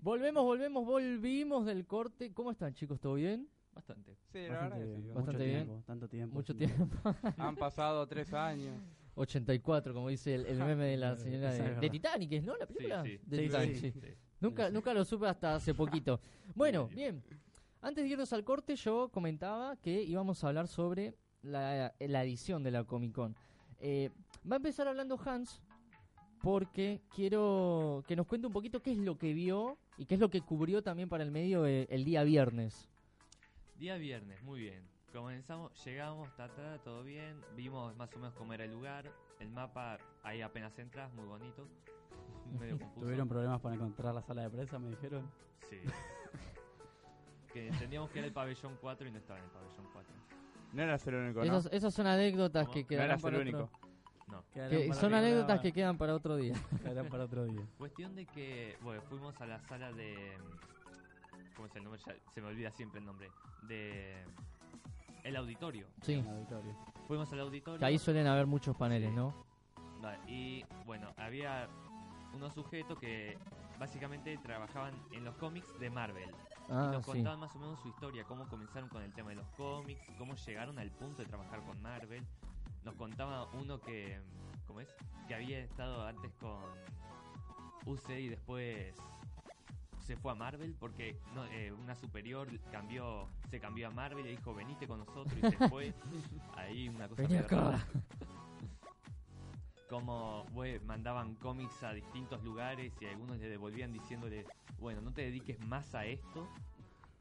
volvemos, 0.00 0.44
volvemos, 0.44 0.86
volvimos 0.86 1.66
del 1.66 1.86
corte. 1.86 2.32
¿Cómo 2.32 2.50
están 2.50 2.72
chicos? 2.74 2.98
¿Todo 3.00 3.14
bien? 3.14 3.48
Bastante. 3.74 4.16
Sí, 4.32 4.38
la 4.48 4.60
verdad 4.62 4.78
que 4.78 4.86
sí. 4.86 5.02
Mucho 5.02 5.14
Bastante 5.14 5.44
bien. 5.44 5.64
tiempo, 5.64 5.82
tanto 5.86 6.08
tiempo. 6.08 6.34
Mucho 6.36 6.52
sí. 6.54 6.58
tiempo. 6.60 6.96
Han 7.36 7.56
pasado 7.56 8.06
tres 8.06 8.32
años. 8.32 8.74
84, 9.14 9.94
como 9.94 10.08
dice 10.08 10.34
el, 10.34 10.46
el 10.46 10.58
meme 10.58 10.86
de 10.86 10.96
la 10.96 11.16
señora 11.18 11.52
de, 11.52 11.74
de. 11.76 11.90
Titanic, 11.90 12.32
¿es, 12.32 12.44
¿no? 12.44 12.56
La 12.56 12.66
película 12.66 13.02
sí. 13.02 13.18
de 13.26 13.36
Sí, 13.36 13.42
Titanic, 13.44 13.76
sí. 13.76 13.90
sí. 13.92 14.00
Nunca, 14.40 14.70
nunca 14.70 14.92
lo 14.94 15.04
supe 15.04 15.26
hasta 15.26 15.54
hace 15.54 15.74
poquito. 15.74 16.20
Bueno, 16.54 16.88
bien. 16.88 17.22
Antes 17.82 18.04
de 18.04 18.10
irnos 18.10 18.32
al 18.32 18.42
corte, 18.44 18.74
yo 18.76 19.10
comentaba 19.10 19.76
que 19.76 20.02
íbamos 20.02 20.42
a 20.42 20.48
hablar 20.48 20.66
sobre 20.66 21.14
la, 21.42 21.94
la 22.00 22.24
edición 22.24 22.62
de 22.62 22.70
la 22.70 22.84
Comic 22.84 23.12
Con. 23.12 23.36
Eh, 23.78 24.10
va 24.50 24.56
a 24.56 24.58
empezar 24.58 24.88
hablando 24.88 25.18
Hans 25.24 25.62
porque 26.46 27.00
quiero 27.12 28.04
que 28.06 28.14
nos 28.14 28.24
cuente 28.24 28.46
un 28.46 28.52
poquito 28.52 28.80
qué 28.80 28.92
es 28.92 28.98
lo 28.98 29.18
que 29.18 29.34
vio 29.34 29.78
y 29.98 30.06
qué 30.06 30.14
es 30.14 30.20
lo 30.20 30.30
que 30.30 30.42
cubrió 30.42 30.80
también 30.80 31.08
para 31.08 31.24
el 31.24 31.32
medio 31.32 31.66
eh, 31.66 31.88
el 31.90 32.04
día 32.04 32.22
viernes. 32.22 32.88
Día 33.80 33.96
viernes, 33.96 34.40
muy 34.44 34.60
bien. 34.60 34.88
Comenzamos, 35.12 35.72
llegamos, 35.84 36.32
ta, 36.36 36.46
ta, 36.46 36.78
todo 36.84 37.02
bien. 37.02 37.40
Vimos 37.56 37.96
más 37.96 38.14
o 38.14 38.18
menos 38.20 38.32
cómo 38.34 38.52
era 38.52 38.64
el 38.64 38.70
lugar. 38.70 39.10
El 39.40 39.50
mapa, 39.50 39.98
ahí 40.22 40.40
apenas 40.40 40.78
entras, 40.78 41.12
muy 41.14 41.26
bonito. 41.26 41.66
Medio 42.60 42.78
confuso. 42.78 43.00
Tuvieron 43.00 43.26
problemas 43.26 43.60
para 43.60 43.74
encontrar 43.74 44.14
la 44.14 44.22
sala 44.22 44.42
de 44.42 44.50
prensa, 44.50 44.78
me 44.78 44.90
dijeron. 44.90 45.28
Sí. 45.68 45.80
que 47.52 47.66
entendíamos 47.66 48.08
que 48.10 48.20
era 48.20 48.28
el 48.28 48.32
pabellón 48.32 48.78
4 48.80 49.08
y 49.08 49.10
no 49.10 49.18
estaba 49.18 49.40
en 49.40 49.46
el 49.46 49.50
pabellón 49.50 49.88
4. 49.92 50.14
No 50.74 50.82
eras 50.82 51.06
el 51.08 51.14
único, 51.16 51.40
¿no? 51.40 51.44
Esas, 51.44 51.72
esas 51.72 51.92
son 51.92 52.06
anécdotas 52.06 52.68
¿Cómo? 52.68 52.86
que 52.86 52.94
No 52.94 53.00
No 53.00 53.04
eras 53.04 53.20
para 53.20 53.36
el 53.36 53.48
otro, 53.48 53.58
único. 53.58 53.85
No. 54.26 54.42
Que 54.52 54.92
son 54.92 55.14
anécdotas 55.14 55.60
que 55.60 55.72
quedan 55.72 55.96
para 55.96 56.14
otro 56.14 56.36
día. 56.36 56.54
quedarán 56.82 57.08
para 57.08 57.24
otro 57.24 57.44
día. 57.44 57.62
Cuestión 57.78 58.14
de 58.16 58.26
que, 58.26 58.76
bueno, 58.82 59.00
fuimos 59.02 59.40
a 59.40 59.46
la 59.46 59.60
sala 59.60 59.92
de... 59.92 60.36
¿Cómo 61.54 61.66
es 61.68 61.76
el 61.76 61.84
nombre? 61.84 62.00
Ya 62.04 62.14
se 62.34 62.40
me 62.40 62.48
olvida 62.48 62.70
siempre 62.72 63.00
el 63.00 63.06
nombre. 63.06 63.30
De... 63.68 64.24
El 65.22 65.36
auditorio. 65.36 65.86
Sí, 66.02 66.14
el 66.14 66.28
auditorio. 66.28 66.76
Fuimos 67.06 67.32
al 67.32 67.40
auditorio. 67.40 67.78
que 67.78 67.84
ahí 67.84 67.98
suelen 67.98 68.26
haber 68.26 68.46
muchos 68.46 68.76
paneles, 68.76 69.10
Sí. 69.10 69.16
¿no? 69.16 69.46
Vale, 70.00 70.18
y 70.30 70.64
bueno, 70.84 71.12
había 71.16 71.68
unos 72.34 72.52
sujetos 72.52 72.98
que 72.98 73.38
básicamente 73.78 74.36
trabajaban 74.38 74.94
en 75.12 75.24
los 75.24 75.34
cómics 75.36 75.66
de 75.80 75.88
Marvel. 75.90 76.28
y 76.30 76.72
Ah, 76.72 76.90
nos 76.92 77.04
sí. 77.04 77.12
contaban 77.12 77.40
más 77.40 77.54
o 77.54 77.58
menos 77.60 77.80
su 77.80 77.88
historia, 77.88 78.24
cómo 78.24 78.46
comenzaron 78.48 78.88
con 78.88 79.02
el 79.02 79.12
tema 79.14 79.30
de 79.30 79.36
los 79.36 79.46
cómics, 79.56 80.06
cómo 80.18 80.34
llegaron 80.34 80.78
al 80.78 80.90
punto 80.90 81.22
de 81.22 81.28
trabajar 81.28 81.60
con 81.64 81.80
Marvel. 81.80 82.24
Nos 82.86 82.94
contaba 82.94 83.48
uno 83.54 83.80
que, 83.80 84.20
¿cómo 84.64 84.80
es? 84.80 84.88
Que 85.26 85.34
había 85.34 85.58
estado 85.58 86.06
antes 86.06 86.32
con 86.34 86.62
UC 87.84 88.10
y 88.10 88.28
después 88.28 88.94
se 89.98 90.16
fue 90.16 90.30
a 90.30 90.36
Marvel 90.36 90.76
porque 90.78 91.18
no, 91.34 91.44
eh, 91.46 91.72
una 91.72 91.96
superior 91.96 92.46
cambió, 92.70 93.28
se 93.50 93.58
cambió 93.58 93.88
a 93.88 93.90
Marvel 93.90 94.24
y 94.26 94.36
dijo 94.36 94.54
venite 94.54 94.86
con 94.86 95.00
nosotros 95.00 95.36
y 95.36 95.50
se 95.50 95.68
fue. 95.68 95.92
Ahí 96.54 96.88
una 96.88 97.08
cosa 97.08 97.22
Vení 97.22 97.38
acá. 97.38 97.84
Como 99.90 100.44
güey, 100.52 100.78
mandaban 100.78 101.34
cómics 101.34 101.82
a 101.82 101.92
distintos 101.92 102.44
lugares 102.44 102.92
y 103.00 103.06
algunos 103.06 103.38
le 103.38 103.48
devolvían 103.48 103.92
diciéndole, 103.92 104.46
bueno, 104.78 105.00
no 105.00 105.12
te 105.12 105.22
dediques 105.22 105.58
más 105.58 105.92
a 105.96 106.06
esto. 106.06 106.48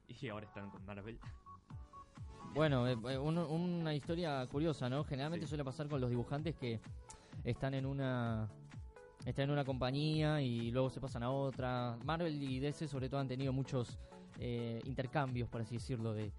Y 0.08 0.30
ahora 0.30 0.46
están 0.46 0.70
con 0.70 0.86
Marvel. 0.86 1.20
Bueno, 2.56 2.88
eh, 2.88 2.96
eh, 3.10 3.18
un- 3.18 3.38
una 3.38 3.94
historia 3.94 4.48
curiosa, 4.48 4.90
¿no? 4.90 5.04
Generalmente 5.04 5.46
Sí. 5.46 5.50
suele 5.50 5.66
pasar 5.66 5.90
con 5.90 6.00
los 6.00 6.10
dibujantes 6.10 6.56
que 6.56 6.80
están 7.44 7.74
en 7.74 7.86
una 7.86 8.50
están 9.26 9.46
en 9.46 9.52
una 9.52 9.66
compañía 9.66 10.40
y 10.42 10.72
luego 10.72 10.90
se 10.90 11.02
pasan 11.02 11.24
a 11.24 11.32
otra. 11.32 11.98
Marvel 12.06 12.42
y 12.42 12.60
DC 12.60 12.88
sobre 12.88 13.10
todo 13.10 13.20
han 13.20 13.28
tenido 13.28 13.52
muchos 13.52 14.00
eh, 14.40 14.80
intercambios, 14.86 15.50
por 15.50 15.62
así 15.62 15.76
decirlo, 15.76 16.14
de, 16.14 16.32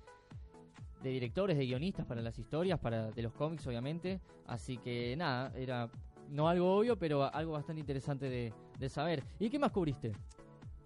de 1.02 1.10
directores, 1.10 1.56
de 1.58 1.66
guionistas 1.66 2.06
para 2.06 2.22
las 2.22 2.38
historias, 2.38 2.78
para 2.78 3.10
de 3.10 3.22
los 3.22 3.32
cómics, 3.34 3.66
obviamente. 3.66 4.20
Así 4.46 4.78
que 4.78 5.14
nada, 5.18 5.52
era 5.56 5.90
no 6.30 6.48
algo 6.48 6.76
obvio, 6.78 6.96
pero 6.96 7.24
algo 7.34 7.52
bastante 7.52 7.80
interesante 7.80 8.28
de, 8.30 8.54
de 8.78 8.88
saber. 8.88 9.22
¿Y 9.38 9.50
qué 9.50 9.58
más 9.58 9.72
cubriste? 9.72 10.12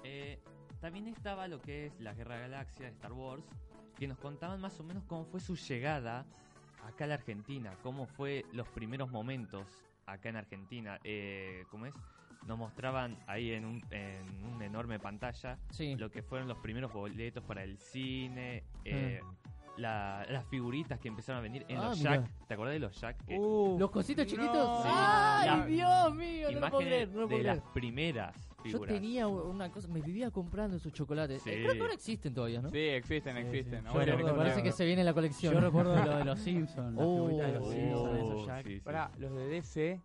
Eh, 0.02 0.38
también 0.80 1.06
estaba 1.08 1.46
lo 1.48 1.60
que 1.60 1.86
es 1.86 2.00
la 2.00 2.14
Guerra 2.14 2.36
de 2.36 2.40
Galaxia 2.42 2.86
de 2.86 2.92
Star 2.92 3.12
Wars, 3.12 3.44
que 4.00 4.08
nos 4.08 4.18
contaban 4.18 4.58
más 4.62 4.80
o 4.80 4.82
menos 4.82 5.04
cómo 5.04 5.26
fue 5.26 5.40
su 5.40 5.54
llegada 5.56 6.24
acá 6.88 7.04
a 7.04 7.06
la 7.08 7.14
Argentina, 7.14 7.74
cómo 7.82 8.06
fue 8.06 8.46
los 8.54 8.66
primeros 8.68 9.10
momentos 9.10 9.68
acá 10.06 10.30
en 10.30 10.36
Argentina. 10.36 10.98
Eh, 11.04 11.64
¿Cómo 11.70 11.84
es? 11.84 11.94
Nos 12.46 12.56
mostraban 12.56 13.18
ahí 13.26 13.52
en, 13.52 13.66
un, 13.66 13.84
en 13.90 14.42
una 14.46 14.64
enorme 14.64 14.98
pantalla 14.98 15.58
Sí. 15.68 15.96
lo 15.96 16.10
que 16.10 16.22
fueron 16.22 16.48
los 16.48 16.56
primeros 16.58 16.90
boletos 16.94 17.44
para 17.44 17.62
el 17.62 17.76
cine, 17.78 18.64
eh, 18.86 19.20
la- 19.80 20.26
las 20.30 20.44
figuritas 20.46 20.98
que 21.00 21.08
empezaron 21.08 21.38
a 21.40 21.42
venir 21.42 21.64
en 21.68 21.78
Ah, 21.78 21.88
los 21.88 21.98
mirá. 21.98 22.16
Jack. 22.16 22.30
¿Te 22.46 22.54
acordás 22.54 22.74
de 22.74 22.80
los 22.80 23.00
Jack? 23.00 23.24
Que- 23.24 23.36
Los 23.36 23.90
cositos 23.90 24.24
no. 24.26 24.30
chiquitos. 24.30 24.82
Sí. 24.82 24.88
¡Ay, 24.92 25.46
La- 25.48 25.66
Dios 25.66 26.14
mío! 26.14 26.48
No 26.52 26.60
lo 26.60 26.70
puedo 26.70 26.82
creer, 26.86 27.08
no 27.08 27.20
lo 27.20 27.26
puedo 27.28 27.38
de 27.38 27.44
creer. 27.44 27.56
las 27.56 27.72
primeras 27.72 28.36
Yo 28.58 28.62
figuras. 28.64 28.94
tenía 28.94 29.26
una 29.28 29.70
cosa, 29.70 29.88
me 29.88 30.00
vivía 30.00 30.30
comprando 30.30 30.76
esos 30.76 30.92
chocolates. 30.92 31.42
Sí. 31.42 31.50
Eh, 31.50 31.60
creo 31.62 31.72
que 31.74 31.80
ahora 31.80 31.94
existen 31.94 32.34
todavía, 32.34 32.60
¿no? 32.60 32.68
Sí, 32.70 32.78
existen, 32.78 33.34
Sí, 33.36 33.42
existen. 33.42 33.84
Yo 33.84 34.24
me 34.24 34.32
parece 34.34 34.62
que 34.62 34.72
se 34.72 34.84
viene 34.84 35.02
la 35.02 35.14
colección. 35.14 35.54
Yo 35.54 35.60
recuerdo 35.60 35.96
lo 36.04 36.16
de 36.18 36.24
los 36.24 36.38
Simpsons, 36.78 36.94
las 36.94 37.04
Oh, 37.06 37.14
figuritas 37.28 37.46
de 37.46 37.52
los 37.58 37.66
oh, 37.66 37.72
Simpsons, 37.72 38.18
esos 38.18 38.46
Jack. 38.46 38.66
sí, 38.66 38.74
sí. 38.74 38.80
Pará, 38.80 39.10
los 39.18 39.32
de 39.34 39.46
DC. 39.48 40.00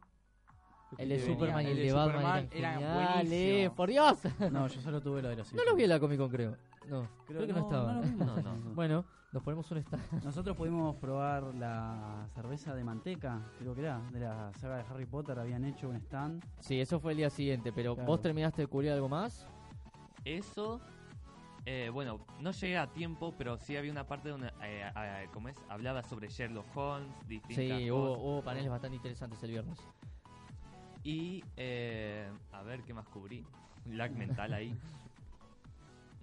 el 0.98 1.10
de 1.10 1.20
Superman 1.20 1.66
y 1.66 1.72
el 1.72 1.78
de 1.78 1.92
Batman 1.94 2.14
Superman 2.14 2.50
eran, 2.54 2.82
eran 2.82 3.24
geniales, 3.24 3.70
por 3.72 3.90
Dios. 3.90 4.18
No, 4.52 4.68
yo 4.68 4.80
solo 4.82 5.02
tuve 5.02 5.22
lo 5.22 5.28
de 5.30 5.36
los 5.36 5.46
No 5.48 5.50
Simpsons. 5.50 5.68
los 5.68 5.76
vi 5.76 5.84
en 5.84 5.90
la 5.90 6.00
Comic 6.00 6.18
Con, 6.20 6.30
creo. 6.30 6.56
No, 6.88 7.08
creo, 7.26 7.48
que 7.48 7.54
no, 7.54 7.60
estaba. 7.60 7.94
No, 7.94 8.42
no. 8.42 8.76
Bueno, 8.76 9.06
nos 9.32 9.44
ponemos 9.44 9.70
un 9.72 9.78
stand. 9.80 10.24
Nosotros 10.24 10.56
pudimos 10.56 10.96
probar 10.98 11.44
la 11.56 12.28
cerveza 12.34 12.74
de 12.76 12.84
manteca, 12.84 13.42
creo 13.60 13.74
que 13.76 13.82
era, 13.82 14.00
de 14.12 14.20
la 14.20 14.54
saga 14.54 14.78
de 14.78 14.84
Harry 14.90 15.06
Potter, 15.06 15.38
habían 15.40 15.66
hecho 15.66 15.90
un 15.90 15.96
stand. 15.98 16.44
Sí, 16.60 16.80
eso 16.80 17.00
fue 17.00 17.12
el 17.14 17.18
día 17.18 17.30
siguiente, 17.30 17.72
pero 17.74 17.96
Claro. 17.96 18.08
vos 18.08 18.22
terminaste 18.22 18.62
de 18.62 18.68
cubrir 18.68 18.92
algo 18.92 19.10
más. 19.10 19.48
Eso, 20.24 20.80
eh, 21.66 21.90
bueno, 21.92 22.20
no 22.40 22.52
llegué 22.52 22.78
a 22.78 22.88
tiempo, 22.88 23.34
pero 23.38 23.58
sí 23.58 23.76
había 23.76 23.92
una 23.92 24.06
parte 24.08 24.30
donde, 24.30 24.48
eh, 24.62 24.90
eh, 24.96 25.28
¿cómo 25.34 25.50
es? 25.50 25.58
Hablaba 25.70 26.04
sobre 26.04 26.30
Sherlock 26.30 26.66
Holmes, 26.76 27.12
distintas 27.28 27.78
Sí, 27.78 27.92
hubo, 27.92 28.18
hubo 28.18 28.44
paneles 28.44 28.70
bastante 28.70 28.96
interesantes 28.96 29.42
el 29.44 29.52
viernes. 29.52 29.80
Y, 31.04 31.44
eh, 31.56 32.32
a 32.52 32.64
ver, 32.64 32.84
¿qué 32.84 32.94
más 32.94 33.08
cubrí? 33.08 33.46
Lag 33.86 34.12
mental 34.12 34.54
ahí. 34.54 34.76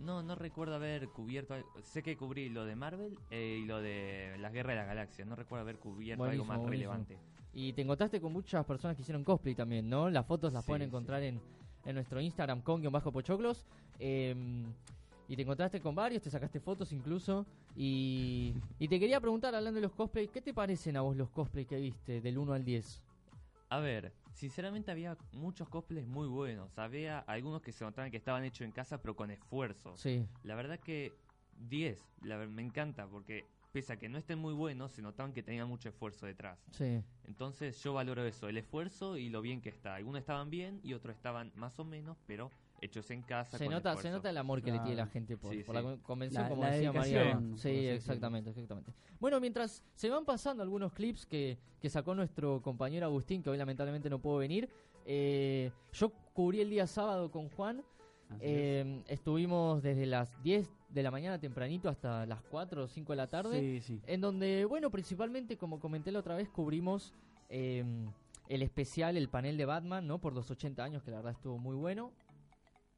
No, 0.03 0.23
no 0.23 0.35
recuerdo 0.35 0.75
haber 0.75 1.09
cubierto. 1.09 1.55
Sé 1.83 2.03
que 2.03 2.17
cubrí 2.17 2.49
lo 2.49 2.65
de 2.65 2.75
Marvel 2.77 3.19
eh, 3.31 3.61
y 3.63 3.67
lo 3.67 3.81
de 3.81 4.37
las 4.39 4.53
guerras 4.53 4.73
de 4.75 4.77
las 4.81 4.87
galaxias. 4.89 5.27
No 5.29 5.37
recuerdo 5.37 5.63
haber 5.63 5.79
cubierto 5.79 6.25
Buenísimo, 6.25 6.43
algo 6.45 6.53
más 6.53 6.59
buenísimo. 6.67 6.93
relevante. 6.93 7.19
Y 7.55 7.73
te 7.73 7.83
encontraste 7.83 8.21
con 8.21 8.33
muchas 8.33 8.65
personas 8.65 8.97
que 8.97 9.03
hicieron 9.03 9.25
cosplay 9.25 9.55
también, 9.55 9.89
¿no? 9.89 10.11
Las 10.11 10.27
fotos 10.27 10.53
las 10.53 10.65
Sí, 10.65 10.69
pueden 10.69 10.83
sí. 10.83 10.87
encontrar 10.89 11.23
en, 11.23 11.41
en 11.85 11.95
nuestro 11.95 12.21
Instagram 12.21 12.63
con-pochoclos. 12.63 13.13
pochoclos 13.13 13.67
y 15.29 15.37
te 15.37 15.43
encontraste 15.43 15.81
con 15.81 15.95
varios, 15.95 16.23
te 16.23 16.31
sacaste 16.31 16.61
fotos 16.61 16.93
incluso. 16.93 17.47
Y, 17.77 18.55
y 18.79 18.89
te 18.89 18.99
quería 19.01 19.21
preguntar, 19.21 19.55
hablando 19.55 19.77
de 19.77 19.83
los 19.83 19.93
cosplays, 19.93 20.31
¿qué 20.31 20.43
te 20.43 20.53
parecen 20.53 20.97
a 20.97 21.01
vos 21.03 21.17
los 21.17 21.31
cosplays 21.31 21.67
que 21.67 21.77
viste 21.81 22.21
del 22.21 22.37
1 22.39 22.53
al 22.53 22.65
10? 22.65 23.03
A 23.71 23.79
ver, 23.79 24.13
sinceramente 24.35 24.91
había 24.91 25.17
muchos 25.33 25.69
cosplays 25.69 26.07
muy 26.07 26.29
buenos. 26.29 26.77
Había 26.79 27.19
algunos 27.21 27.63
que 27.63 27.73
se 27.73 27.85
notaban 27.85 28.11
que 28.11 28.17
estaban 28.17 28.45
hechos 28.45 28.65
en 28.65 28.73
casa, 28.73 29.01
pero 29.01 29.15
con 29.17 29.31
esfuerzo. 29.31 29.97
Sí, 29.97 30.27
La 30.43 30.55
verdad 30.55 30.79
que 30.81 31.15
10, 31.57 32.05
la 32.23 32.39
me 32.47 32.63
encanta 32.63 33.07
porque 33.07 33.47
pese 33.73 33.93
a 33.93 33.97
que 33.99 34.09
no 34.09 34.19
estén 34.19 34.39
muy 34.39 34.53
buenos, 34.53 34.93
se 34.93 35.03
notaban 35.03 35.33
que 35.33 35.43
tenían 35.43 35.69
mucho 35.69 35.89
esfuerzo 35.89 36.27
detrás. 36.27 36.59
sí. 36.73 37.03
Entonces 37.25 37.81
yo 37.83 37.95
valoro 37.95 38.25
eso, 38.25 38.49
el 38.49 38.59
esfuerzo 38.59 39.17
y 39.17 39.29
lo 39.29 39.41
bien 39.41 39.61
que 39.61 39.69
está. 39.69 39.95
Algunos 39.95 40.21
estaban 40.21 40.51
bien 40.51 40.81
y 40.83 40.93
otros 40.95 41.15
estaban 41.15 41.53
más 41.55 41.79
o 41.79 41.85
menos, 41.85 42.19
pero 42.27 42.51
hechos 42.83 43.11
en 43.11 43.23
casa. 43.23 43.57
Se 43.57 43.65
con 43.65 43.73
nota, 43.73 43.97
se 43.97 44.11
nota 44.11 44.29
el 44.29 44.37
amor 44.37 44.61
que 44.61 44.71
le 44.73 44.81
tiene 44.81 44.97
la 44.97 45.07
gente 45.07 45.37
por, 45.39 45.53
Sí, 45.55 45.63
por 45.63 45.75
sí. 45.77 45.83
la 45.83 45.89
con- 45.89 45.99
convención, 46.01 46.43
La- 46.43 46.49
como 46.51 46.63
la 46.65 46.71
decía 46.73 46.93
María. 46.93 47.41
Sí, 47.57 47.69
exactamente, 47.87 48.51
exactamente. 48.51 48.93
Bueno, 49.21 49.41
mientras 49.41 49.83
se 49.95 50.11
van 50.11 50.25
pasando 50.25 50.63
algunos 50.63 50.93
clips 50.93 51.25
que, 51.25 51.57
que 51.81 51.89
sacó 51.89 52.15
nuestro 52.15 52.61
compañero 52.61 53.07
Agustín, 53.07 53.43
que 53.43 53.51
hoy 53.51 53.57
lamentablemente 53.57 54.11
no 54.11 54.19
pudo 54.19 54.37
venir, 54.39 54.69
eh, 55.07 55.71
yo 55.93 56.11
cubrí 56.35 56.61
el 56.61 56.69
día 56.71 56.87
sábado 56.87 57.31
con 57.31 57.49
Juan. 57.51 57.83
Eh, 58.41 59.03
estuvimos 59.09 59.83
desde 59.83 60.07
las 60.07 60.43
10 60.43 60.69
de 60.89 61.03
la 61.03 61.11
mañana 61.11 61.39
tempranito 61.39 61.89
hasta 61.89 62.25
las 62.27 62.41
4 62.43 62.85
o 62.85 62.89
5 62.89 63.13
de 63.13 63.17
la 63.17 63.27
tarde. 63.27 63.61
Sí, 63.61 63.81
sí. 63.81 64.01
En 64.07 64.21
donde, 64.21 64.65
bueno, 64.65 64.91
principalmente, 64.91 65.57
como 65.57 65.79
comenté 65.79 66.11
la 66.13 66.19
otra 66.21 66.35
vez, 66.35 66.49
cubrimos 66.49 67.13
eh, 67.51 67.85
el 68.49 68.63
especial, 68.63 69.17
el 69.19 69.29
panel 69.29 69.57
de 69.59 69.67
Batman, 69.67 70.07
¿no? 70.07 70.19
Por 70.19 70.33
los 70.33 70.51
80 70.51 70.83
años, 70.83 71.03
que 71.03 71.11
la 71.11 71.19
verdad 71.19 71.33
estuvo 71.33 71.59
muy 71.59 71.77
bueno. 71.77 72.11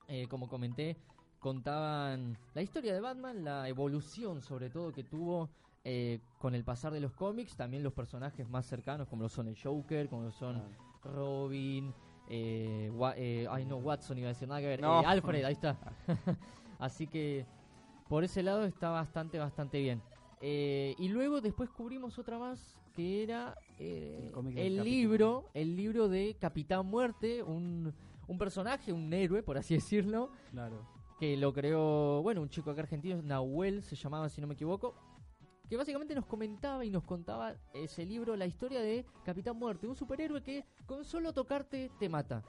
Eh, 0.08 0.26
como 0.28 0.48
comenté, 0.48 0.96
contaban 1.38 2.38
la 2.54 2.62
historia 2.62 2.94
de 2.94 3.00
Batman, 3.00 3.44
la 3.44 3.68
evolución 3.68 4.40
sobre 4.40 4.70
todo 4.70 4.92
que 4.92 5.04
tuvo 5.04 5.50
eh, 5.86 6.20
con 6.38 6.54
el 6.54 6.64
pasar 6.64 6.94
de 6.94 7.00
los 7.00 7.12
cómics, 7.12 7.54
también 7.54 7.82
los 7.82 7.92
personajes 7.92 8.48
más 8.48 8.64
cercanos, 8.64 9.06
como 9.06 9.22
lo 9.22 9.28
son 9.28 9.48
el 9.48 9.56
Joker, 9.62 10.08
como 10.08 10.22
lo 10.22 10.32
son 10.32 10.62
Claro. 11.02 11.14
Robin, 11.14 11.92
eh, 12.30 12.90
eh, 13.16 13.46
ay 13.50 13.66
no, 13.66 13.76
Watson 13.76 14.16
iba 14.16 14.28
a 14.28 14.32
decir 14.32 14.48
nada 14.48 14.62
que 14.62 14.68
ver. 14.68 14.80
No. 14.80 15.00
Alfred, 15.00 15.44
ahí 15.44 15.52
está. 15.52 15.76
Así 16.78 17.06
que 17.06 17.44
por 18.08 18.24
ese 18.24 18.42
lado 18.42 18.64
está 18.64 18.88
bastante, 18.88 19.38
bastante 19.38 19.80
bien. 19.80 20.00
Y 20.40 21.08
luego 21.08 21.42
después 21.42 21.68
cubrimos 21.68 22.18
otra 22.18 22.38
más 22.38 22.78
que 22.94 23.22
era 23.22 23.54
El 23.78 24.32
el 24.56 24.82
libro, 24.82 25.50
el 25.52 25.76
libro 25.76 26.08
de 26.08 26.36
Capitán 26.40 26.86
Muerte, 26.86 27.42
un, 27.42 27.92
un 28.26 28.38
personaje, 28.38 28.92
un 28.92 29.12
héroe, 29.12 29.42
por 29.42 29.58
así 29.58 29.74
decirlo, 29.74 30.30
Claro. 30.50 30.86
que 31.18 31.36
lo 31.36 31.52
creó, 31.52 32.22
bueno, 32.22 32.40
un 32.42 32.48
chico 32.48 32.70
acá 32.70 32.82
argentino, 32.82 33.20
Nahuel 33.22 33.82
se 33.82 33.96
llamaba, 33.96 34.28
si 34.28 34.40
no 34.40 34.46
me 34.46 34.54
equivoco, 34.54 34.94
que 35.68 35.76
básicamente 35.76 36.14
nos 36.14 36.26
comentaba 36.26 36.84
y 36.84 36.90
nos 36.90 37.04
contaba 37.04 37.54
ese 37.72 38.04
libro, 38.04 38.36
la 38.36 38.46
historia 38.46 38.80
de 38.82 39.06
Capitán 39.24 39.56
Muerte, 39.56 39.86
un 39.86 39.96
superhéroe 39.96 40.42
que 40.42 40.64
con 40.86 41.04
solo 41.04 41.32
tocarte 41.32 41.90
te 41.98 42.08
mata. 42.08 42.42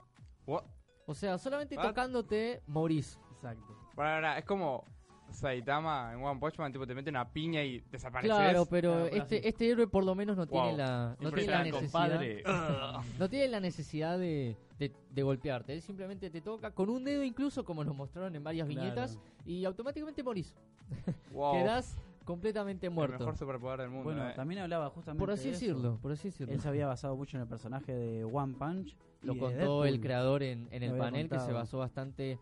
What? 0.45 0.63
O 1.07 1.13
sea, 1.13 1.37
solamente 1.37 1.77
What? 1.77 1.87
tocándote 1.87 2.61
morís. 2.67 3.19
Exacto. 3.31 3.77
Para, 3.95 4.37
es 4.39 4.45
como 4.45 4.83
Saitama 5.31 6.13
en 6.13 6.23
One 6.23 6.39
Punch 6.39 6.57
Man, 6.57 6.71
tipo 6.71 6.87
te 6.87 6.95
mete 6.95 7.09
una 7.09 7.29
piña 7.31 7.63
y 7.63 7.79
desapareces. 7.91 8.35
Claro, 8.35 8.65
pero 8.65 8.91
Claro, 8.93 9.05
este, 9.07 9.37
así. 9.39 9.47
este 9.47 9.69
héroe 9.69 9.87
por 9.87 10.03
lo 10.05 10.15
menos 10.15 10.37
no 10.37 10.47
tiene 10.47 10.77
la, 10.77 11.15
no 11.19 11.31
tiene 11.31 11.51
la 11.51 11.63
necesidad, 11.63 12.21
no 13.19 13.29
tiene 13.29 13.47
la 13.49 13.59
necesidad 13.59 14.17
de, 14.17 14.55
de, 14.79 14.93
de 15.09 15.23
golpearte. 15.23 15.73
Él 15.73 15.81
simplemente 15.81 16.29
te 16.29 16.41
toca 16.41 16.71
con 16.71 16.89
un 16.89 17.03
dedo 17.03 17.23
incluso, 17.23 17.65
como 17.65 17.83
nos 17.83 17.95
mostraron 17.95 18.35
en 18.35 18.43
varias 18.43 18.67
Claro. 18.67 18.81
viñetas, 18.81 19.19
y 19.45 19.65
automáticamente 19.65 20.23
morís. 20.23 20.55
Wow. 21.31 21.53
Quedás 21.53 21.97
completamente 22.23 22.87
El 22.87 22.93
muerto. 22.93 23.19
mejor 23.19 23.37
superpoder 23.37 23.81
del 23.81 23.89
mundo. 23.89 24.05
Bueno, 24.05 24.29
eh. 24.29 24.33
también 24.35 24.61
hablaba 24.61 24.89
justamente 24.89 25.19
Por 25.19 25.31
así 25.31 25.49
de 25.49 25.55
eso. 25.55 25.59
decirlo, 25.65 25.99
por 26.01 26.11
así 26.13 26.29
decirlo. 26.29 26.53
Él 26.53 26.61
se 26.61 26.67
había 26.69 26.87
basado 26.87 27.15
mucho 27.17 27.35
en 27.37 27.41
el 27.41 27.47
personaje 27.49 27.93
de 27.93 28.23
One 28.23 28.55
Punch. 28.57 28.95
Lo 29.21 29.37
contó 29.37 29.83
el 29.85 29.99
creador 29.99 30.41
en, 30.43 30.67
el 30.71 30.95
panel 30.97 31.27
que 31.29 31.39
se 31.39 31.51
basó 31.51 31.79
bastante 31.79 32.39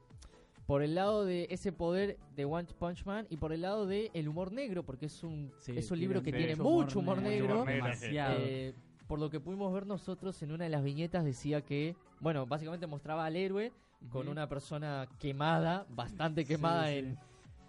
por 0.74 0.82
el 0.82 0.96
lado 0.96 1.24
de 1.24 1.46
ese 1.52 1.72
poder 1.72 2.18
de 2.36 2.46
One 2.46 2.68
Punch 2.80 3.06
Man 3.06 3.28
y 3.30 3.38
por 3.38 3.54
el 3.54 3.62
lado 3.62 3.86
de 3.86 4.10
el 4.16 4.28
humor 4.28 4.52
negro, 4.52 4.82
porque 4.82 5.06
es 5.06 5.22
un, 5.22 5.54
Sí, 5.60 5.72
es 5.78 5.92
un 5.92 6.00
libro 6.00 6.24
que 6.24 6.32
tiene 6.34 6.56
mucho 6.56 6.64
mucho 6.64 7.00
humor 7.00 7.20
humor 7.20 7.30
negro. 7.30 7.64
Demasiado. 7.64 8.38
Eh, 8.40 8.74
por 9.06 9.20
lo 9.20 9.30
que 9.30 9.40
pudimos 9.40 9.72
ver 9.72 9.86
nosotros 9.86 10.42
en 10.42 10.52
una 10.52 10.64
de 10.64 10.72
las 10.72 10.84
viñetas 10.84 11.26
decía 11.26 11.62
que, 11.62 11.96
bueno, 12.20 12.48
básicamente 12.48 12.88
mostraba 12.88 13.24
al 13.24 13.36
héroe 13.36 13.72
con 14.10 14.28
una 14.28 14.50
persona 14.50 15.08
quemada, 15.20 15.86
bastante 15.90 16.44
quemada 16.44 16.88
Sí, 16.88 16.94
sí. 16.94 16.98
En, 16.98 17.20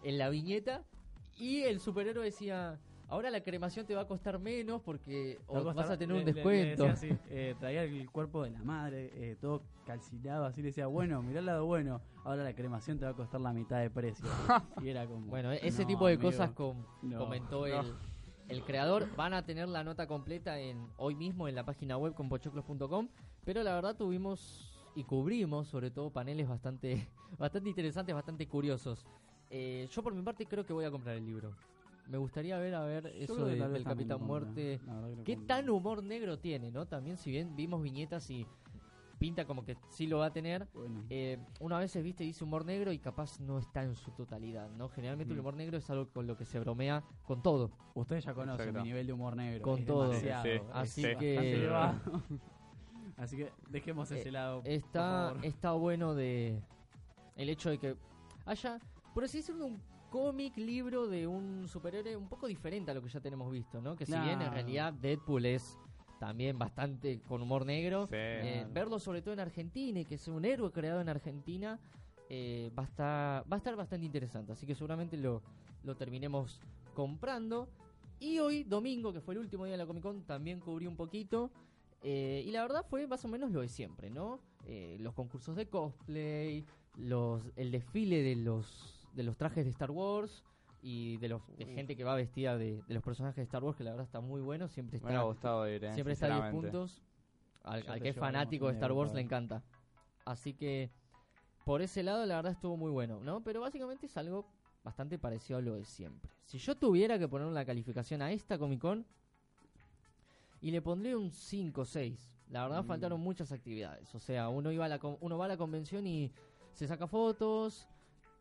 en 0.05 0.16
la 0.16 0.30
viñeta, 0.30 0.82
y 1.36 1.61
el 1.64 1.80
superhéroe 1.80 2.24
decía, 2.24 2.80
ahora 3.09 3.30
la 3.30 3.42
cremación 3.42 3.86
te 3.86 3.94
va 3.94 4.02
a 4.02 4.07
costar 4.07 4.38
menos 4.38 4.80
porque 4.82 5.40
o 5.46 5.55
costar- 5.55 5.74
vas 5.74 5.90
a 5.90 5.96
tener 5.98 6.14
un 6.16 6.24
le- 6.24 6.32
le- 6.32 6.32
le 6.44 6.64
descuento. 6.64 6.86
así, 6.86 7.11
eh, 7.28 7.55
traía 7.59 7.82
el 7.84 8.11
cuerpo 8.11 8.42
de 8.44 8.50
la 8.50 8.62
madre, 8.62 9.11
eh, 9.14 9.36
todo 9.40 9.62
calcinado, 9.86 10.44
así 10.46 10.61
le 10.62 10.68
decía, 10.68 10.86
bueno, 10.86 11.22
mirá 11.22 11.40
el 11.40 11.46
lado 11.46 11.66
bueno, 11.66 12.00
ahora 12.24 12.42
la 12.44 12.55
cremación 12.55 12.98
te 12.98 13.05
va 13.05 13.11
a 13.12 13.14
costar 13.14 13.40
la 13.40 13.52
mitad 13.52 13.80
de 13.80 13.90
precio. 13.90 14.24
y 14.82 14.88
era 14.88 15.07
como... 15.07 15.26
Bueno, 15.26 15.52
e-, 15.52 15.61
ese 15.66 15.82
no, 15.82 15.88
tipo 15.88 16.07
de 16.07 16.14
amigo, 16.14 16.30
cosas 16.30 16.50
com- 16.52 16.84
no, 17.02 17.18
comentó 17.18 17.66
no. 17.66 17.80
El, 17.80 17.94
el 18.48 18.62
creador. 18.62 19.09
Van 19.16 19.32
a 19.34 19.44
tener 19.44 19.68
la 19.68 19.84
nota 19.84 20.07
completa 20.07 20.59
en 20.59 20.86
hoy 20.96 21.14
mismo 21.14 21.48
en 21.48 21.55
la 21.55 21.64
página 21.64 21.96
web 21.96 22.14
con 22.14 22.28
pochoclos.com. 22.28 23.09
Pero 23.44 23.62
la 23.62 23.74
verdad 23.74 23.94
tuvimos 23.96 24.70
y 24.94 25.05
cubrimos 25.05 25.68
sobre 25.68 25.90
todo 25.90 26.11
paneles 26.11 26.48
bastante, 26.48 27.09
bastante 27.38 27.68
interesantes, 27.68 28.14
bastante 28.14 28.46
curiosos. 28.48 29.07
Eh, 29.50 29.86
yo 29.90 30.02
por 30.02 30.14
mi 30.14 30.22
parte 30.22 30.46
creo 30.46 30.64
que 30.64 30.72
voy 30.72 30.84
a 30.84 30.90
comprar 30.90 31.16
el 31.16 31.24
libro. 31.26 31.55
Me 32.07 32.18
gustaría 32.18 32.59
ver 32.59 32.74
a 32.74 32.82
ver 32.84 33.05
Yo 33.05 33.11
eso 33.34 33.44
de- 33.46 33.57
del 33.68 33.84
Capitán 33.84 34.22
Muerte. 34.22 34.80
lo 34.86 35.24
¿Qué 35.24 35.36
tan 35.36 35.68
humor 35.70 36.02
negro 36.02 36.38
tiene, 36.38 36.70
no? 36.70 36.86
También 36.86 37.16
si 37.16 37.30
bien 37.30 37.57
vimos 37.57 37.82
viñetas 37.82 38.28
y 38.30 38.46
pinta 39.18 39.46
como 39.46 39.64
que 39.64 39.76
sí 39.88 40.07
lo 40.07 40.18
va 40.18 40.26
a 40.26 40.32
tener. 40.32 40.68
Bueno, 40.74 41.02
Eh, 41.09 41.38
una 41.61 41.78
vez 41.78 41.94
viste 42.02 42.24
dice 42.24 42.44
humor 42.44 42.66
negro 42.66 42.92
y 42.92 42.98
capaz 42.98 43.40
no 43.40 43.59
está 43.59 43.82
en 43.82 43.94
su 43.94 44.11
totalidad, 44.11 44.68
¿no? 44.72 44.88
Generalmente 44.90 45.32
el 45.32 45.38
Mm. 45.38 45.40
humor 45.40 45.55
negro 45.57 45.78
es 45.78 45.88
algo 45.88 46.09
con 46.11 46.26
lo 46.26 46.36
que 46.36 46.44
se 46.44 46.61
bromea 46.61 47.02
con 47.24 47.42
todo. 47.42 47.70
ustedes 47.94 48.24
ya 48.24 48.34
conocen 48.34 48.68
Exacto. 48.68 48.82
mi 48.82 48.88
nivel 48.88 49.07
de 49.07 49.12
humor 49.12 49.36
negro. 49.36 49.62
Con 49.62 49.78
es 49.78 49.86
todo. 49.86 50.12
Sí, 50.12 50.28
Así 50.72 51.02
sí. 51.02 51.16
que. 51.18 51.68
Así 53.16 53.36
que 53.36 53.52
dejemos 53.70 54.11
Eh, 54.11 54.18
ese 54.20 54.30
lado. 54.32 54.62
por 54.62 54.70
está, 54.70 55.28
favor. 55.30 55.44
está 55.44 55.72
bueno 55.72 56.14
de 56.14 56.61
el 57.36 57.48
hecho 57.48 57.70
de 57.70 57.78
que 57.78 57.96
haya, 58.44 58.78
por 59.14 59.24
así 59.24 59.38
decirlo, 59.38 59.66
un 59.66 59.80
cómic, 60.14 60.56
libro 60.56 61.08
de 61.08 61.26
un 61.26 61.66
superhéroe 61.66 62.16
un 62.16 62.28
poco 62.28 62.46
diferente 62.46 62.92
a 62.92 62.94
lo 62.94 63.02
que 63.02 63.08
ya 63.08 63.20
tenemos 63.20 63.50
visto, 63.50 63.80
¿no? 63.80 63.96
Que 63.96 64.06
si 64.06 64.12
bien 64.12 64.40
en 64.42 64.52
realidad 64.52 64.92
Deadpool 64.92 65.44
es 65.44 65.76
también 66.20 66.56
bastante 66.56 67.20
con 67.22 67.42
humor 67.42 67.66
negro, 67.66 68.06
Sí. 68.06 68.14
eh, 68.14 68.58
Claro. 68.60 68.72
verlo 68.72 68.98
sobre 69.00 69.22
todo 69.22 69.34
en 69.34 69.40
Argentina 69.40 69.98
y 69.98 70.04
que 70.04 70.16
sea 70.16 70.32
un 70.32 70.44
héroe 70.44 70.70
creado 70.70 71.00
en 71.00 71.08
Argentina 71.08 71.80
eh, 72.30 72.70
va, 72.78 72.84
a 72.84 72.86
estar, 72.86 73.52
va 73.52 73.56
a 73.56 73.58
estar 73.58 73.74
bastante 73.74 74.06
interesante. 74.06 74.52
Así 74.52 74.66
que 74.66 74.74
seguramente 74.76 75.16
lo, 75.16 75.42
lo 75.82 75.96
terminemos 75.96 76.60
comprando. 76.94 77.68
Y 78.20 78.38
hoy, 78.38 78.62
domingo, 78.62 79.12
que 79.12 79.20
fue 79.20 79.34
el 79.34 79.40
último 79.40 79.64
día 79.64 79.72
de 79.72 79.78
la 79.78 79.86
Comic 79.86 80.02
Con, 80.04 80.22
también 80.22 80.60
cubrí 80.60 80.86
un 80.86 80.94
poquito. 80.96 81.50
eh, 82.02 82.42
y 82.46 82.50
la 82.52 82.62
verdad 82.62 82.86
fue 82.88 83.06
más 83.08 83.24
o 83.24 83.28
menos 83.28 83.50
lo 83.50 83.60
de 83.62 83.68
siempre, 83.68 84.10
¿no? 84.10 84.38
Eh, 84.66 84.96
los 85.00 85.12
concursos 85.14 85.56
de 85.56 85.66
cosplay, 85.66 86.64
los, 86.96 87.42
el 87.56 87.70
desfile 87.72 88.22
de 88.22 88.36
los, 88.36 89.03
de 89.14 89.22
los 89.22 89.36
trajes 89.36 89.64
de 89.64 89.70
Star 89.70 89.90
Wars 89.90 90.44
y 90.82 91.16
de, 91.18 91.28
los, 91.28 91.42
de 91.56 91.64
gente 91.66 91.96
que 91.96 92.04
va 92.04 92.14
vestida 92.14 92.58
de, 92.58 92.82
de 92.82 92.94
los 92.94 93.02
personajes 93.02 93.36
de 93.36 93.42
Star 93.44 93.62
Wars, 93.64 93.76
que 93.76 93.84
la 93.84 93.90
verdad 93.90 94.04
está 94.06 94.20
muy 94.20 94.40
bueno. 94.42 94.68
Siempre 94.68 94.98
Me 94.98 95.04
hubiera 95.06 95.20
está 95.20 95.26
gustado 95.28 95.68
ir, 95.68 95.84
eh, 95.84 95.92
Siempre 95.94 96.12
está 96.12 96.26
a 96.26 96.28
10 96.28 96.36
sinceramente. 96.50 96.70
puntos. 96.70 97.02
Al, 97.62 98.00
que 98.02 98.08
es 98.10 98.16
fanático 98.16 98.66
de 98.66 98.74
Star 98.74 98.92
Wars 98.92 99.14
le 99.14 99.20
encanta. 99.22 99.62
Así 100.26 100.52
que 100.52 100.90
por 101.64 101.80
ese 101.80 102.02
lado 102.02 102.26
la 102.26 102.36
verdad 102.36 102.52
estuvo 102.52 102.76
muy 102.76 102.90
bueno, 102.90 103.20
¿no? 103.20 103.42
Pero 103.42 103.62
básicamente 103.62 104.04
es 104.06 104.16
algo 104.18 104.46
bastante 104.82 105.18
parecido 105.18 105.58
a 105.58 105.62
lo 105.62 105.74
de 105.76 105.84
siempre. 105.86 106.30
Si 106.44 106.58
yo 106.58 106.76
tuviera 106.76 107.18
que 107.18 107.26
poner 107.26 107.46
una 107.46 107.64
calificación 107.64 108.20
a 108.20 108.30
esta 108.32 108.58
Comic 108.58 108.80
Con 108.80 109.06
y 110.60 110.70
le 110.70 110.82
pondría 110.82 111.16
un 111.16 111.30
5 111.30 111.80
o 111.80 111.84
6. 111.86 112.30
La 112.50 112.62
verdad 112.64 112.84
Mm. 112.84 112.86
faltaron 112.86 113.20
muchas 113.20 113.50
actividades. 113.52 114.14
O 114.14 114.18
sea, 114.18 114.50
uno 114.50 114.70
iba 114.72 114.84
a 114.84 114.88
la 114.88 115.00
uno 115.20 115.38
va 115.38 115.46
a 115.46 115.48
la 115.48 115.56
convención 115.56 116.06
y 116.06 116.30
se 116.72 116.86
saca 116.86 117.06
fotos, 117.06 117.88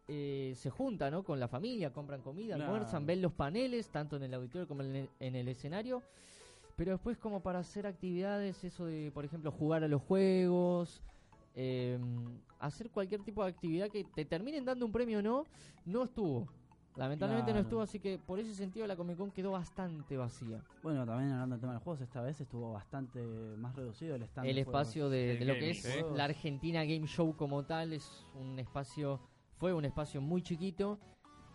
eh, 0.07 0.53
se 0.55 0.69
junta, 0.69 1.09
¿no? 1.09 1.23
Con 1.23 1.39
la 1.39 1.47
familia, 1.47 1.91
compran 1.93 2.21
comida, 2.21 2.55
almuerzan, 2.55 3.05
ven 3.05 3.21
los 3.21 3.33
paneles, 3.33 3.89
tanto 3.89 4.17
en 4.17 4.23
el 4.23 4.33
auditorio 4.33 4.67
como 4.67 4.81
en 4.81 4.95
el, 4.95 5.09
en 5.19 5.35
el 5.35 5.47
escenario. 5.47 6.03
Pero 6.75 6.91
después 6.93 7.17
como 7.17 7.41
para 7.41 7.59
hacer 7.59 7.85
actividades, 7.85 8.63
eso 8.63 8.85
de, 8.85 9.11
por 9.13 9.25
ejemplo, 9.25 9.51
jugar 9.51 9.83
a 9.83 9.87
los 9.87 10.01
juegos, 10.01 11.01
eh, 11.55 11.99
hacer 12.59 12.89
cualquier 12.89 13.21
tipo 13.21 13.43
de 13.43 13.49
actividad 13.51 13.89
que 13.89 14.03
te 14.03 14.25
terminen 14.25 14.65
dando 14.65 14.85
un 14.85 14.91
premio 14.91 15.19
o 15.19 15.21
no, 15.21 15.45
no 15.85 16.03
estuvo. 16.03 16.47
Lamentablemente 16.95 17.53
no 17.53 17.59
estuvo, 17.59 17.81
así 17.81 17.99
que 17.99 18.19
por 18.19 18.39
ese 18.39 18.53
sentido 18.53 18.85
la 18.85 18.95
Comic 18.95 19.17
Con 19.17 19.31
quedó 19.31 19.51
bastante 19.51 20.15
vacía. 20.15 20.63
Bueno, 20.83 21.05
también 21.05 21.31
hablando 21.31 21.55
del 21.55 21.61
tema 21.61 21.73
de 21.73 21.77
los 21.77 21.83
juegos, 21.83 22.01
esta 22.01 22.21
vez 22.21 22.39
estuvo 22.39 22.71
bastante 22.71 23.19
más 23.57 23.75
reducido 23.75 24.15
el 24.15 24.23
stand. 24.23 24.47
el 24.47 24.55
de 24.55 24.61
espacio 24.61 25.09
de, 25.09 25.43
lo 25.43 25.53
que 25.55 25.71
es 25.71 26.05
la 26.13 26.25
Argentina 26.25 26.83
Game 26.83 27.07
Show 27.07 27.35
como 27.35 27.63
tal 27.63 27.93
es 27.93 28.25
un 28.39 28.59
espacio, 28.59 29.19
fue 29.57 29.73
un 29.73 29.85
espacio 29.85 30.21
muy 30.21 30.41
chiquito, 30.41 30.99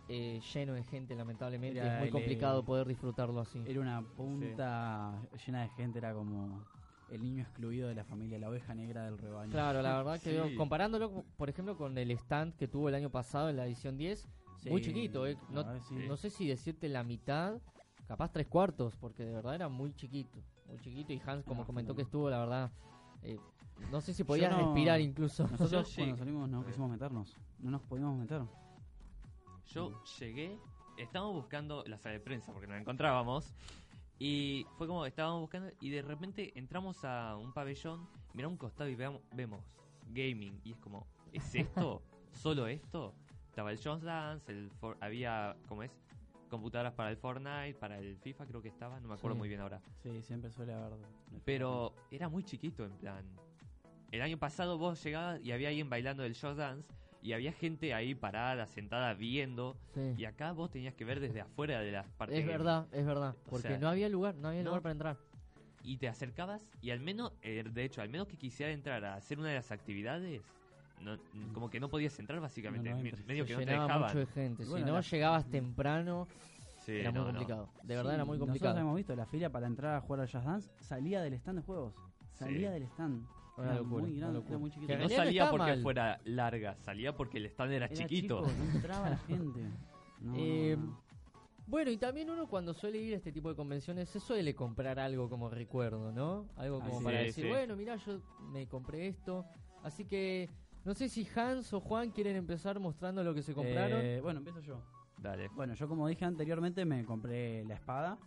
eh, 0.07 0.41
lleno 0.53 0.73
de 0.73 0.83
gente 0.83 1.15
lamentablemente, 1.15 1.77
Era 1.79 1.93
es 1.93 1.99
muy 1.99 2.07
el, 2.07 2.11
complicado 2.11 2.61
eh, 2.61 2.63
poder 2.63 2.87
disfrutarlo 2.87 3.39
así. 3.41 3.63
Era 3.65 3.79
una 3.79 4.01
punta 4.01 5.21
llena 5.45 5.61
de 5.63 5.69
gente, 5.69 5.99
era 5.99 6.13
como 6.13 6.65
el 7.07 7.21
niño 7.21 7.43
excluido 7.43 7.87
de 7.87 7.95
la 7.95 8.03
familia, 8.03 8.39
la 8.39 8.49
oveja 8.49 8.73
negra 8.73 9.05
del 9.05 9.17
rebaño. 9.17 9.51
Claro, 9.51 9.81
la 9.81 9.97
verdad 9.97 10.13
que 10.21 10.29
Sí. 10.29 10.35
veo- 10.35 10.55
comparándolo, 10.55 11.25
por 11.37 11.49
ejemplo, 11.49 11.75
con 11.77 11.97
el 11.97 12.11
stand 12.11 12.55
que 12.55 12.67
tuvo 12.67 12.89
el 12.89 12.95
año 12.95 13.09
pasado 13.09 13.49
en 13.49 13.57
la 13.57 13.65
edición 13.65 13.97
10, 13.97 14.27
muy 14.67 14.81
chiquito, 14.81 15.25
eh, 15.25 15.37
no, 15.49 16.17
sé 16.17 16.29
si 16.29 16.47
decirte 16.47 16.89
la 16.89 17.03
mitad, 17.03 17.59
capaz 18.07 18.31
tres 18.31 18.47
cuartos, 18.47 18.95
porque 18.95 19.25
de 19.25 19.33
verdad 19.33 19.55
era 19.55 19.69
muy 19.69 19.93
chiquito, 19.93 20.39
muy 20.67 20.79
chiquito 20.79 21.13
y 21.13 21.21
Hans, 21.25 21.45
como 21.45 21.65
comentó 21.65 21.93
no. 21.93 21.95
que 21.97 22.01
estuvo, 22.03 22.29
la 22.29 22.39
verdad, 22.39 22.71
eh, 23.23 23.39
no 23.91 24.01
sé 24.01 24.13
si 24.13 24.23
podías 24.23 24.51
no- 24.51 24.57
respirar 24.57 24.99
incluso. 25.01 25.43
Nosotros 25.47 25.89
Yo 25.89 25.95
cuando 26.03 26.17
salimos 26.17 26.49
no 26.49 26.65
quisimos 26.65 26.89
meternos, 26.89 27.35
no 27.59 27.71
nos 27.71 27.81
pudimos 27.81 28.17
meter. 28.17 28.41
Yo 29.67 30.03
llegué, 30.19 30.57
estábamos 30.97 31.35
buscando 31.35 31.83
la 31.85 31.97
sala 31.97 32.13
de 32.13 32.19
prensa 32.19 32.51
porque 32.51 32.67
no 32.67 32.73
la 32.73 32.81
encontrábamos. 32.81 33.53
Y 34.17 34.65
fue 34.77 34.87
como 34.87 35.05
estábamos 35.05 35.41
buscando 35.41 35.69
y 35.79 35.89
de 35.91 36.01
repente 36.01 36.51
entramos 36.59 37.05
a 37.05 37.37
un 37.37 37.53
pabellón, 37.53 38.05
miramos 38.33 38.53
un 38.53 38.57
costado 38.57 38.89
y 38.89 38.95
veamos, 38.95 39.21
vemos 39.33 39.63
gaming. 40.09 40.59
Y 40.63 40.71
es 40.73 40.77
como, 40.79 41.07
¿es 41.31 41.55
esto? 41.55 42.01
¿Solo 42.33 42.67
esto? 42.67 43.13
Estaba 43.47 43.71
el 43.71 43.79
Jones 43.81 44.03
Dance, 44.03 44.51
el 44.51 44.69
For- 44.71 44.97
había, 45.01 45.55
¿cómo 45.67 45.83
es? 45.83 45.91
Computadoras 46.49 46.93
para 46.93 47.11
el 47.11 47.17
Fortnite, 47.17 47.75
para 47.75 47.99
el 47.99 48.17
FIFA 48.17 48.45
creo 48.47 48.61
que 48.61 48.69
estaba, 48.69 48.99
no 48.99 49.07
me 49.07 49.13
acuerdo 49.13 49.35
Sí. 49.35 49.39
muy 49.39 49.47
bien 49.49 49.61
ahora. 49.61 49.81
Sí, 50.01 50.21
siempre 50.23 50.49
suele 50.51 50.73
haber. 50.73 50.97
Pero 51.45 51.93
era 52.11 52.27
muy 52.27 52.43
chiquito 52.43 52.83
en 52.83 52.91
plan. 52.97 53.23
El 54.11 54.21
año 54.21 54.37
pasado 54.37 54.77
vos 54.77 55.03
llegabas 55.03 55.39
y 55.43 55.51
había 55.51 55.69
alguien 55.69 55.89
bailando 55.89 56.23
el 56.23 56.33
Just 56.33 56.57
Dance 56.57 56.87
y 57.21 57.33
había 57.33 57.51
gente 57.51 57.93
ahí 57.93 58.15
parada, 58.15 58.65
sentada, 58.65 59.13
viendo. 59.13 59.75
Sí. 59.93 60.15
Y 60.17 60.25
acá 60.25 60.51
vos 60.53 60.71
tenías 60.71 60.93
que 60.95 61.05
ver 61.05 61.19
desde 61.19 61.41
afuera 61.41 61.79
de 61.81 61.91
las 61.91 62.07
partes. 62.11 62.39
Es 62.39 62.45
verdad, 62.47 62.87
es 62.91 63.05
verdad, 63.05 63.35
O 63.45 63.49
porque 63.49 63.67
sea, 63.67 63.77
no 63.77 63.89
había 63.89 64.09
lugar, 64.09 64.35
no 64.35 64.47
había 64.49 64.61
no. 64.63 64.69
lugar 64.69 64.81
para 64.81 64.93
entrar. 64.93 65.17
y 65.83 65.95
te 65.97 66.09
acercabas 66.09 66.61
y 66.81 66.91
al 66.91 66.99
menos, 66.99 67.31
eh, 67.41 67.63
de 67.63 67.83
hecho, 67.85 68.01
al 68.01 68.09
menos 68.09 68.27
que 68.27 68.35
quisiera 68.37 68.69
entrar 68.71 69.03
a 69.05 69.15
hacer 69.15 69.39
una 69.39 69.47
de 69.49 69.55
las 69.55 69.71
actividades, 69.71 70.41
no, 71.01 71.17
como 71.53 71.69
que 71.69 71.79
no 71.79 71.87
podías 71.89 72.19
entrar 72.19 72.39
básicamente, 72.41 72.89
No, 72.89 72.97
medio 72.97 73.45
Se 73.45 73.47
que 73.47 73.53
no 73.53 73.59
te 73.59 73.65
dejaban. 73.71 74.01
mucho 74.01 74.19
de 74.19 74.25
gente. 74.25 74.65
Si 74.65 74.71
no 74.83 74.93
la- 74.95 75.01
llegabas 75.01 75.49
temprano, 75.49 76.27
Sí, 76.85 76.91
era 76.97 77.11
no, 77.13 77.21
muy 77.23 77.31
no. 77.31 77.37
complicado. 77.37 77.69
De 77.83 77.95
verdad 77.95 78.11
Sí, 78.11 78.15
era 78.15 78.25
muy 78.25 78.37
Nosotros 78.37 78.47
complicado. 78.57 78.79
hemos 78.79 78.95
visto 78.97 79.15
la 79.15 79.25
fila 79.25 79.49
para 79.49 79.67
entrar 79.67 79.95
a 79.95 80.01
jugar 80.01 80.19
al 80.21 80.27
Jazz 80.27 80.43
Dance, 80.43 80.69
salía 80.81 81.21
del 81.21 81.33
stand 81.35 81.59
de 81.59 81.65
juegos. 81.65 81.93
Salía 82.33 82.67
Sí. 82.69 82.73
del 82.73 82.83
stand. 82.83 83.25
Una 83.59 83.71
Era 83.71 83.75
locura, 83.81 84.01
muy 84.03 84.11
una 84.11 84.19
grande, 84.19 84.33
locura. 84.39 84.49
era 84.51 84.59
muy 84.59 84.69
Que 84.71 84.75
chiquito. 84.79 84.97
No 84.99 85.09
salía 85.09 85.49
porque 85.51 85.65
mal. 85.71 85.81
fuera 85.81 86.21
larga, 86.25 86.75
salía 86.77 87.15
porque 87.15 87.37
el 87.37 87.45
stand 87.47 87.71
era, 87.73 87.85
Era 87.85 87.95
chiquito. 87.95 88.41
chico, 88.45 88.51
no 88.57 88.71
entraba 88.75 89.09
la 89.09 89.17
gente. 89.17 89.59
No, 89.61 89.69
no, 90.21 90.33
Eh, 90.37 90.77
no. 90.77 91.09
Bueno, 91.67 91.91
y 91.91 91.97
también 91.97 92.29
uno 92.31 92.47
cuando 92.47 92.73
suele 92.73 92.97
ir 92.97 93.13
a 93.13 93.17
este 93.17 93.31
tipo 93.31 93.47
de 93.49 93.55
convenciones 93.55 94.09
se 94.09 94.19
suele 94.19 94.55
comprar 94.55 94.97
algo 94.99 95.29
como 95.29 95.49
recuerdo, 95.51 96.11
¿no? 96.11 96.47
Algo 96.55 96.79
como 96.79 96.95
Así 96.95 97.03
para 97.03 97.21
es, 97.21 97.27
decir, 97.27 97.43
sí. 97.43 97.49
bueno, 97.49 97.75
mira, 97.75 97.95
yo 97.97 98.19
me 98.51 98.67
compré 98.67 99.07
esto. 99.07 99.45
Así 99.83 100.05
que 100.05 100.49
no 100.83 100.95
sé 100.95 101.09
si 101.09 101.27
Hans 101.35 101.71
o 101.73 101.79
Juan 101.79 102.09
quieren 102.09 102.35
empezar 102.37 102.79
mostrando 102.79 103.23
lo 103.23 103.35
que 103.35 103.43
se 103.43 103.53
compraron. 103.53 104.01
Eh, 104.03 104.19
bueno, 104.19 104.39
empiezo 104.39 104.61
yo. 104.61 104.81
Dale. 105.21 105.49
Bueno, 105.49 105.75
yo 105.75 105.87
como 105.87 106.07
dije 106.07 106.25
anteriormente 106.25 106.85
me 106.85 107.05
compré 107.05 107.63
la 107.65 107.75
espada, 107.75 108.17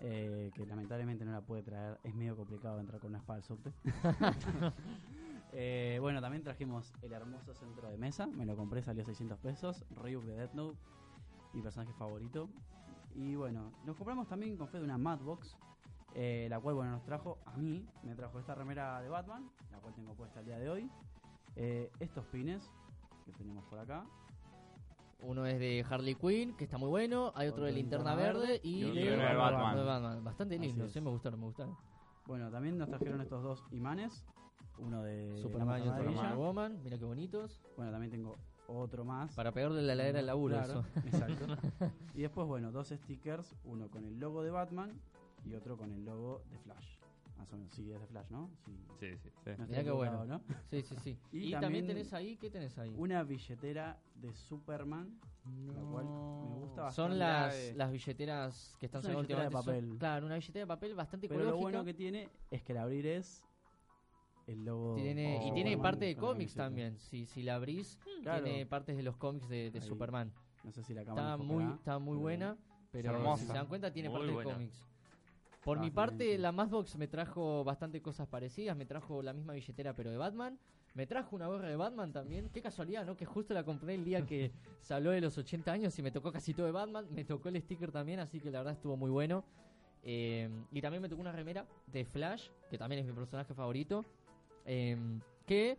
eh, 0.00 0.50
que 0.54 0.64
lamentablemente 0.66 1.24
no 1.24 1.32
la 1.32 1.40
pude 1.40 1.62
traer, 1.62 1.98
es 2.04 2.14
medio 2.14 2.36
complicado 2.36 2.78
entrar 2.80 3.00
con 3.00 3.10
una 3.10 3.18
espada 3.18 3.38
al 3.38 3.44
subte. 3.44 3.72
Eh, 5.52 5.96
bueno, 6.00 6.20
también 6.20 6.42
trajimos 6.42 6.92
el 7.00 7.12
hermoso 7.12 7.54
centro 7.54 7.88
de 7.88 7.96
mesa, 7.96 8.26
me 8.26 8.44
lo 8.44 8.54
compré, 8.54 8.82
salió 8.82 9.04
600 9.04 9.38
pesos, 9.38 9.84
Ryuk 9.96 10.24
de 10.24 10.36
Death 10.36 10.52
Note, 10.52 10.78
mi 11.54 11.62
personaje 11.62 11.92
favorito. 11.94 12.50
Y 13.14 13.34
bueno, 13.34 13.72
nos 13.84 13.96
compramos 13.96 14.28
también 14.28 14.56
con 14.56 14.68
fe 14.68 14.78
de 14.78 14.84
una 14.84 14.98
Madbox, 14.98 15.56
eh, 16.14 16.46
la 16.50 16.60
cual 16.60 16.74
bueno 16.74 16.90
nos 16.92 17.04
trajo, 17.04 17.38
a 17.46 17.56
mí, 17.56 17.84
me 18.02 18.14
trajo 18.14 18.38
esta 18.38 18.54
remera 18.54 19.00
de 19.00 19.08
Batman, 19.08 19.50
la 19.72 19.78
cual 19.78 19.94
tengo 19.94 20.14
puesta 20.14 20.40
el 20.40 20.46
día 20.46 20.58
de 20.58 20.68
hoy, 20.68 20.90
eh, 21.56 21.90
estos 21.98 22.24
pines 22.26 22.70
que 23.24 23.32
tenemos 23.32 23.64
por 23.64 23.78
acá, 23.78 24.04
Uno 25.20 25.46
es 25.46 25.58
de 25.58 25.84
Harley 25.88 26.14
Quinn, 26.14 26.56
que 26.56 26.64
está 26.64 26.78
muy 26.78 26.88
bueno. 26.88 27.32
Hay 27.34 27.48
otro 27.48 27.64
de 27.64 27.72
de 27.72 27.76
Linterna 27.76 28.14
Verde 28.14 28.60
y 28.62 28.84
y 28.84 28.92
de, 28.92 29.12
otro 29.14 29.28
de 29.28 29.34
Batman. 29.34 29.76
de 29.76 29.82
Batman. 29.82 30.24
Bastante 30.24 30.58
lindo, 30.58 30.88
sí, 30.88 31.00
me 31.00 31.10
gustaron, 31.10 31.40
me 31.40 31.46
gustaron. 31.46 31.76
Bueno, 32.26 32.50
también 32.50 32.78
nos 32.78 32.88
trajeron 32.88 33.20
estos 33.20 33.42
dos 33.42 33.64
imanes. 33.72 34.24
Uno 34.78 35.02
de 35.02 35.36
Superman 35.38 35.84
y 35.84 35.88
otro 35.88 36.12
de. 36.12 36.36
Woman, 36.36 36.80
mira 36.84 36.98
qué 36.98 37.04
bonitos. 37.04 37.60
Bueno, 37.76 37.90
también 37.90 38.12
tengo 38.12 38.36
otro 38.68 39.04
más. 39.04 39.34
Para 39.34 39.50
pegarle 39.50 39.82
la 39.82 39.94
heladera 39.94 40.20
al 40.20 40.26
laburo, 40.26 40.56
Claro, 40.56 40.84
eso. 40.94 41.06
Exacto. 41.06 41.46
y 42.14 42.22
después, 42.22 42.46
bueno, 42.46 42.70
dos 42.70 42.88
stickers. 42.88 43.56
Uno 43.64 43.88
con 43.90 44.04
el 44.04 44.20
logo 44.20 44.42
de 44.42 44.50
Batman 44.50 45.00
y 45.44 45.54
otro 45.54 45.76
con 45.76 45.90
el 45.92 46.04
logo 46.04 46.42
de 46.50 46.58
Flash. 46.58 46.97
Más 47.38 47.52
o 47.52 47.56
menos, 47.56 47.72
sí, 47.72 47.90
es 47.92 48.00
de 48.00 48.06
Flash, 48.06 48.30
¿no? 48.30 48.50
Sí. 48.66 48.72
Sí, 48.98 49.16
sí. 49.22 49.30
Sí. 49.44 49.50
No 49.56 49.66
Mirá 49.68 49.84
qué 49.84 49.90
bueno. 49.92 50.24
¿no? 50.24 50.42
Sí, 50.70 50.82
sí, 50.82 50.94
sí. 51.02 51.18
Y 51.32 51.36
Y, 51.48 51.50
también, 51.52 51.60
también 51.60 51.86
tenés 51.86 52.12
ahí, 52.12 52.36
¿qué 52.36 52.50
tenés 52.50 52.76
ahí? 52.78 52.92
Una 52.98 53.22
billetera 53.22 53.98
de 54.16 54.34
Superman. 54.34 55.18
La 55.72 55.80
cual 55.82 56.04
me 56.04 56.56
gusta 56.58 56.82
bastante. 56.82 56.94
Son 57.12 57.18
La 57.18 57.46
las, 57.46 57.54
de- 57.56 57.74
las 57.74 57.90
billeteras 57.92 58.76
que 58.78 58.86
están 58.86 59.02
sacando 59.02 59.22
billetera 59.22 59.40
de 59.42 59.46
últimamente. 59.46 59.80
Son- 59.80 59.88
papel. 59.88 59.98
claro, 59.98 60.26
una 60.26 60.34
billetera 60.34 60.60
de 60.60 60.66
papel 60.66 60.94
bastante 60.94 61.28
Pero 61.28 61.40
lo 61.40 61.46
ecológica. 61.50 61.70
bueno 61.70 61.84
que 61.86 61.94
tiene 61.94 62.28
es 62.50 62.62
que 62.62 62.72
al 62.72 62.78
abrir 62.78 63.06
es 63.06 63.42
el 64.46 64.64
logo. 64.64 64.94
Tiene, 64.96 65.36
y 65.46 65.48
de 65.48 65.54
tiene 65.54 65.70
Superman 65.70 65.82
parte 65.82 66.04
de 66.06 66.16
cómics 66.16 66.54
también. 66.54 66.98
Si, 66.98 67.24
si 67.26 67.42
la 67.42 67.54
abrís, 67.54 67.98
Claro. 68.22 68.44
tiene 68.44 68.66
partes 68.66 68.96
de 68.96 69.02
los 69.02 69.16
cómics 69.16 69.48
de, 69.48 69.70
de. 69.70 69.80
Superman. 69.80 70.32
No 70.64 70.72
sé 70.72 70.82
si 70.82 70.92
la 70.92 71.04
cámara 71.04 71.32
Está 71.34 71.36
muy, 71.44 71.64
está 71.72 71.98
muy 71.98 72.12
pero- 72.14 72.20
buena, 72.20 72.56
pero 72.90 73.10
hermosa. 73.12 73.42
si 73.42 73.46
se 73.46 73.52
dan 73.54 73.66
cuenta 73.68 73.92
tiene 73.92 74.08
Muy 74.10 74.18
parte 74.18 74.32
buena. 74.34 74.50
de 74.50 74.54
cómics. 74.56 74.86
Por 75.68 75.78
Ah, 75.78 75.80
mi 75.82 75.90
parte, 75.90 76.32
sí. 76.32 76.38
la 76.38 76.50
Mazbox 76.50 76.96
me 76.96 77.08
trajo 77.08 77.62
bastante 77.62 78.00
cosas 78.00 78.26
parecidas. 78.26 78.74
Me 78.76 78.86
trajo 78.86 79.20
la 79.22 79.32
misma 79.34 79.52
billetera, 79.52 79.94
pero 79.94 80.10
de 80.10 80.16
Batman. 80.16 80.58
Me 80.94 81.06
trajo 81.06 81.36
una 81.36 81.46
gorra 81.46 81.68
de 81.68 81.76
Batman 81.76 82.10
también. 82.12 82.48
Qué 82.48 82.62
casualidad, 82.62 83.04
¿no? 83.04 83.16
Que 83.16 83.26
justo 83.26 83.52
la 83.52 83.62
compré 83.64 83.94
el 83.94 84.04
día 84.04 84.24
que 84.24 84.50
se 84.80 84.94
habló 84.94 85.10
de 85.10 85.20
los 85.20 85.36
80 85.36 85.70
años 85.70 85.98
y 85.98 86.02
me 86.02 86.10
tocó 86.10 86.32
casi 86.32 86.54
todo 86.54 86.64
de 86.66 86.72
Batman. 86.72 87.06
Me 87.10 87.24
tocó 87.24 87.50
el 87.50 87.60
sticker 87.60 87.92
también, 87.92 88.18
así 88.20 88.40
que 88.40 88.50
la 88.50 88.60
verdad 88.60 88.72
estuvo 88.72 88.96
muy 88.96 89.10
bueno. 89.10 89.44
Eh, 90.02 90.48
y 90.72 90.80
también 90.80 91.02
me 91.02 91.08
tocó 91.10 91.20
una 91.20 91.32
remera 91.32 91.66
de 91.86 92.04
Flash, 92.06 92.48
que 92.70 92.78
también 92.78 93.00
es 93.00 93.06
mi 93.06 93.12
personaje 93.12 93.52
favorito. 93.52 94.04
eh, 94.64 94.96
que 95.46 95.78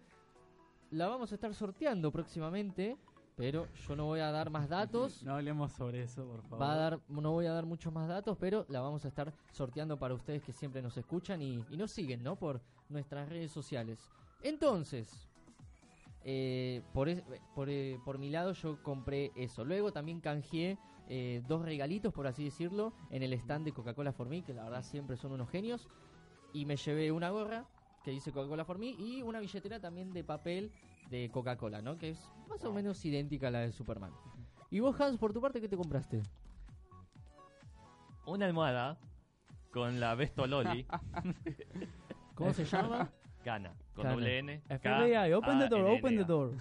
la 0.92 1.08
vamos 1.08 1.32
a 1.32 1.36
estar 1.36 1.54
sorteando 1.54 2.12
próximamente. 2.12 2.98
Pero 3.40 3.70
yo 3.88 3.96
no 3.96 4.04
voy 4.04 4.20
a 4.20 4.32
dar 4.32 4.50
más 4.50 4.68
datos. 4.68 5.24
No 5.24 5.36
hablemos 5.36 5.72
sobre 5.72 6.04
eso, 6.04 6.26
por 6.28 6.42
favor. 6.44 6.62
Va 6.62 6.74
a 6.74 6.76
dar, 6.76 7.00
no 7.08 7.32
voy 7.32 7.46
a 7.46 7.54
dar 7.54 7.66
muchos 7.66 7.94
más 7.94 8.10
datos, 8.10 8.38
pero 8.38 8.66
la 8.68 8.82
vamos 8.82 9.06
a 9.06 9.08
estar 9.08 9.34
sorteando 9.54 9.98
para 9.98 10.14
ustedes 10.14 10.44
que 10.44 10.52
siempre 10.52 10.82
nos 10.82 10.98
escuchan 10.98 11.42
y, 11.42 11.66
y 11.70 11.78
nos 11.78 11.90
siguen, 11.90 12.22
¿no? 12.22 12.36
Por 12.36 12.60
nuestras 12.90 13.30
redes 13.30 13.50
sociales. 13.54 14.10
Entonces, 14.42 15.30
eh, 16.26 16.82
por, 16.94 17.08
es- 17.08 17.24
por, 17.56 17.70
eh, 17.70 17.98
por 18.04 18.18
mi 18.18 18.30
lado 18.30 18.52
yo 18.52 18.78
compré 18.84 19.32
eso. 19.38 19.64
Luego 19.64 19.94
también 19.94 20.20
canjeé 20.20 20.78
eh, 21.08 21.42
dos 21.48 21.62
regalitos, 21.64 22.14
por 22.14 22.28
así 22.28 22.44
decirlo, 22.44 22.92
en 23.10 23.24
el 23.24 23.32
stand 23.32 23.64
de 23.64 23.72
Coca-Cola 23.72 24.12
For 24.12 24.28
Me, 24.28 24.44
que 24.44 24.54
la 24.54 24.66
verdad 24.66 24.84
siempre 24.84 25.16
son 25.16 25.32
unos 25.32 25.50
genios. 25.50 25.88
Y 26.52 26.66
me 26.66 26.76
llevé 26.76 27.10
una 27.14 27.30
gorra 27.30 27.66
que 28.04 28.12
dice 28.12 28.34
Coca-Cola 28.34 28.66
For 28.66 28.78
Me 28.78 28.88
y 28.88 29.22
una 29.22 29.40
billetera 29.40 29.80
también 29.80 30.12
de 30.12 30.26
papel 30.26 30.72
de 31.10 31.30
Coca-Cola, 31.30 31.82
¿no? 31.82 31.98
Que 31.98 32.10
es 32.12 32.30
más 32.48 32.64
o 32.64 32.74
menos 32.74 33.04
idéntica 33.06 33.48
a 33.48 33.52
la 33.52 33.60
de 33.60 33.72
Superman. 33.72 34.12
¿Y 34.70 34.80
vos, 34.80 35.00
Hans, 35.02 35.18
por 35.18 35.34
tu 35.34 35.42
parte, 35.42 35.60
qué 35.62 35.68
te 35.68 35.78
compraste? 35.78 36.22
Una 38.26 38.46
almohada 38.46 39.00
con 39.72 40.00
la 40.00 40.16
Besto 40.16 40.46
Loli, 40.48 40.86
¿Cómo 42.36 42.54
se 42.54 42.66
llama? 42.66 43.10
Cana, 43.44 43.74
con 43.94 44.04
Cana. 44.04 44.16
doble 44.16 44.40
N. 44.40 44.62
FBI, 44.68 45.34
open 45.34 45.60
the 45.60 45.68
door, 45.68 45.86
open 45.86 46.18
the 46.18 46.24
door. 46.24 46.54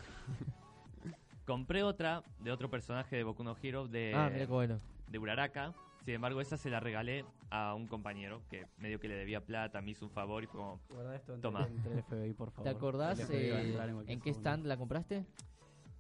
Compré 1.46 1.82
otra 1.82 2.22
de 2.40 2.51
otro 2.53 2.68
personaje 2.70 3.16
de 3.16 3.24
Boku 3.24 3.42
no 3.44 3.57
Hero 3.62 3.88
de, 3.88 4.12
ah, 4.14 4.28
mira 4.32 4.46
qué 4.46 4.53
bueno. 4.53 4.80
de 5.09 5.18
Uraraka. 5.18 5.72
Sin 6.09 6.14
embargo, 6.14 6.40
esa 6.40 6.56
se 6.56 6.70
la 6.70 6.80
regalé 6.80 7.26
a 7.50 7.74
un 7.74 7.86
compañero 7.86 8.40
que 8.48 8.66
medio 8.78 8.98
que 8.98 9.09
le 9.09 9.14
debía 9.14 9.44
plata, 9.44 9.82
me 9.82 9.90
hizo 9.90 10.06
un 10.06 10.11
favor 10.11 10.42
y 10.42 10.46
fue 10.46 10.59
como, 10.59 10.80
Guarda 10.88 11.14
esto 11.14 11.34
entre, 11.34 11.50
Toma. 11.50 11.66
entre 11.66 11.92
el 11.92 12.02
FBI, 12.02 12.32
por 12.32 12.50
favor. 12.50 12.64
¿Te 12.64 12.70
acordás 12.74 13.28
eh, 13.28 13.76
en 14.06 14.18
qué 14.18 14.30
stand 14.30 14.64
la 14.64 14.78
compraste? 14.78 15.26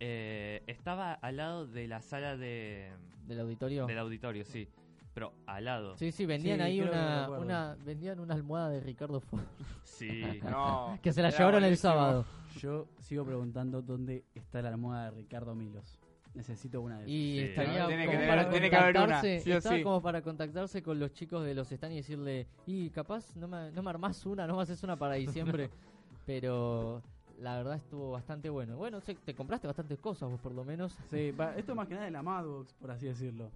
eh, 0.00 0.62
estaba 0.66 1.12
al 1.12 1.36
lado 1.36 1.66
de 1.66 1.88
la 1.88 2.00
sala 2.00 2.38
de, 2.38 2.90
¿Del 3.26 3.40
auditorio? 3.40 3.84
del 3.84 3.98
auditorio, 3.98 4.46
sí. 4.46 4.66
Pero 5.12 5.34
al 5.44 5.66
lado. 5.66 5.94
Sí, 5.98 6.10
sí, 6.10 6.24
vendían 6.24 6.56
Sí, 6.56 6.62
ahí 6.62 6.80
una, 6.80 7.76
vendían 7.84 8.18
una 8.18 8.32
almohada 8.32 8.70
de 8.70 8.80
Ricardo 8.80 9.20
Ford. 9.20 9.42
Sí. 9.82 10.22
No. 10.42 10.98
que 11.02 11.12
se 11.12 11.20
la 11.20 11.28
llevaron 11.28 11.64
el 11.64 11.76
sábado. 11.76 12.24
Yo 12.56 12.88
sigo 13.00 13.26
preguntando 13.26 13.82
dónde 13.82 14.24
está 14.34 14.62
la 14.62 14.70
almohada 14.70 15.10
de 15.10 15.18
Ricardo 15.18 15.54
Milos. 15.54 15.97
Necesito 16.38 16.80
una 16.80 16.98
de 16.98 17.02
esas. 17.02 17.10
Y 17.12 17.32
Sí. 17.32 17.44
estaría 17.46 17.86
Tiene 17.88 18.06
como 18.06 18.18
que- 18.20 18.26
para 18.28 18.48
tiene 18.50 18.70
que 18.70 18.76
haber 18.76 18.90
una, 18.96 19.00
contactarse, 19.00 19.40
sí 19.40 19.50
o 19.52 19.56
estaba 19.58 19.76
sí. 19.76 19.82
como 19.82 20.00
para 20.00 20.22
contactarse 20.22 20.82
con 20.84 21.00
los 21.00 21.12
chicos 21.12 21.44
de 21.44 21.52
los 21.52 21.66
stands 21.68 21.92
y 21.94 21.96
decirle, 21.96 22.46
y 22.64 22.90
capaz 22.90 23.34
no 23.34 23.48
me, 23.48 23.72
no 23.72 23.82
me 23.82 23.90
armás 23.90 24.24
una, 24.24 24.46
no 24.46 24.56
me 24.56 24.62
haces 24.62 24.80
una 24.84 24.96
para 24.96 25.14
diciembre, 25.14 25.68
pero 26.26 27.02
la 27.40 27.56
verdad 27.56 27.74
estuvo 27.74 28.12
bastante 28.12 28.48
bueno. 28.50 28.76
Bueno, 28.76 29.00
sé- 29.00 29.16
te 29.16 29.34
compraste 29.34 29.66
bastantes 29.66 29.98
cosas 29.98 30.30
vos 30.30 30.38
por 30.40 30.52
lo 30.52 30.64
menos. 30.64 30.96
Sí, 31.10 31.32
va- 31.32 31.56
esto 31.56 31.74
más 31.74 31.88
que 31.88 31.94
nada 31.94 32.06
de 32.06 32.12
la 32.12 32.22
Madbox, 32.22 32.72
por 32.74 32.92
así 32.92 33.06
decirlo. 33.06 33.50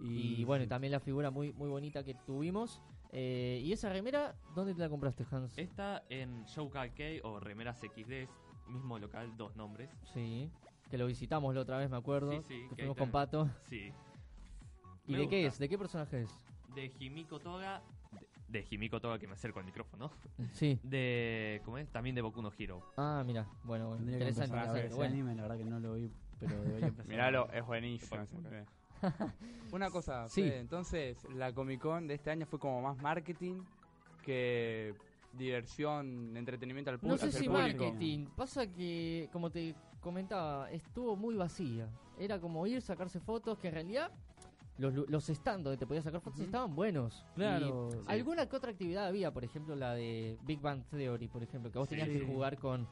Y, 0.00 0.44
bueno, 0.44 0.62
y 0.62 0.66
sí. 0.66 0.70
también 0.70 0.92
la 0.92 1.00
figura 1.00 1.30
muy 1.30 1.52
muy 1.52 1.68
bonita 1.68 2.02
que 2.02 2.14
tuvimos. 2.14 2.80
Eh, 3.12 3.60
¿Y 3.62 3.72
esa 3.72 3.90
remera, 3.90 4.34
dónde 4.54 4.72
te 4.74 4.80
la 4.80 4.88
compraste, 4.88 5.26
Hans? 5.30 5.56
Está 5.58 6.02
en 6.08 6.44
Showcase 6.46 7.20
K 7.20 7.28
o 7.28 7.38
Remeras 7.38 7.78
XD, 7.80 8.26
mismo 8.68 8.98
local, 8.98 9.36
dos 9.36 9.54
nombres. 9.56 9.90
Sí, 10.14 10.50
que 10.92 10.98
lo 10.98 11.06
visitamos 11.06 11.54
la 11.54 11.62
otra 11.62 11.78
vez, 11.78 11.88
me 11.88 11.96
acuerdo. 11.96 12.32
Sí, 12.32 12.42
sí, 12.48 12.62
que 12.64 12.68
que 12.68 12.74
fuimos 12.82 12.98
con 12.98 13.10
Pato. 13.10 13.48
Sí. 13.70 13.90
¿Y 15.06 15.12
Me 15.12 15.18
de 15.20 15.28
qué 15.28 15.46
es? 15.46 15.58
¿De 15.58 15.66
qué 15.66 15.78
personaje 15.78 16.20
es? 16.24 16.38
De 16.74 16.92
Himiko 17.00 17.40
Toga. 17.40 17.82
De, 18.10 18.60
de 18.60 18.66
Himiko 18.70 19.00
Toga, 19.00 19.18
que 19.18 19.26
me 19.26 19.32
acerco 19.32 19.58
al 19.58 19.64
micrófono. 19.64 20.10
Sí. 20.52 20.78
De. 20.82 21.62
¿Cómo 21.64 21.78
es? 21.78 21.88
También 21.90 22.14
de 22.14 22.20
Boku 22.20 22.42
no 22.42 22.52
Hero. 22.58 22.82
Ah, 22.98 23.22
mira, 23.26 23.46
bueno, 23.64 23.88
bueno. 23.88 24.02
Interesante, 24.04 24.44
empezar 24.54 24.68
a 24.68 24.72
ver 24.74 24.84
interesante. 24.84 24.86
ese 24.88 24.96
Bueno, 24.96 25.14
anime, 25.14 25.34
la 25.34 25.42
verdad 25.44 25.56
que 25.56 25.64
no 25.64 25.80
lo 25.80 25.94
vi, 25.94 26.12
pero 26.38 26.62
debería 26.62 26.88
empezar. 26.88 27.08
Miralo, 27.08 27.48
es 27.54 27.64
buenísimo. 27.64 28.22
Una 29.72 29.88
cosa, 29.88 30.28
Sí. 30.28 30.42
Fede, 30.42 30.58
entonces 30.60 31.26
la 31.34 31.54
Comic 31.54 31.80
Con 31.80 32.06
de 32.06 32.12
este 32.12 32.30
año 32.30 32.44
fue 32.44 32.58
como 32.58 32.82
más 32.82 32.98
marketing 32.98 33.62
que 34.22 34.94
diversión, 35.32 36.36
entretenimiento 36.36 36.90
al 36.90 36.96
no 36.96 37.00
público. 37.00 37.18
sé 37.18 37.26
hacia 37.28 37.40
si 37.40 37.48
público. 37.48 37.84
marketing. 37.84 38.26
Pasa 38.36 38.66
que, 38.66 39.28
como 39.32 39.50
te 39.50 39.74
comentaba, 40.00 40.70
estuvo 40.70 41.16
muy 41.16 41.34
vacía. 41.36 41.88
Era 42.18 42.40
como 42.40 42.66
ir, 42.66 42.82
sacarse 42.82 43.20
fotos, 43.20 43.58
que 43.58 43.68
en 43.68 43.74
realidad 43.74 44.10
los, 44.78 44.92
lu- 44.94 45.06
los 45.08 45.24
stands 45.26 45.64
donde 45.64 45.76
te 45.78 45.86
podías 45.86 46.04
sacar 46.04 46.20
fotos 46.20 46.40
estaban 46.40 46.74
buenos. 46.74 47.24
Claro. 47.34 47.88
Y 47.90 47.92
Sí. 47.92 47.98
Alguna 48.08 48.46
que 48.48 48.56
otra 48.56 48.70
actividad 48.72 49.06
había, 49.06 49.32
por 49.32 49.44
ejemplo, 49.44 49.74
la 49.76 49.94
de 49.94 50.38
Big 50.44 50.60
Bang 50.60 50.82
Theory, 50.90 51.28
por 51.28 51.42
ejemplo, 51.42 51.70
que 51.70 51.78
vos 51.78 51.88
Sí. 51.88 51.96
tenías 51.96 52.08
que 52.08 52.26
jugar 52.26 52.58
con, 52.58 52.86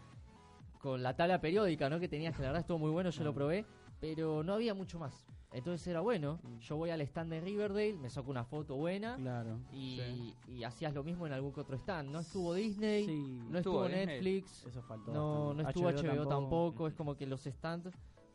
con 0.81 1.03
la 1.03 1.15
tabla 1.17 1.41
periódica, 1.41 1.91
¿no? 1.91 2.01
Que 2.01 2.09
tenías 2.09 2.35
que 2.35 2.43
la 2.43 2.49
verdad 2.49 2.61
estuvo 2.63 2.79
muy 2.79 2.91
bueno, 2.91 3.11
yo 3.11 3.19
lo 3.25 3.33
Claro. 3.33 3.35
probé, 3.35 3.67
pero 4.01 4.43
no 4.43 4.55
había 4.55 4.73
mucho 4.75 4.99
más. 4.99 5.27
Entonces 5.53 5.87
era 5.89 6.01
bueno, 6.01 6.39
Mm. 6.43 6.59
yo 6.61 6.77
voy 6.77 6.91
al 6.91 7.01
stand 7.01 7.31
de 7.33 7.41
Riverdale, 7.41 7.95
me 7.95 8.09
saco 8.09 8.31
una 8.31 8.45
foto 8.45 8.77
buena 8.77 9.17
Claro. 9.17 9.59
y, 9.73 9.99
Sí. 9.99 10.35
y 10.47 10.63
hacías 10.65 10.95
lo 10.95 11.03
mismo 11.03 11.27
en 11.27 11.33
algún 11.33 11.53
que 11.53 11.61
otro 11.61 11.77
stand. 11.77 12.11
No 12.11 12.21
estuvo 12.21 12.55
Disney, 12.55 13.05
Sí, 13.07 13.19
no 13.49 13.59
Estuvo 13.59 13.85
estuvo 13.85 13.85
Disney. 13.89 14.07
Netflix, 14.07 14.65
eso 14.67 14.83
faltó. 14.83 15.13
no, 15.13 15.53
no 15.55 15.69
estuvo 15.69 15.89
HBO, 15.89 16.27
tampoco. 16.29 16.87
Es 16.87 16.95
como 16.95 17.17
que 17.17 17.27
los 17.27 17.43
stands 17.43 17.91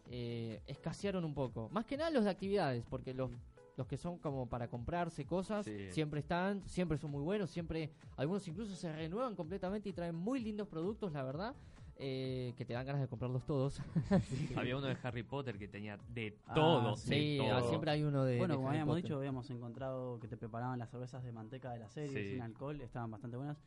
eh, 0.07 0.61
escasearon 0.67 1.23
un 1.25 1.33
poco. 1.33 1.69
Más 1.71 1.85
que 1.85 1.97
nada 1.97 2.09
los 2.11 2.25
de 2.25 2.29
actividades, 2.29 2.83
porque 2.89 3.13
los, 3.13 3.31
los 3.77 3.87
que 3.87 3.97
son 3.97 4.17
como 4.19 4.47
para 4.47 4.67
comprarse 4.67 5.25
cosas 5.25 5.65
Sí. 5.65 5.89
siempre 5.91 6.19
están, 6.19 6.61
siempre 6.67 6.97
son 6.97 7.09
muy 7.11 7.23
buenos, 7.23 7.49
siempre 7.49 7.89
algunos 8.17 8.47
incluso 8.47 8.75
se 8.75 8.91
renuevan 8.93 9.35
completamente 9.35 9.89
y 9.89 9.93
traen 9.93 10.15
muy 10.15 10.39
lindos 10.41 10.67
productos, 10.67 11.11
la 11.13 11.23
verdad. 11.23 11.55
Eh, 11.97 12.53
que 12.57 12.65
te 12.65 12.73
dan 12.73 12.85
ganas 12.85 13.01
de 13.01 13.07
comprarlos 13.07 13.45
todos. 13.45 13.81
Había 14.55 14.77
uno 14.77 14.87
de 14.87 14.97
Harry 15.03 15.23
Potter 15.23 15.57
que 15.57 15.67
tenía 15.67 15.97
de 16.13 16.37
Ah, 16.47 16.53
todo. 16.53 16.95
sí, 16.97 17.09
de 17.09 17.15
sí, 17.15 17.37
todo. 17.39 17.55
ah, 17.57 17.61
siempre 17.63 17.91
hay 17.91 18.03
uno 18.03 18.23
de. 18.25 18.37
Bueno, 18.37 18.53
de 18.53 18.57
como 18.57 18.67
Harry 18.69 18.77
habíamos 18.77 18.93
Potter. 18.95 19.03
dicho, 19.03 19.17
habíamos 19.17 19.49
encontrado 19.49 20.19
que 20.19 20.27
te 20.27 20.37
preparaban 20.37 20.77
las 20.79 20.89
cervezas 20.89 21.23
de 21.23 21.31
manteca 21.31 21.71
de 21.71 21.79
la 21.79 21.89
serie 21.89 22.23
Sí. 22.23 22.31
sin 22.33 22.41
alcohol, 22.41 22.79
estaban 22.81 23.11
bastante 23.11 23.37
buenas. 23.37 23.57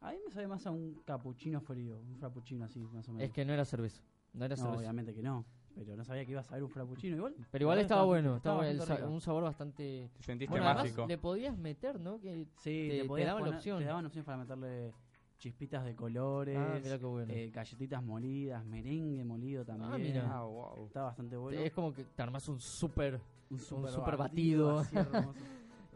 A 0.00 0.12
mí 0.12 0.18
me 0.24 0.30
sabe 0.32 0.46
más 0.46 0.66
a 0.66 0.70
un 0.70 1.02
capuchino 1.04 1.60
frío, 1.60 1.98
un 1.98 2.16
frappuccino 2.18 2.64
así, 2.64 2.80
más 2.80 3.08
o 3.08 3.12
menos. 3.12 3.28
Es 3.28 3.32
que 3.34 3.44
no 3.44 3.52
era 3.52 3.64
cerveza. 3.64 4.02
No 4.32 4.44
era 4.44 4.54
no, 4.54 4.62
cerveza. 4.62 4.78
obviamente 4.80 5.12
que 5.14 5.22
no, 5.22 5.44
pero 5.74 5.96
no 5.96 6.04
sabía 6.04 6.24
que 6.24 6.32
ibas 6.32 6.48
a 6.50 6.54
ver 6.54 6.62
un 6.62 6.70
frappuccino 6.70 7.16
igual. 7.16 7.34
Pero 7.50 7.64
igual 7.64 7.78
estaba 7.80 8.04
bueno, 8.04 8.36
estaba 8.36 8.68
el 8.68 8.76
bastante 8.78 8.86
sa- 8.86 8.96
rico. 9.06 9.14
un 9.14 9.20
sabor 9.20 9.42
bastante. 9.42 10.10
Te 10.16 10.22
sentiste 10.22 10.50
Bueno, 10.50 10.66
además 10.66 10.84
mágico. 10.84 11.06
le 11.08 11.18
podías 11.18 11.56
meter, 11.58 11.98
¿no? 11.98 12.20
Que 12.20 12.44
Sí, 12.58 12.88
te- 12.88 12.88
te, 12.96 13.02
te 13.02 13.08
podías 13.08 13.26
daban 13.28 13.42
la 13.42 13.46
poner- 13.48 13.56
opción. 13.58 13.78
te 13.80 13.84
daban 13.86 14.06
opciones 14.06 14.24
para 14.26 14.38
meterle 14.38 14.92
chispitas 15.38 15.84
de 15.84 15.94
colores, 15.94 16.56
Ah, 16.58 16.78
mira 16.82 16.98
qué 16.98 17.06
bueno. 17.06 17.32
eh, 17.32 17.50
galletitas 17.50 18.02
molidas, 18.02 18.64
merengue 18.64 19.24
molido 19.24 19.64
también. 19.64 19.92
Ah, 19.92 19.98
mira. 19.98 20.30
Ah, 20.38 20.44
wow. 20.44 20.86
Está 20.86 21.02
bastante 21.02 21.36
bueno. 21.36 21.60
Es 21.60 21.72
como 21.72 21.92
que 21.94 22.04
te 22.04 22.22
armas 22.22 22.48
un 22.48 22.60
súper. 22.60 23.20
un 23.50 23.58
super, 23.58 23.90
super 23.90 24.16
batido. 24.16 24.82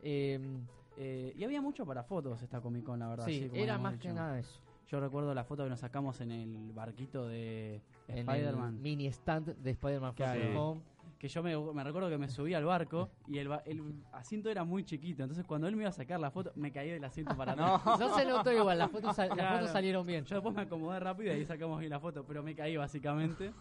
eh, 0.03 0.39
Eh, 0.99 1.33
y 1.39 1.43
había 1.45 1.63
mucho 1.63 1.87
para 1.87 2.05
fotos 2.05 2.43
esta 2.43 2.61
Comic 2.61 2.85
Con, 2.85 2.99
la 3.01 3.09
verdad. 3.09 3.25
sí, 3.25 3.51
era 3.55 3.79
más 3.79 3.95
dicho. 3.95 4.09
que 4.09 4.13
nada 4.13 4.39
eso. 4.39 4.61
Yo 4.89 5.01
recuerdo 5.01 5.33
la 5.33 5.43
foto 5.43 5.65
que 5.65 5.71
nos 5.71 5.81
sacamos 5.81 6.21
en 6.21 6.31
el 6.31 6.73
barquito 6.75 7.27
de 7.27 7.81
Spider-Man. 8.09 8.81
mini 8.83 9.07
stand 9.07 9.57
de 9.57 9.71
Spider-Man 9.71 10.13
Far 10.15 10.39
Home. 10.55 10.83
Que 11.23 11.29
yo 11.29 11.41
me, 11.41 11.57
me 11.57 11.85
recuerdo 11.85 12.11
que 12.11 12.19
me 12.19 12.29
subí 12.29 12.53
al 12.53 12.65
barco 12.65 13.09
y 13.29 13.39
el, 13.39 13.49
el 13.67 13.95
asiento 14.13 14.51
era 14.51 14.65
muy 14.65 14.83
chiquito. 14.83 15.23
Entonces 15.23 15.47
cuando 15.47 15.69
él 15.69 15.77
me 15.77 15.83
iba 15.83 15.91
a 15.91 15.93
sacar 15.93 16.19
la 16.19 16.33
foto, 16.33 16.51
me 16.57 16.73
caí 16.73 16.91
del 16.91 17.05
asiento 17.05 17.37
para 17.37 17.53
atrás. 17.53 17.81
No. 17.87 17.97
No 17.97 18.15
se 18.19 18.25
notó 18.25 18.51
igual, 18.53 18.77
las 18.77 18.91
fotos, 18.91 19.15
sal- 19.15 19.29
las 19.29 19.39
Claro. 19.39 19.57
fotos 19.59 19.71
salieron 19.71 20.05
bien. 20.05 20.25
Yo 20.25 20.35
después 20.35 20.53
me 20.53 20.63
acomodé 20.63 20.99
rápido 20.99 21.33
y 21.33 21.37
ahí 21.37 21.45
sacamos 21.45 21.79
bien 21.79 21.91
la 21.91 22.01
foto, 22.01 22.25
pero 22.27 22.43
me 22.43 22.57
caí 22.57 22.77
básicamente. 22.77 23.53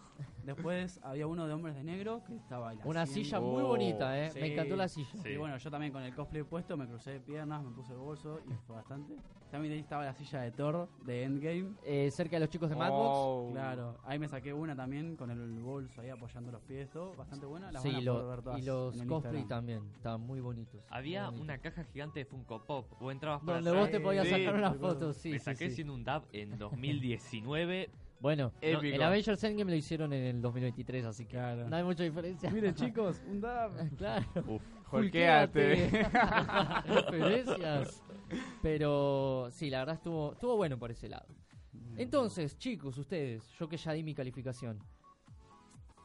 Después 0.43 0.99
había 1.03 1.27
uno 1.27 1.45
de 1.45 1.53
hombres 1.53 1.75
de 1.75 1.83
negro 1.83 2.23
que 2.25 2.35
estaba 2.35 2.71
el 2.73 2.79
Una 2.83 3.03
asiento. 3.03 3.25
silla 3.25 3.39
muy 3.39 3.61
Oh, 3.61 3.67
bonita, 3.67 4.19
¿eh? 4.19 4.31
sí. 4.31 4.39
Me 4.39 4.53
encantó 4.53 4.75
la 4.75 4.87
silla. 4.87 5.11
Sí. 5.21 5.29
Y 5.29 5.37
bueno, 5.37 5.55
yo 5.55 5.69
también 5.69 5.93
con 5.93 6.01
el 6.01 6.15
cosplay 6.15 6.41
puesto 6.41 6.75
me 6.77 6.87
crucé 6.87 7.11
de 7.11 7.19
piernas, 7.19 7.63
me 7.63 7.69
puse 7.69 7.93
el 7.93 7.99
bolso 7.99 8.39
y 8.49 8.53
fue 8.65 8.75
bastante. 8.77 9.13
También 9.51 9.73
ahí 9.73 9.79
estaba 9.81 10.05
la 10.05 10.13
silla 10.13 10.41
de 10.41 10.51
Thor 10.51 10.87
de 11.05 11.23
Endgame. 11.23 11.73
Eh, 11.83 12.09
cerca 12.11 12.37
de 12.37 12.39
los 12.39 12.49
chicos 12.49 12.69
de 12.69 12.75
Madbox. 12.77 13.17
Oh. 13.17 13.49
Claro, 13.51 13.97
ahí 14.05 14.17
me 14.17 14.27
saqué 14.29 14.53
una 14.53 14.75
también 14.75 15.17
con 15.17 15.29
el 15.29 15.59
bolso 15.61 15.99
ahí 15.99 16.09
apoyando 16.09 16.51
los 16.53 16.61
pies, 16.61 16.89
todo 16.89 17.13
bastante 17.15 17.45
buena. 17.45 17.69
Las 17.71 17.81
Sí, 17.83 17.89
van 17.89 17.97
a 17.97 18.01
lo- 18.01 18.13
poder 18.13 18.27
ver 18.37 18.41
todas 18.43 18.59
y 18.59 18.65
los 18.65 18.93
cosplay 19.03 19.11
Instagram. 19.41 19.47
también. 19.47 19.81
Estaban 19.97 20.21
muy 20.21 20.39
bonitos. 20.39 20.81
Había 20.89 21.29
muy 21.31 21.41
una 21.41 21.57
caja 21.57 21.83
gigante 21.83 22.19
de 22.19 22.25
Funko 22.25 22.65
Pop. 22.65 22.85
O 23.01 23.11
entrabas 23.11 23.41
para 23.41 23.57
Donde 23.59 23.71
vos 23.77 23.91
te 23.91 23.99
podías 23.99 24.25
Sí, 24.25 24.31
sacar 24.31 24.55
una 24.55 24.73
foto, 24.73 25.11
sí. 25.13 25.31
Me 25.31 25.39
sí, 25.39 25.43
saqué 25.45 25.69
sí. 25.69 25.75
sin 25.77 25.89
un 25.89 26.03
DAB 26.03 26.23
en 26.31 26.57
2019. 26.57 27.89
Bueno, 28.21 28.51
el 28.61 29.01
Avengers 29.01 29.43
Endgame 29.43 29.71
lo 29.71 29.75
hicieron 29.77 30.13
en 30.13 30.23
el 30.23 30.41
2023, 30.43 31.05
así 31.05 31.25
que 31.25 31.31
Claro. 31.37 31.67
no 31.67 31.75
hay 31.75 31.83
mucha 31.83 32.03
diferencia. 32.03 32.51
Miren 32.51 32.75
chicos, 32.75 33.19
un 33.27 33.41
dab. 33.41 33.71
claro. 33.97 34.25
Uf. 34.47 34.61
Referencias. 36.85 38.03
Pero 38.61 39.49
sí, 39.51 39.69
la 39.69 39.79
verdad 39.79 39.95
estuvo, 39.95 40.33
estuvo 40.33 40.55
bueno 40.57 40.77
por 40.77 40.91
ese 40.91 41.09
lado. 41.09 41.25
Entonces, 41.97 42.57
chicos, 42.57 42.97
ustedes, 42.97 43.47
yo 43.59 43.67
que 43.67 43.77
ya 43.77 43.91
di 43.93 44.03
mi 44.03 44.13
calificación. 44.13 44.79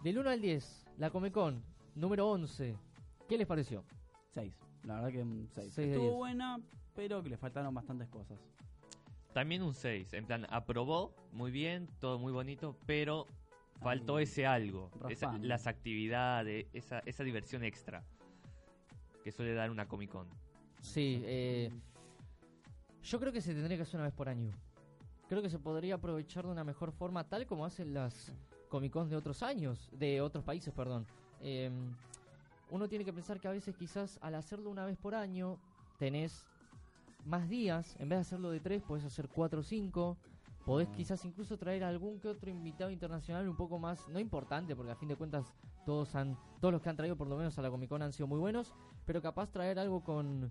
Del 0.03 0.19
1 0.19 0.31
al 0.31 0.41
10, 0.41 0.87
la 0.99 1.11
Comic 1.11 1.33
Con, 1.33 1.63
número 1.95 2.29
11. 2.29 2.77
¿Qué 3.29 3.39
les 3.39 3.47
pareció? 3.47 3.85
6, 4.31 4.55
la 4.85 4.95
verdad 4.97 5.11
que 5.11 5.23
un 5.23 5.49
6. 5.49 5.73
Seis 5.75 5.89
de 5.89 5.95
Estuvo 5.95 6.17
buena, 6.17 6.61
pero 6.95 7.23
que 7.23 7.31
le 7.31 7.37
faltaron 7.37 7.75
bastantes 7.75 8.09
cosas. 8.09 8.39
También 9.33 9.63
un 9.63 9.75
6. 9.75 10.13
En 10.15 10.27
plan, 10.27 10.47
aprobó 10.51 11.15
muy 11.33 11.51
bien, 11.51 11.89
todo 12.01 12.19
muy 12.19 12.33
bonito, 12.33 12.77
pero 12.87 13.27
faltó 13.81 14.15
Algo. 14.15 14.19
ese 14.21 14.47
algo. 14.47 14.91
esa- 15.09 15.39
las 15.39 15.67
actividades, 15.67 16.67
esa, 16.73 17.01
esa 17.01 17.25
diversión 17.25 17.65
extra 17.65 18.05
que 19.27 19.33
suele 19.33 19.55
dar 19.55 19.73
una 19.73 19.89
Comic 19.89 20.09
Con. 20.09 20.29
Sí, 20.81 21.21
eh, 21.25 21.69
yo 23.03 23.19
creo 23.19 23.33
que 23.33 23.41
se 23.41 23.55
tendría 23.55 23.77
que 23.77 23.83
hacer 23.83 23.97
una 23.97 24.05
vez 24.05 24.15
por 24.15 24.29
año. 24.29 24.53
Creo 25.29 25.43
que 25.43 25.51
se 25.51 25.59
podría 25.59 25.97
aprovechar 25.97 26.47
de 26.47 26.53
una 26.53 26.63
mejor 26.63 26.93
forma, 26.93 27.25
tal 27.25 27.45
como 27.45 27.67
hacen 27.67 27.93
las 27.93 28.33
Comic 28.69 28.93
Cons 28.93 29.11
de 29.11 29.17
otros 29.17 29.43
años, 29.43 29.91
de 29.91 30.21
otros 30.21 30.45
países, 30.45 30.73
perdón. 30.73 31.09
Eh, 31.41 31.73
uno 32.71 32.89
tiene 32.89 33.05
que 33.05 33.13
pensar 33.13 33.41
que 33.41 33.49
a 33.49 33.51
veces 33.51 33.75
quizás 33.75 34.17
al 34.23 34.37
hacerlo 34.37 34.71
una 34.71 34.87
vez 34.87 34.97
por 34.97 35.17
año 35.17 35.59
tenés 35.99 36.47
más 37.25 37.49
días, 37.49 37.97
en 37.99 38.09
vez 38.09 38.19
de 38.19 38.21
hacerlo 38.21 38.53
de 38.53 38.61
tres, 38.61 38.81
podés 38.85 39.05
hacer 39.05 39.29
cuatro 39.29 39.59
o 39.59 39.65
cinco. 39.65 40.17
Podés 40.67 40.89
quizás 40.89 41.25
incluso 41.25 41.57
traer 41.57 41.85
algún 41.85 42.19
que 42.19 42.27
otro 42.29 42.51
invitado 42.51 42.91
internacional 42.91 43.49
un 43.49 43.57
poco 43.57 43.79
más, 43.79 44.07
no 44.09 44.19
importante, 44.19 44.75
porque 44.75 44.91
a 44.91 44.97
fin 44.97 45.09
de 45.09 45.15
cuentas 45.17 45.55
todos 45.87 46.13
han, 46.17 46.37
todos 46.61 46.73
los 46.73 46.83
que 46.83 46.89
han 46.91 46.97
traído 46.97 47.17
por 47.17 47.29
lo 47.29 47.37
menos 47.37 47.57
a 47.57 47.63
la 47.63 47.71
Comic 47.71 47.89
Con 47.89 48.03
han 48.03 48.13
sido 48.13 48.27
muy 48.27 48.41
buenos, 48.41 48.75
pero 49.05 49.23
capaz 49.23 49.49
traer 49.53 49.79
algo 49.79 50.03
con 50.03 50.51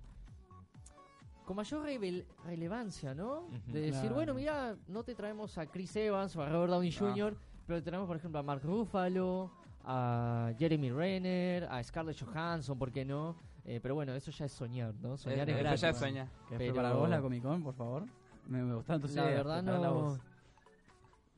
con 1.45 1.57
mayor 1.57 1.85
revel- 1.85 2.25
relevancia, 2.43 3.13
¿no? 3.13 3.49
De 3.67 3.79
decir, 3.81 3.99
Claro. 4.01 4.15
bueno, 4.15 4.33
mira, 4.33 4.75
no 4.87 5.03
te 5.03 5.13
traemos 5.13 5.55
a 5.59 5.67
Chris 5.67 5.95
Evans 5.95 6.35
o 6.35 6.41
a 6.41 6.49
Robert 6.49 6.71
Downey 6.71 6.89
Ah. 6.95 6.97
Jr., 6.99 7.37
pero 7.67 7.79
te 7.79 7.85
traemos, 7.85 8.07
por 8.07 8.17
ejemplo, 8.17 8.39
a 8.39 8.43
Mark 8.43 8.63
Ruffalo, 8.63 9.51
a 9.83 10.51
Jeremy 10.57 10.89
Renner, 10.91 11.65
a 11.65 11.83
Scarlett 11.83 12.19
Johansson, 12.19 12.79
¿por 12.79 12.91
qué 12.91 13.05
no? 13.05 13.35
Eh, 13.63 13.79
pero 13.79 13.93
bueno, 13.93 14.13
eso 14.15 14.31
ya 14.31 14.45
es 14.45 14.53
soñar, 14.53 14.95
¿no? 14.95 15.17
Soñar 15.17 15.47
Eh, 15.47 15.51
es 15.51 15.57
eso 15.57 15.63
gratis. 15.63 15.81
ya 15.81 15.89
es 15.89 15.97
soñar. 15.97 16.27
¿Querés 16.47 16.57
Pero- 16.57 16.73
preparar 16.73 16.95
vos 16.97 17.09
la 17.09 17.21
Comic 17.21 17.43
Con, 17.43 17.61
por 17.63 17.73
favor? 17.75 18.05
Me, 18.47 18.61
me 18.63 18.75
gustaron 18.75 19.01
tus 19.01 19.11
La 19.11 19.23
ideas, 19.25 19.37
verdad 19.43 19.63
no, 19.63 20.19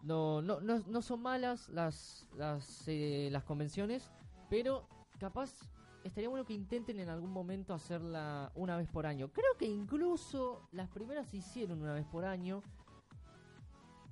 no, 0.03 0.41
no, 0.41 0.61
no, 0.61 0.79
no 0.85 1.01
son 1.01 1.21
malas 1.21 1.69
las, 1.69 2.27
las, 2.35 2.83
eh, 2.87 3.29
las 3.31 3.43
convenciones, 3.43 4.11
pero 4.49 4.87
capaz 5.19 5.53
estaría 6.03 6.29
bueno 6.29 6.45
que 6.45 6.53
intenten 6.53 6.99
en 6.99 7.09
algún 7.09 7.31
momento 7.31 7.73
hacerla 7.73 8.51
una 8.55 8.77
vez 8.77 8.87
por 8.89 9.05
año. 9.05 9.29
Creo 9.29 9.57
que 9.57 9.65
incluso 9.65 10.61
las 10.71 10.89
primeras 10.89 11.27
se 11.27 11.37
hicieron 11.37 11.81
una 11.81 11.93
vez 11.93 12.05
por 12.05 12.25
año. 12.25 12.61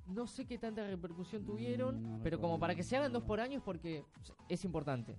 No 0.08 0.26
sé 0.26 0.46
qué 0.46 0.56
tanta 0.58 0.86
repercusión 0.86 1.42
Mm, 1.42 1.46
tuvieron, 1.46 2.02
no 2.18 2.20
pero 2.22 2.40
como 2.40 2.58
para 2.60 2.74
que 2.74 2.82
se 2.82 2.96
hagan 2.96 3.12
dos 3.12 3.24
por 3.24 3.40
año 3.40 3.58
es 3.58 3.62
porque 3.64 4.04
es 4.48 4.64
importante. 4.64 5.16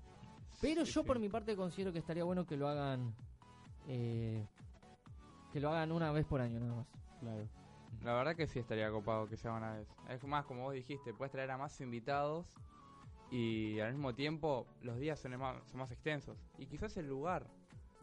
Pero 0.61 0.85
Sí, 0.85 0.91
yo 0.93 1.01
sí. 1.01 1.07
por 1.07 1.19
mi 1.19 1.29
parte 1.29 1.55
considero 1.55 1.91
que 1.91 1.99
estaría 1.99 2.23
bueno 2.23 2.45
que 2.45 2.55
lo 2.57 2.67
hagan 2.67 3.13
eh, 3.87 4.45
que 5.51 5.59
lo 5.59 5.69
hagan 5.71 5.91
una 5.91 6.11
vez 6.11 6.25
por 6.25 6.41
año 6.41 6.59
nada 6.59 6.75
más. 6.75 6.87
Claro. 7.19 7.47
La 8.03 8.13
verdad 8.13 8.35
que 8.35 8.47
sí 8.47 8.59
estaría 8.59 8.89
copado 8.91 9.27
que 9.27 9.37
sea 9.37 9.51
una 9.53 9.73
vez. 9.73 9.87
Es 10.09 10.23
más, 10.23 10.45
como 10.45 10.63
vos 10.63 10.73
dijiste, 10.73 11.13
puedes 11.13 11.31
traer 11.31 11.51
a 11.51 11.57
más 11.57 11.79
invitados 11.81 12.53
y 13.31 13.79
al 13.79 13.93
mismo 13.93 14.13
tiempo 14.13 14.65
los 14.81 14.97
días 14.99 15.19
son 15.19 15.37
más, 15.37 15.57
son 15.69 15.79
más 15.79 15.91
extensos. 15.91 16.37
Y 16.57 16.67
quizás 16.67 16.95
el 16.97 17.07
lugar 17.07 17.47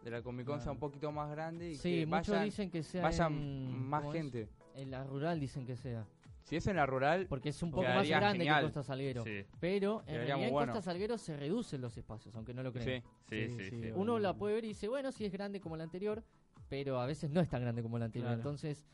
de 0.02 0.10
la 0.10 0.20
Comic 0.22 0.46
Con 0.46 0.60
sea 0.60 0.72
un 0.72 0.78
poquito 0.78 1.10
más 1.12 1.30
grande 1.30 1.70
y 1.70 1.76
Sí, 1.76 2.00
que 2.00 2.06
muchos 2.06 2.28
vayan, 2.28 2.44
dicen 2.44 2.70
que 2.70 2.82
sea 2.82 3.02
vayan 3.02 3.32
en- 3.32 3.88
más 3.88 4.12
gente. 4.12 4.48
En 4.74 4.90
la 4.90 5.04
rural 5.04 5.40
dicen 5.40 5.64
que 5.64 5.76
sea. 5.76 6.04
Si 6.42 6.56
es 6.56 6.66
en 6.66 6.76
la 6.76 6.84
rural, 6.84 7.26
Porque 7.26 7.48
es 7.48 7.62
un 7.62 7.70
poco 7.70 7.84
más 7.84 8.06
grande 8.06 8.38
genial. 8.40 8.56
que 8.60 8.64
Costa 8.66 8.82
Salguero. 8.82 9.24
Sí, 9.24 9.46
Pero 9.60 10.02
en 10.06 10.16
realidad 10.16 10.42
en 10.42 10.52
bueno. 10.52 10.72
Costa 10.74 10.90
Salguero 10.90 11.16
se 11.16 11.34
reducen 11.38 11.80
los 11.80 11.96
espacios, 11.96 12.34
aunque 12.34 12.52
no 12.52 12.62
lo 12.62 12.70
crean. 12.70 13.00
sí. 13.00 13.08
sí, 13.30 13.48
Sí, 13.48 13.48
sí. 13.48 13.64
sí, 13.64 13.70
sí. 13.70 13.76
obvio. 13.76 13.96
Uno 13.96 14.18
la 14.18 14.34
puede 14.34 14.56
ver 14.56 14.64
y 14.66 14.68
dice, 14.68 14.88
bueno, 14.88 15.10
sí 15.10 15.24
es 15.24 15.32
grande 15.32 15.58
como 15.60 15.78
la 15.78 15.84
anterior, 15.84 16.22
pero 16.68 17.00
a 17.00 17.06
veces 17.06 17.30
no 17.30 17.40
es 17.40 17.48
tan 17.48 17.62
grande 17.62 17.82
como 17.82 17.98
la 17.98 18.04
anterior. 18.06 18.28
Claro. 18.28 18.40
Entonces, 18.40 18.84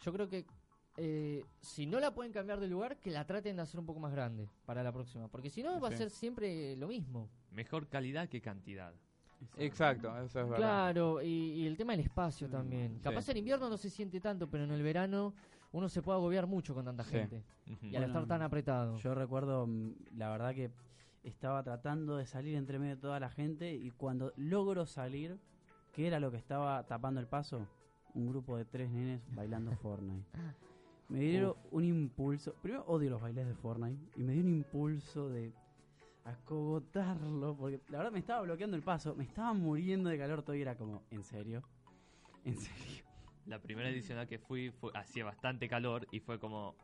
yo 0.00 0.12
creo 0.12 0.28
que 0.28 0.46
eh, 0.96 1.44
si 1.60 1.86
no 1.86 2.00
la 2.00 2.12
pueden 2.12 2.32
cambiar 2.32 2.58
de 2.60 2.66
lugar, 2.68 2.96
que 2.98 3.10
la 3.10 3.24
traten 3.24 3.56
de 3.56 3.62
hacer 3.62 3.78
un 3.78 3.86
poco 3.86 4.00
más 4.00 4.12
grande 4.12 4.48
para 4.66 4.82
la 4.82 4.90
próxima. 4.92 5.28
Porque 5.28 5.48
si 5.50 5.62
no, 5.62 5.80
va 5.80 5.88
a 5.88 5.92
ser 5.92 6.10
siempre 6.10 6.74
lo 6.76 6.88
mismo. 6.88 7.28
Mejor 7.52 7.86
calidad 7.88 8.28
que 8.28 8.40
cantidad. 8.40 8.92
Exacto, 9.56 10.08
eso 10.18 10.40
es 10.40 10.48
verdad. 10.48 10.56
Claro, 10.56 11.22
y, 11.22 11.28
y 11.28 11.66
el 11.66 11.76
tema 11.76 11.92
del 11.92 12.00
espacio 12.00 12.48
también. 12.48 12.94
sí. 12.96 13.00
Capaz 13.02 13.28
en 13.28 13.36
invierno 13.36 13.68
no 13.68 13.76
se 13.76 13.88
siente 13.90 14.20
tanto, 14.20 14.48
pero 14.50 14.64
en 14.64 14.72
el 14.72 14.82
verano 14.82 15.34
uno 15.70 15.88
se 15.88 16.02
puede 16.02 16.18
agobiar 16.18 16.46
mucho 16.48 16.74
con 16.74 16.84
tanta 16.84 17.04
Sí. 17.04 17.10
gente. 17.10 17.44
Y 17.66 17.70
al 17.94 18.02
Bueno, 18.02 18.06
estar 18.06 18.26
tan 18.26 18.42
apretado. 18.42 18.98
Yo 18.98 19.14
recuerdo, 19.14 19.66
mm, 19.68 19.92
la 20.16 20.30
verdad 20.30 20.54
que 20.54 20.72
estaba 21.22 21.62
tratando 21.62 22.16
de 22.16 22.26
salir 22.26 22.56
entre 22.56 22.78
medio 22.80 22.96
de 22.96 23.00
toda 23.00 23.20
la 23.20 23.30
gente 23.30 23.72
y 23.72 23.90
cuando 23.92 24.32
logro 24.36 24.86
salir, 24.86 25.38
¿qué 25.92 26.08
era 26.08 26.18
lo 26.18 26.30
que 26.32 26.38
estaba 26.38 26.84
tapando 26.86 27.20
el 27.20 27.28
paso? 27.28 27.66
Un 28.18 28.26
grupo 28.28 28.56
de 28.56 28.64
tres 28.64 28.90
nenes 28.90 29.22
bailando 29.32 29.70
Fortnite. 29.82 30.26
Me 31.08 31.20
dieron 31.20 31.54
un 31.70 31.84
impulso. 31.84 32.52
Primero 32.60 32.84
odio 32.86 33.10
los 33.10 33.20
bailes 33.22 33.46
de 33.46 33.54
Fortnite 33.54 34.10
y 34.16 34.24
me 34.24 34.32
dio 34.32 34.42
un 34.42 34.48
impulso 34.48 35.28
de 35.28 35.52
a 36.24 36.34
cogotarlo, 36.44 37.56
porque 37.56 37.80
la 37.88 37.98
verdad 37.98 38.12
me 38.12 38.18
estaba 38.18 38.42
bloqueando 38.42 38.76
el 38.76 38.82
paso, 38.82 39.14
me 39.14 39.24
estaba 39.24 39.54
muriendo 39.54 40.10
de 40.10 40.18
calor 40.18 40.42
todo 40.42 40.54
y 40.56 40.60
era 40.60 40.76
como, 40.76 41.02
¿en 41.10 41.22
serio? 41.22 41.62
¿En 42.44 42.54
serio? 42.56 43.04
La 43.46 43.62
primera 43.62 43.88
edición 43.88 44.18
a 44.18 44.22
la 44.22 44.26
que 44.26 44.38
fui 44.38 44.70
fue, 44.70 44.90
hacía 44.94 45.24
bastante 45.24 45.68
calor 45.68 46.06
y 46.10 46.20
fue 46.20 46.38
como, 46.38 46.74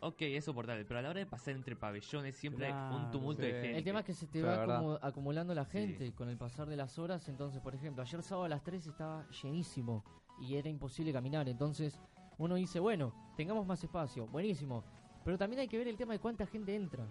ok, 0.00 0.16
es 0.20 0.44
soportable, 0.44 0.84
pero 0.84 0.98
a 0.98 1.02
la 1.02 1.08
hora 1.10 1.20
de 1.20 1.24
pasar 1.24 1.54
entre 1.54 1.76
pabellones 1.76 2.36
siempre 2.36 2.66
hay 2.66 2.72
un 2.72 2.78
Claro, 2.78 3.10
tumulto 3.12 3.40
sí. 3.42 3.48
de 3.48 3.54
gente. 3.54 3.78
El 3.78 3.84
tema 3.84 4.00
es 4.00 4.04
que 4.06 4.12
se 4.14 4.26
te 4.26 4.40
Sí, 4.40 4.44
va 4.44 4.98
acumulando 5.00 5.54
la 5.54 5.64
Sí. 5.64 5.70
gente 5.70 6.12
con 6.12 6.28
el 6.28 6.36
pasar 6.36 6.68
de 6.68 6.76
las 6.76 6.98
horas. 6.98 7.26
Entonces, 7.30 7.62
por 7.62 7.74
ejemplo, 7.74 8.02
ayer 8.02 8.22
sábado 8.22 8.44
a 8.44 8.48
las 8.50 8.62
3 8.64 8.86
estaba 8.86 9.26
llenísimo 9.30 10.04
y 10.40 10.56
era 10.56 10.68
imposible 10.68 11.12
caminar. 11.12 11.48
Entonces, 11.48 12.00
uno 12.38 12.54
dice, 12.54 12.80
bueno, 12.80 13.12
tengamos 13.36 13.66
más 13.66 13.82
espacio, 13.84 14.26
buenísimo. 14.26 14.82
Pero 15.24 15.36
también 15.36 15.60
hay 15.60 15.68
que 15.68 15.78
ver 15.78 15.88
el 15.88 15.96
tema 15.96 16.14
de 16.14 16.18
cuánta 16.18 16.46
gente 16.46 16.74
entra. 16.74 17.06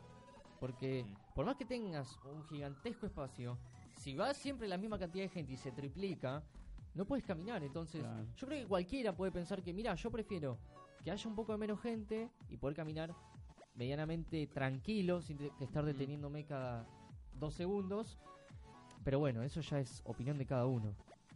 Porque 0.59 1.05
por 1.35 1.45
más 1.45 1.55
que 1.55 1.65
tengas 1.65 2.19
un 2.25 2.43
gigantesco 2.45 3.05
espacio, 3.05 3.57
si 3.95 4.15
va 4.15 4.33
siempre 4.33 4.67
la 4.67 4.77
misma 4.77 4.97
cantidad 4.97 5.23
de 5.23 5.29
gente 5.29 5.53
y 5.53 5.57
se 5.57 5.71
triplica, 5.71 6.43
no 6.95 7.05
puedes 7.05 7.23
caminar. 7.23 7.63
Entonces, 7.63 8.01
Claro. 8.01 8.25
yo 8.35 8.47
creo 8.47 8.61
que 8.63 8.67
cualquiera 8.67 9.15
puede 9.15 9.31
pensar 9.31 9.61
que, 9.61 9.71
mira, 9.73 9.93
yo 9.95 10.09
prefiero 10.11 10.57
que 11.03 11.11
haya 11.11 11.29
un 11.29 11.35
poco 11.35 11.51
de 11.53 11.57
menos 11.59 11.79
gente 11.81 12.29
y 12.49 12.57
poder 12.57 12.75
caminar 12.75 13.13
medianamente 13.75 14.47
tranquilo, 14.47 15.21
sin 15.21 15.37
que 15.37 15.51
estar 15.61 15.85
deteniéndome 15.85 16.45
cada 16.45 16.85
dos 17.33 17.53
segundos. 17.53 18.17
Pero 19.05 19.19
bueno, 19.19 19.43
eso 19.43 19.61
ya 19.61 19.79
es 19.79 20.01
opinión 20.03 20.37
de 20.37 20.45
cada 20.45 20.65
uno. 20.65 20.93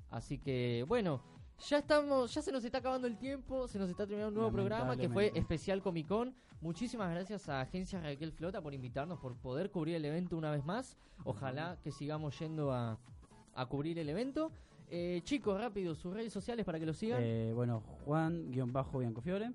Así 0.09 0.37
que, 0.37 0.83
bueno, 0.87 1.21
ya 1.67 1.77
estamos, 1.77 2.33
ya 2.33 2.41
se 2.41 2.51
nos 2.51 2.63
está 2.63 2.79
acabando 2.79 3.07
el 3.07 3.17
tiempo, 3.17 3.67
se 3.67 3.79
nos 3.79 3.89
está 3.89 4.05
terminando 4.05 4.29
un 4.29 4.35
nuevo 4.35 4.51
programa 4.51 4.97
que 4.97 5.09
fue 5.09 5.31
especial 5.35 5.81
Comic 5.81 6.07
Con. 6.07 6.35
Muchísimas 6.61 7.11
gracias 7.11 7.49
a 7.49 7.61
Agencia 7.61 7.99
Raquel 7.99 8.31
Flota 8.31 8.61
por 8.61 8.73
invitarnos, 8.73 9.19
por 9.19 9.35
poder 9.35 9.69
cubrir 9.71 9.95
el 9.95 10.05
evento 10.05 10.37
una 10.37 10.51
vez 10.51 10.63
más. 10.65 10.97
Ojalá 11.23 11.77
que 11.83 11.91
sigamos 11.91 12.37
yendo 12.39 12.71
a, 12.71 12.97
a 13.55 13.65
cubrir 13.65 13.99
el 13.99 14.09
evento. 14.09 14.51
Eh, 14.89 15.21
chicos, 15.23 15.59
rápido, 15.59 15.95
sus 15.95 16.13
redes 16.13 16.31
sociales 16.31 16.65
para 16.65 16.79
que 16.79 16.85
lo 16.85 16.93
sigan. 16.93 17.19
Eh, 17.23 17.51
bueno, 17.53 17.81
Juan-Biancofiore. 18.05 19.51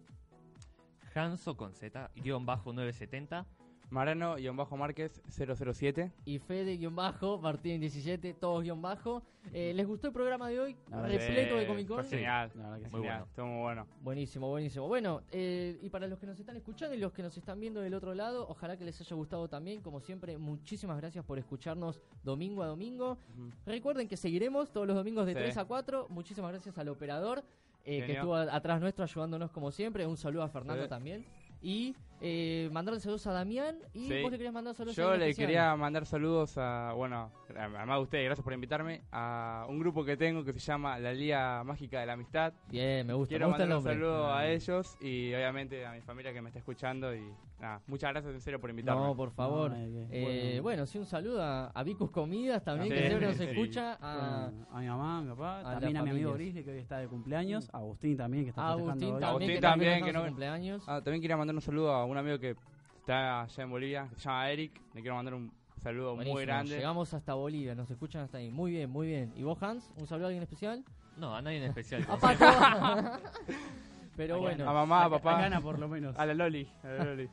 Hanso 1.14 1.56
con 1.56 1.72
Z, 1.72 2.10
guion 2.16 2.46
bajo 2.46 2.72
970. 2.72 3.46
Marano-Márquez 3.90 5.20
007. 5.28 6.12
y 6.24 6.38
Fede-bajo, 6.38 7.38
Martín 7.38 7.80
17, 7.80 8.34
todos 8.34 8.62
guion 8.62 8.80
bajo. 8.82 9.22
Eh, 9.52 9.72
¿Les 9.74 9.86
gustó 9.86 10.08
el 10.08 10.12
programa 10.12 10.48
de 10.48 10.60
hoy? 10.60 10.76
Repleto 10.90 11.56
de 11.56 11.66
Comic 11.66 11.88
Con. 11.88 12.04
Genial. 12.04 12.50
La 12.54 12.64
verdad 12.70 12.78
que 12.78 12.84
sí. 12.84 12.90
Muy 12.90 13.00
Genial, 13.00 13.18
bueno. 13.18 13.26
Estuvo 13.30 13.46
muy 13.46 13.62
bueno. 13.62 13.86
Buenísimo, 14.02 14.48
buenísimo. 14.48 14.88
Bueno, 14.88 15.22
eh, 15.30 15.78
y 15.80 15.88
para 15.88 16.06
los 16.06 16.18
que 16.18 16.26
nos 16.26 16.38
están 16.38 16.56
escuchando 16.56 16.94
y 16.94 16.98
los 16.98 17.12
que 17.12 17.22
nos 17.22 17.36
están 17.36 17.58
viendo 17.58 17.80
del 17.80 17.94
otro 17.94 18.14
lado, 18.14 18.46
ojalá 18.48 18.76
que 18.76 18.84
les 18.84 19.00
haya 19.00 19.16
gustado 19.16 19.48
también. 19.48 19.80
Como 19.80 20.00
siempre, 20.00 20.36
muchísimas 20.36 20.98
gracias 20.98 21.24
por 21.24 21.38
escucharnos 21.38 22.00
domingo 22.22 22.62
a 22.62 22.66
domingo. 22.66 23.16
Recuerden 23.64 24.06
que 24.08 24.16
seguiremos 24.16 24.70
todos 24.70 24.86
los 24.86 24.96
domingos 24.96 25.24
de 25.26 25.32
Sí. 25.32 25.38
3 25.38 25.56
a 25.58 25.64
4. 25.64 26.06
Muchísimas 26.10 26.50
gracias 26.52 26.76
al 26.76 26.88
operador 26.88 27.42
eh, 27.84 28.04
que 28.04 28.12
estuvo 28.12 28.34
atrás 28.36 28.80
nuestro 28.82 29.04
ayudándonos 29.04 29.50
como 29.50 29.70
siempre. 29.70 30.06
Un 30.06 30.16
saludo 30.18 30.42
a 30.42 30.48
Fernando 30.48 30.82
Sí. 30.82 30.88
también. 30.90 31.24
Y 31.62 31.94
eh, 32.20 32.68
mandarle 32.72 33.00
saludos 33.00 33.26
a 33.28 33.32
Damián. 33.32 33.76
Y 33.94 34.08
Sí. 34.08 34.22
vos 34.22 34.30
le 34.32 34.38
querías 34.38 34.52
mandar 34.54 34.74
saludos 34.74 34.98
a 34.98 35.02
Yo 35.02 35.08
alguien 35.08 35.20
le 35.20 35.30
especial. 35.30 35.46
quería 35.48 35.76
mandar 35.76 36.04
saludos 36.06 36.58
a, 36.58 36.92
bueno, 36.94 37.30
además 37.56 37.96
de 37.98 38.02
ustedes, 38.02 38.24
gracias 38.26 38.44
por 38.44 38.52
invitarme, 38.52 39.02
a 39.12 39.66
un 39.68 39.78
grupo 39.78 40.04
que 40.04 40.16
tengo 40.16 40.44
que 40.44 40.52
se 40.52 40.58
llama 40.60 40.98
La 40.98 41.12
Liga 41.12 41.62
Mágica 41.64 42.00
de 42.00 42.06
la 42.06 42.14
Amistad. 42.14 42.52
Bien, 42.70 43.06
me 43.06 43.12
gusta. 43.14 43.30
Quiero 43.30 43.46
me 43.46 43.50
gusta 43.52 43.62
el 43.64 43.68
mandar 43.70 43.92
un 43.94 43.98
saludo 44.00 44.26
Ah. 44.26 44.38
a 44.40 44.48
ellos 44.48 44.96
y 45.00 45.32
obviamente 45.34 45.86
a 45.86 45.92
mi 45.92 46.00
familia 46.00 46.32
que 46.32 46.42
me 46.42 46.48
está 46.48 46.58
escuchando 46.58 47.14
y 47.14 47.22
nada, 47.60 47.80
muchas 47.86 48.10
gracias 48.12 48.34
en 48.34 48.40
serio 48.40 48.60
por 48.60 48.70
invitarme. 48.70 49.00
No, 49.00 49.16
por 49.16 49.30
favor. 49.30 49.70
No, 49.70 49.76
eh, 50.10 50.50
bueno. 50.58 50.62
bueno. 50.62 50.86
sí, 50.86 50.98
un 50.98 51.06
saludo 51.06 51.42
a, 51.42 51.68
a 51.68 51.82
Vicus 51.84 52.10
Comidas 52.10 52.62
también, 52.64 52.88
Sí, 52.88 52.94
que 53.00 53.06
siempre 53.08 53.28
nos 53.28 53.36
sí. 53.36 53.44
escucha. 53.44 53.96
A, 54.00 54.50
a 54.72 54.80
mi 54.80 54.86
mamá, 54.88 55.18
a 55.18 55.22
mi 55.22 55.28
papá, 55.30 55.60
a 55.60 55.62
también 55.72 55.96
a 55.98 56.02
mi 56.02 56.10
amigo. 56.10 56.32
Grizzly 56.34 56.64
que 56.64 56.70
hoy 56.72 56.78
está 56.78 56.98
de 56.98 57.06
cumpleaños, 57.08 57.68
a 57.72 57.78
Agustín 57.78 58.16
también 58.16 58.42
que 58.44 58.50
está 58.50 58.62
a 58.62 58.74
festejando 58.74 58.90
Agustín 58.92 59.14
hoy. 59.14 59.20
también, 59.20 59.30
Agustín 59.30 59.54
que 59.54 59.60
también, 59.60 59.92
también, 59.92 60.06
que 60.06 60.18
no- 60.18 60.24
cumpleaños. 60.26 60.84
Ah, 60.88 61.00
también 61.02 61.20
quería 61.22 61.36
mandar 61.36 61.47
un 61.56 61.62
saludo 61.62 61.92
a 61.92 62.04
un 62.04 62.16
amigo 62.16 62.38
que 62.38 62.56
está 63.00 63.42
allá 63.42 63.62
en 63.62 63.70
Bolivia, 63.70 64.06
que 64.10 64.16
se 64.16 64.22
llama 64.28 64.50
Eric. 64.50 64.80
Le 64.94 65.00
quiero 65.00 65.16
mandar 65.16 65.34
un 65.34 65.52
saludo 65.82 66.14
Buenísimo, 66.14 66.34
muy 66.34 66.44
grande. 66.44 66.76
Llegamos 66.76 67.14
hasta 67.14 67.34
Bolivia, 67.34 67.74
nos 67.74 67.90
escuchan 67.90 68.22
hasta 68.22 68.38
ahí. 68.38 68.50
Muy 68.50 68.72
bien, 68.72 68.90
muy 68.90 69.06
bien. 69.06 69.32
¿Y 69.36 69.42
vos, 69.42 69.60
Hans? 69.62 69.92
¿Un 69.96 70.06
saludo 70.06 70.26
a 70.26 70.28
alguien 70.28 70.42
especial? 70.42 70.84
No, 71.16 71.34
a 71.34 71.42
nadie 71.42 71.58
en 71.58 71.64
especial. 71.64 72.06
Pero 74.16 74.34
A 74.34 74.38
bueno. 74.38 74.68
A 74.68 74.72
mamá, 74.72 75.04
a 75.04 75.10
papá, 75.10 75.38
a 75.38 75.42
Gana 75.42 75.60
por 75.60 75.78
lo 75.78 75.88
menos. 75.88 76.18
a 76.18 76.26
la 76.26 76.34
Loli. 76.34 76.68
A 76.82 76.88
la 76.88 77.04
Loli. 77.04 77.28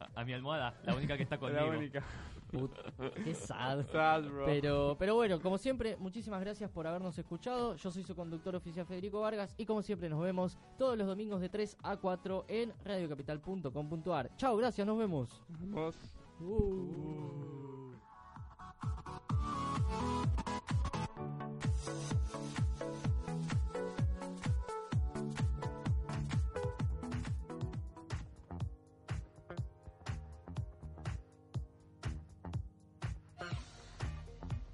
A, 0.00 0.20
a 0.20 0.24
mi 0.24 0.34
almohada, 0.34 0.74
la 0.84 0.94
única 0.94 1.16
que 1.16 1.22
está 1.22 1.36
la 1.36 1.40
conmigo. 1.40 1.78
única. 1.78 2.02
Qué 3.24 3.34
sad. 3.34 3.84
Pero, 4.46 4.96
pero 4.98 5.14
bueno, 5.14 5.40
como 5.40 5.58
siempre, 5.58 5.96
muchísimas 5.96 6.40
gracias 6.40 6.70
por 6.70 6.86
habernos 6.86 7.18
escuchado. 7.18 7.76
Yo 7.76 7.90
soy 7.90 8.02
su 8.02 8.14
conductor 8.14 8.54
oficial 8.54 8.86
Federico 8.86 9.20
Vargas 9.20 9.54
y 9.56 9.66
como 9.66 9.82
siempre 9.82 10.08
nos 10.08 10.20
vemos 10.22 10.56
todos 10.78 10.96
los 10.96 11.06
domingos 11.06 11.40
de 11.40 11.48
3 11.48 11.76
a 11.82 11.96
4 11.96 12.44
en 12.48 12.72
radiocapital.com.ar. 12.84 14.30
Chao, 14.36 14.56
gracias, 14.56 14.86
nos 14.86 14.98
vemos. 14.98 15.42
Nos 15.48 15.60
vemos. 15.60 15.96
Uh. 16.40 17.16
Uh. 20.62 20.75